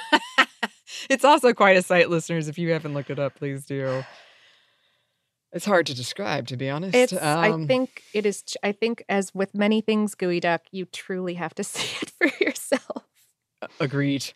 it's 1.10 1.24
also 1.24 1.52
quite 1.52 1.76
a 1.76 1.82
sight, 1.82 2.10
listeners. 2.10 2.48
If 2.48 2.58
you 2.58 2.70
haven't 2.72 2.94
looked 2.94 3.10
it 3.10 3.18
up, 3.18 3.34
please 3.36 3.64
do. 3.66 4.04
It's 5.52 5.64
hard 5.64 5.86
to 5.86 5.94
describe, 5.94 6.46
to 6.48 6.56
be 6.56 6.68
honest. 6.68 6.94
It's. 6.94 7.12
I 7.12 7.50
Um, 7.50 7.66
think 7.66 8.02
it 8.12 8.26
is. 8.26 8.42
I 8.62 8.72
think 8.72 9.04
as 9.08 9.34
with 9.34 9.54
many 9.54 9.80
things, 9.80 10.14
Geoduck, 10.14 10.60
you 10.70 10.84
truly 10.86 11.34
have 11.34 11.54
to 11.54 11.64
see 11.72 11.96
it 12.02 12.10
for 12.10 12.44
yourself. 12.44 13.04
agreed. 13.80 14.32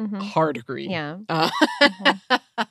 Mhm. 0.00 0.20
Hard 0.22 0.56
agree. 0.58 0.88
Yeah. 0.88 1.18
Uh, 1.28 1.50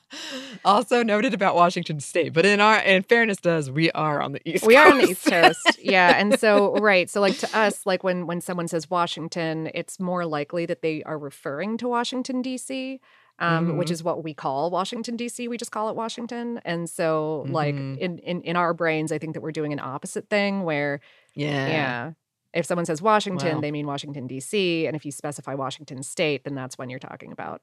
also 0.64 1.02
noted 1.02 1.34
about 1.34 1.54
Washington 1.54 2.00
State, 2.00 2.32
but 2.32 2.46
in 2.46 2.60
our 2.60 2.78
in 2.80 3.02
fairness 3.02 3.38
to 3.42 3.50
us, 3.52 3.70
we 3.70 3.90
are 3.92 4.20
on 4.20 4.32
the 4.32 4.40
East. 4.48 4.64
we 4.66 4.76
are 4.76 4.88
on 4.90 4.98
the 4.98 5.08
East 5.10 5.24
Coast. 5.26 5.58
Yeah. 5.80 6.18
And 6.18 6.38
so, 6.38 6.74
right. 6.78 7.08
So, 7.08 7.20
like 7.20 7.38
to 7.38 7.56
us, 7.58 7.86
like 7.86 8.02
when 8.04 8.26
when 8.26 8.40
someone 8.40 8.68
says 8.68 8.90
Washington, 8.90 9.70
it's 9.74 10.00
more 10.00 10.24
likely 10.26 10.66
that 10.66 10.82
they 10.82 11.02
are 11.04 11.18
referring 11.18 11.76
to 11.78 11.88
Washington 11.88 12.42
D.C. 12.42 13.00
Um, 13.38 13.76
which 13.76 13.88
Mhm. 13.88 13.92
is 13.92 14.02
what 14.02 14.24
we 14.24 14.32
call 14.32 14.70
Washington 14.70 15.14
D.C. 15.16 15.46
We 15.48 15.58
just 15.58 15.70
call 15.70 15.90
it 15.90 15.96
Washington, 15.96 16.60
and 16.64 16.88
so 16.88 17.44
like 17.50 17.74
Mhm. 17.74 17.98
in, 17.98 18.18
in 18.18 18.40
in 18.42 18.56
our 18.56 18.72
brains, 18.72 19.12
I 19.12 19.18
think 19.18 19.34
that 19.34 19.42
we're 19.42 19.52
doing 19.52 19.72
an 19.72 19.78
opposite 19.80 20.28
thing 20.30 20.62
where 20.64 21.00
yeah. 21.34 21.68
Yeah. 21.68 22.12
If 22.56 22.66
someone 22.66 22.86
says 22.86 23.02
Washington, 23.02 23.56
Wow. 23.56 23.60
they 23.60 23.70
mean 23.70 23.86
Washington, 23.86 24.26
D.C. 24.26 24.86
And 24.86 24.96
if 24.96 25.04
you 25.04 25.12
specify 25.12 25.54
Washington 25.54 26.02
State, 26.02 26.44
then 26.44 26.54
that's 26.54 26.78
when 26.78 26.88
you're 26.90 26.98
talking 26.98 27.30
about 27.32 27.60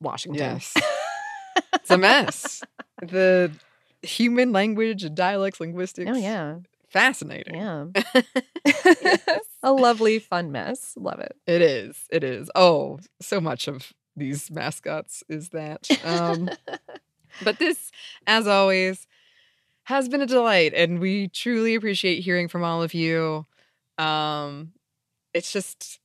Washington. 0.00 0.40
Yes. 0.56 0.74
it's 1.74 1.90
a 1.90 1.98
mess. 1.98 2.62
The 3.02 3.52
human 4.02 4.52
language, 4.52 5.12
dialects, 5.14 5.60
linguistics. 5.60 6.10
Oh, 6.10 6.16
yeah. 6.16 6.56
fascinating. 6.88 7.54
Yeah. 7.54 7.86
Yes. 8.64 9.40
A 9.62 9.72
lovely, 9.72 10.18
fun 10.18 10.52
mess. 10.52 10.94
Love 10.96 11.20
it. 11.20 11.36
It 11.46 11.60
is. 11.62 12.04
It 12.10 12.24
is. 12.24 12.50
Oh, 12.54 12.98
so 13.20 13.40
much 13.40 13.68
of 13.68 13.92
these 14.16 14.50
mascots 14.50 15.22
is 15.28 15.50
that. 15.50 15.86
Um, 16.04 16.48
but 17.44 17.58
this, 17.58 17.90
as 18.26 18.46
always, 18.46 19.06
has 19.84 20.08
been 20.08 20.22
a 20.22 20.26
delight, 20.26 20.72
and 20.74 20.98
we 20.98 21.28
truly 21.28 21.74
appreciate 21.74 22.20
hearing 22.22 22.48
from 22.48 22.64
all 22.64 22.82
of 22.82 22.94
you. 22.94 23.44
Um, 24.00 24.72
it's 25.34 25.52
just, 25.52 26.00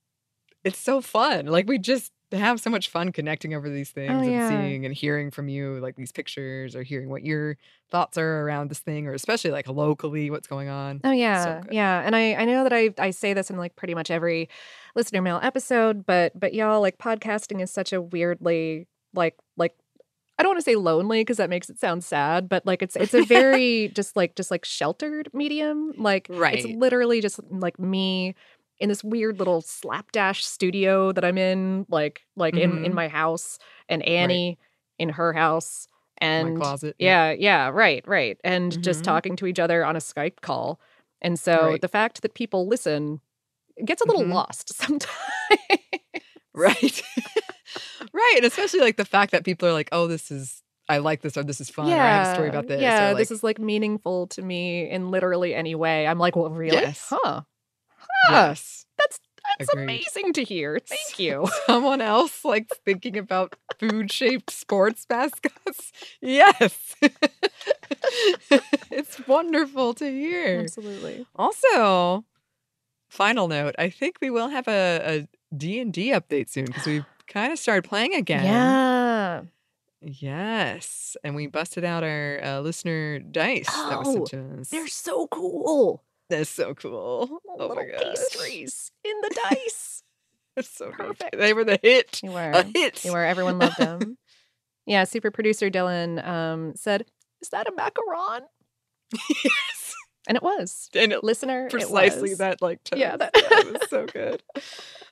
it's 0.64 0.78
so 0.78 1.00
fun. 1.00 1.46
Like 1.46 1.66
we 1.68 1.78
just 1.78 2.12
have 2.32 2.60
so 2.60 2.70
much 2.70 2.88
fun 2.88 3.12
connecting 3.12 3.54
over 3.54 3.68
these 3.70 3.90
things 3.90 4.10
and 4.10 4.20
Oh, 4.20 4.28
yeah. 4.28 4.48
seeing 4.48 4.84
and 4.84 4.92
hearing 4.94 5.30
from 5.30 5.48
you, 5.48 5.78
like 5.80 5.94
these 5.96 6.10
pictures, 6.10 6.74
or 6.74 6.82
hearing 6.82 7.08
what 7.08 7.22
your 7.22 7.56
thoughts 7.90 8.18
are 8.18 8.42
around 8.42 8.68
this 8.68 8.80
thing, 8.80 9.06
or 9.06 9.12
especially 9.14 9.52
like 9.52 9.68
locally, 9.68 10.28
what's 10.30 10.48
going 10.48 10.68
on. 10.68 11.00
Oh 11.04 11.12
yeah, 11.12 11.60
good. 11.60 11.72
yeah. 11.72 12.02
And 12.04 12.16
I 12.16 12.34
I 12.34 12.44
know 12.44 12.64
that 12.64 12.72
I 12.72 12.90
I 12.98 13.10
say 13.10 13.32
this 13.32 13.48
in 13.48 13.56
like 13.56 13.76
pretty 13.76 13.94
much 13.94 14.10
every 14.10 14.48
listener 14.96 15.22
mail 15.22 15.38
episode, 15.42 16.04
but 16.04 16.38
but 16.38 16.52
y'all 16.52 16.80
like 16.80 16.98
podcasting 16.98 17.62
is 17.62 17.70
such 17.70 17.92
a 17.92 18.02
weirdly 18.02 18.88
like 19.14 19.36
like 19.56 19.74
I 20.38 20.42
don't 20.42 20.50
want 20.50 20.58
to 20.58 20.64
say 20.70 20.76
lonely 20.76 21.20
because 21.22 21.38
that 21.38 21.50
makes 21.50 21.70
it 21.70 21.78
sound 21.78 22.04
sad, 22.04 22.48
but 22.48 22.66
like 22.66 22.82
it's 22.82 22.96
it's 22.96 23.14
a 23.14 23.22
very 23.22 23.88
just 23.94 24.16
like 24.16 24.34
just 24.36 24.50
like 24.50 24.64
sheltered 24.64 25.28
medium. 25.32 25.92
Like 25.96 26.26
right. 26.30 26.54
it's 26.54 26.66
literally 26.66 27.20
just 27.20 27.40
like 27.50 27.78
me 27.78 28.34
in 28.78 28.88
this 28.90 29.02
weird 29.02 29.38
little 29.38 29.62
slapdash 29.62 30.44
studio 30.44 31.12
that 31.12 31.24
I'm 31.24 31.38
in, 31.38 31.86
like 31.88 32.22
like 32.36 32.56
in 32.56 32.78
in 32.78 32.92
Mhm. 32.92 32.94
my 32.94 33.08
house, 33.08 33.58
and 33.88 34.02
Annie 34.02 34.58
in 34.98 35.08
her 35.10 35.32
house. 35.32 35.88
And 36.18 36.56
closet, 36.56 36.96
yeah. 36.98 37.30
yeah, 37.32 37.32
yeah, 37.66 37.70
right, 37.72 38.02
right. 38.06 38.38
And 38.44 38.80
just 38.82 39.00
Mhm. 39.00 39.04
talking 39.04 39.36
to 39.36 39.46
each 39.46 39.58
other 39.58 39.84
on 39.84 39.96
a 39.96 40.00
Skype 40.00 40.40
call. 40.42 40.80
And 41.22 41.38
so 41.38 41.72
Right. 41.72 41.80
the 41.80 41.88
fact 41.88 42.22
that 42.22 42.34
people 42.34 42.66
listen 42.66 43.20
gets 43.84 44.02
a 44.02 44.06
little 44.06 44.24
Mhm. 44.24 44.30
lost 44.34 44.74
sometimes. 44.74 45.10
Right. 46.54 47.02
right. 48.16 48.34
And 48.36 48.44
especially 48.44 48.80
like 48.80 48.96
the 48.96 49.04
fact 49.04 49.32
that 49.32 49.44
people 49.44 49.68
are 49.68 49.72
like, 49.72 49.88
oh, 49.92 50.06
this 50.06 50.30
is, 50.30 50.62
I 50.88 50.98
like 50.98 51.22
this, 51.22 51.36
or 51.36 51.44
this 51.44 51.60
is 51.60 51.68
fun, 51.70 51.92
or 51.92 51.96
I 51.96 52.08
have 52.08 52.28
a 52.28 52.34
story 52.34 52.48
about 52.48 52.68
this. 52.68 52.80
Yeah, 52.80 53.10
or 53.10 53.14
this 53.14 53.30
is 53.30 53.42
like 53.42 53.58
meaningful 53.58 54.28
to 54.28 54.42
me 54.42 54.88
in 54.88 55.10
literally 55.10 55.54
any 55.54 55.74
way. 55.74 56.06
I'm 56.06 56.18
like, 56.18 56.36
well, 56.36 56.50
really? 56.50 56.76
Yes. 56.76 57.06
Huh. 57.10 57.42
yes. 58.30 58.86
That's 58.98 59.18
that's 59.58 59.72
Agreed. 59.72 59.84
amazing 59.84 60.32
to 60.34 60.44
hear. 60.44 60.78
Thank 60.78 61.18
you. 61.18 61.48
Someone 61.66 62.00
else 62.00 62.44
like 62.44 62.68
thinking 62.84 63.16
about 63.16 63.54
food 63.78 64.12
shaped 64.12 64.50
sports 64.50 65.06
mascots. 65.08 65.92
Yes. 66.20 66.96
it's 68.90 69.26
wonderful 69.26 69.94
to 69.94 70.10
hear. 70.10 70.60
Absolutely. 70.60 71.26
Also, 71.36 72.24
final 73.08 73.48
note, 73.48 73.74
I 73.78 73.90
think 73.90 74.16
we 74.20 74.30
will 74.30 74.48
have 74.48 74.66
a, 74.66 75.00
a 75.04 75.28
D&D 75.56 76.10
update 76.10 76.48
soon 76.48 76.66
because 76.66 76.86
we've 76.86 77.04
kind 77.28 77.52
of 77.52 77.58
started 77.58 77.88
playing 77.88 78.14
again. 78.14 78.44
Yeah. 78.44 79.42
Yes. 80.00 81.16
And 81.24 81.34
we 81.34 81.46
busted 81.46 81.84
out 81.84 82.04
our 82.04 82.40
uh, 82.42 82.60
listener 82.60 83.18
dice 83.18 83.66
that 83.66 83.98
was 83.98 84.08
Oh, 84.08 84.12
sent 84.12 84.26
to 84.54 84.60
us. 84.60 84.68
They're 84.70 84.86
so 84.88 85.26
cool. 85.28 86.02
That's 86.28 86.50
so 86.50 86.74
cool. 86.74 87.40
Oh 87.48 87.56
Little 87.56 87.76
my 87.76 87.84
gosh. 87.86 88.02
pastries 88.02 88.90
in 89.04 89.12
the 89.22 89.38
dice. 89.50 90.02
That's 90.56 90.70
so. 90.70 90.90
Perfect. 90.90 91.36
They 91.38 91.52
were 91.52 91.64
the 91.64 91.78
hit. 91.82 92.20
You 92.22 92.32
were. 92.32 92.50
A 92.50 92.62
hit. 92.62 93.04
You 93.04 93.12
were. 93.12 93.24
Everyone 93.24 93.58
loved 93.58 93.76
them. 93.78 94.16
yeah. 94.86 95.04
Super 95.04 95.30
producer 95.30 95.70
Dylan 95.70 96.26
um, 96.26 96.74
said, 96.74 97.04
"Is 97.42 97.50
that 97.50 97.68
a 97.68 97.72
macaron?" 97.72 98.40
yes. 99.44 99.94
And 100.28 100.34
it 100.36 100.42
was. 100.42 100.88
And 100.94 101.12
it, 101.12 101.22
Listener, 101.22 101.66
it 101.66 101.70
precisely 101.70 102.30
was. 102.30 102.38
that 102.38 102.60
like 102.62 102.82
tone. 102.84 102.98
Yeah, 102.98 103.16
that- 103.16 103.30
it 103.34 103.72
was 103.80 103.88
so 103.90 104.06
good. 104.12 104.42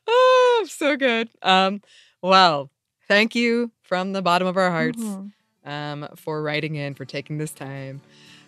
Oh, 0.09 0.67
so 0.69 0.97
good. 0.97 1.29
Um, 1.43 1.83
well, 2.29 2.71
thank 3.07 3.35
you 3.35 3.71
from 3.83 4.13
the 4.13 4.23
bottom 4.23 4.47
of 4.49 4.57
our 4.57 4.71
hearts 4.71 5.03
Mhm. 5.03 5.33
um, 5.67 6.09
for 6.17 6.43
writing 6.43 6.75
in, 6.75 6.95
for 6.95 7.05
taking 7.05 7.39
this 7.39 7.53
time. 7.53 8.01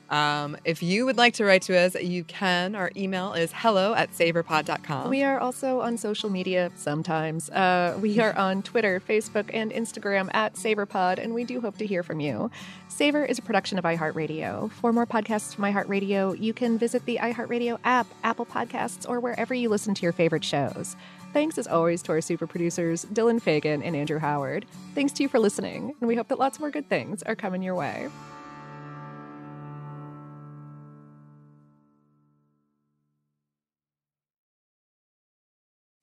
Um, 0.08 0.56
if 0.64 0.84
you 0.84 1.04
would 1.04 1.16
like 1.16 1.34
to 1.34 1.44
write 1.44 1.62
to 1.62 1.76
us, 1.76 1.96
you 1.96 2.22
can. 2.22 2.76
Our 2.76 2.92
email 2.96 3.32
is 3.32 3.50
hello 3.52 3.92
at 3.92 4.12
savorpod.com. 4.12 5.10
We 5.10 5.24
are 5.24 5.40
also 5.40 5.80
on 5.80 5.98
social 5.98 6.30
media 6.30 6.70
sometimes. 6.76 7.50
Uh, 7.50 7.98
we 8.00 8.20
are 8.20 8.32
on 8.38 8.62
Twitter, 8.62 9.00
Facebook, 9.00 9.50
and 9.52 9.72
Instagram 9.72 10.32
at 10.32 10.54
SavorPod, 10.54 11.18
and 11.18 11.34
we 11.34 11.42
do 11.42 11.60
hope 11.60 11.76
to 11.78 11.86
hear 11.86 12.04
from 12.04 12.20
you. 12.20 12.52
Savor 12.88 13.24
is 13.24 13.40
a 13.40 13.42
production 13.42 13.78
of 13.78 13.84
iHeartRadio. 13.84 14.70
For 14.70 14.92
more 14.92 15.06
podcasts 15.06 15.54
from 15.56 15.64
iHeartRadio, 15.64 16.40
you 16.40 16.54
can 16.54 16.78
visit 16.78 17.04
the 17.04 17.18
iHeartRadio 17.20 17.78
app, 17.82 18.06
Apple 18.22 18.46
Podcasts, 18.46 19.08
or 19.08 19.18
wherever 19.18 19.54
you 19.54 19.68
listen 19.68 19.92
to 19.94 20.02
your 20.02 20.12
favorite 20.12 20.44
shows. 20.44 20.94
Thanks 21.36 21.58
as 21.58 21.66
always 21.66 22.00
to 22.04 22.12
our 22.12 22.22
super 22.22 22.46
producers, 22.46 23.04
Dylan 23.12 23.42
Fagan 23.42 23.82
and 23.82 23.94
Andrew 23.94 24.18
Howard. 24.18 24.64
Thanks 24.94 25.12
to 25.12 25.22
you 25.22 25.28
for 25.28 25.38
listening, 25.38 25.94
and 26.00 26.08
we 26.08 26.14
hope 26.14 26.28
that 26.28 26.38
lots 26.38 26.58
more 26.58 26.70
good 26.70 26.88
things 26.88 27.22
are 27.24 27.36
coming 27.36 27.62
your 27.62 27.74
way. 27.74 28.08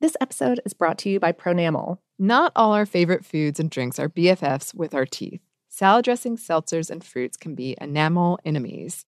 This 0.02 0.16
episode 0.22 0.60
is 0.68 0.76
brought 0.76 1.00
to 1.00 1.10
you 1.10 1.20
by 1.20 1.32
Pronamel. 1.32 1.98
Not 2.20 2.52
all 2.56 2.74
our 2.74 2.86
favorite 2.86 3.26
foods 3.26 3.60
and 3.60 3.72
drinks 3.72 3.98
are 3.98 4.10
BFFs 4.10 4.76
with 4.76 4.94
our 4.94 5.08
teeth. 5.08 5.42
Salad 5.68 6.06
dressings, 6.06 6.48
seltzers, 6.48 6.92
and 6.92 7.04
fruits 7.04 7.38
can 7.38 7.56
be 7.56 7.76
enamel 7.82 8.38
enemies. 8.46 9.08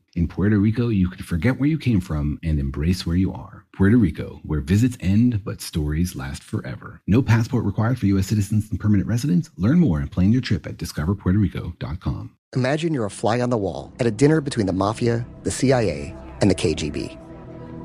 In 0.13 0.27
Puerto 0.27 0.59
Rico, 0.59 0.89
you 0.89 1.09
can 1.09 1.23
forget 1.23 1.57
where 1.57 1.69
you 1.69 1.77
came 1.77 2.01
from 2.01 2.37
and 2.43 2.59
embrace 2.59 3.05
where 3.05 3.15
you 3.15 3.31
are. 3.31 3.65
Puerto 3.73 3.95
Rico, 3.95 4.41
where 4.43 4.59
visits 4.59 4.97
end 4.99 5.41
but 5.45 5.61
stories 5.61 6.17
last 6.17 6.43
forever. 6.43 7.01
No 7.07 7.21
passport 7.21 7.63
required 7.63 7.97
for 7.97 8.07
U.S. 8.07 8.27
citizens 8.27 8.69
and 8.69 8.77
permanent 8.77 9.07
residents. 9.07 9.51
Learn 9.55 9.79
more 9.79 10.01
and 10.01 10.11
plan 10.11 10.33
your 10.33 10.41
trip 10.41 10.67
at 10.67 10.75
discoverpuertorico.com. 10.75 12.35
Imagine 12.53 12.93
you're 12.93 13.05
a 13.05 13.09
fly 13.09 13.39
on 13.39 13.51
the 13.51 13.57
wall 13.57 13.93
at 14.01 14.05
a 14.05 14.11
dinner 14.11 14.41
between 14.41 14.65
the 14.65 14.73
mafia, 14.73 15.25
the 15.43 15.51
CIA, 15.51 16.13
and 16.41 16.51
the 16.51 16.55
KGB. 16.55 17.17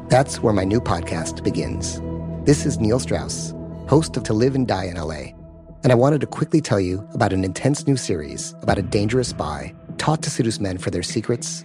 That's 0.09 0.43
where 0.43 0.53
my 0.53 0.65
new 0.65 0.81
podcast 0.81 1.45
begins. 1.45 2.01
This 2.45 2.67
is 2.67 2.81
Neil 2.81 2.99
Strauss, 2.99 3.55
host 3.87 4.17
of 4.17 4.25
To 4.25 4.33
Live 4.33 4.57
and 4.57 4.67
Die 4.67 4.85
in 4.87 4.97
LA. 4.97 5.37
And 5.85 5.93
I 5.93 5.95
wanted 5.95 6.21
to 6.23 6.27
quickly 6.27 6.61
tell 6.61 6.81
you 6.81 7.09
about 7.15 7.33
an 7.33 7.45
intense 7.45 7.87
new 7.87 7.97
series 7.97 8.57
about 8.63 8.79
a 8.79 8.83
dangerous 8.83 9.29
spy 9.29 9.73
taught 9.97 10.23
to 10.23 10.31
seduce 10.31 10.59
men 10.59 10.77
for 10.77 10.91
their 10.91 11.05
secrets 11.05 11.65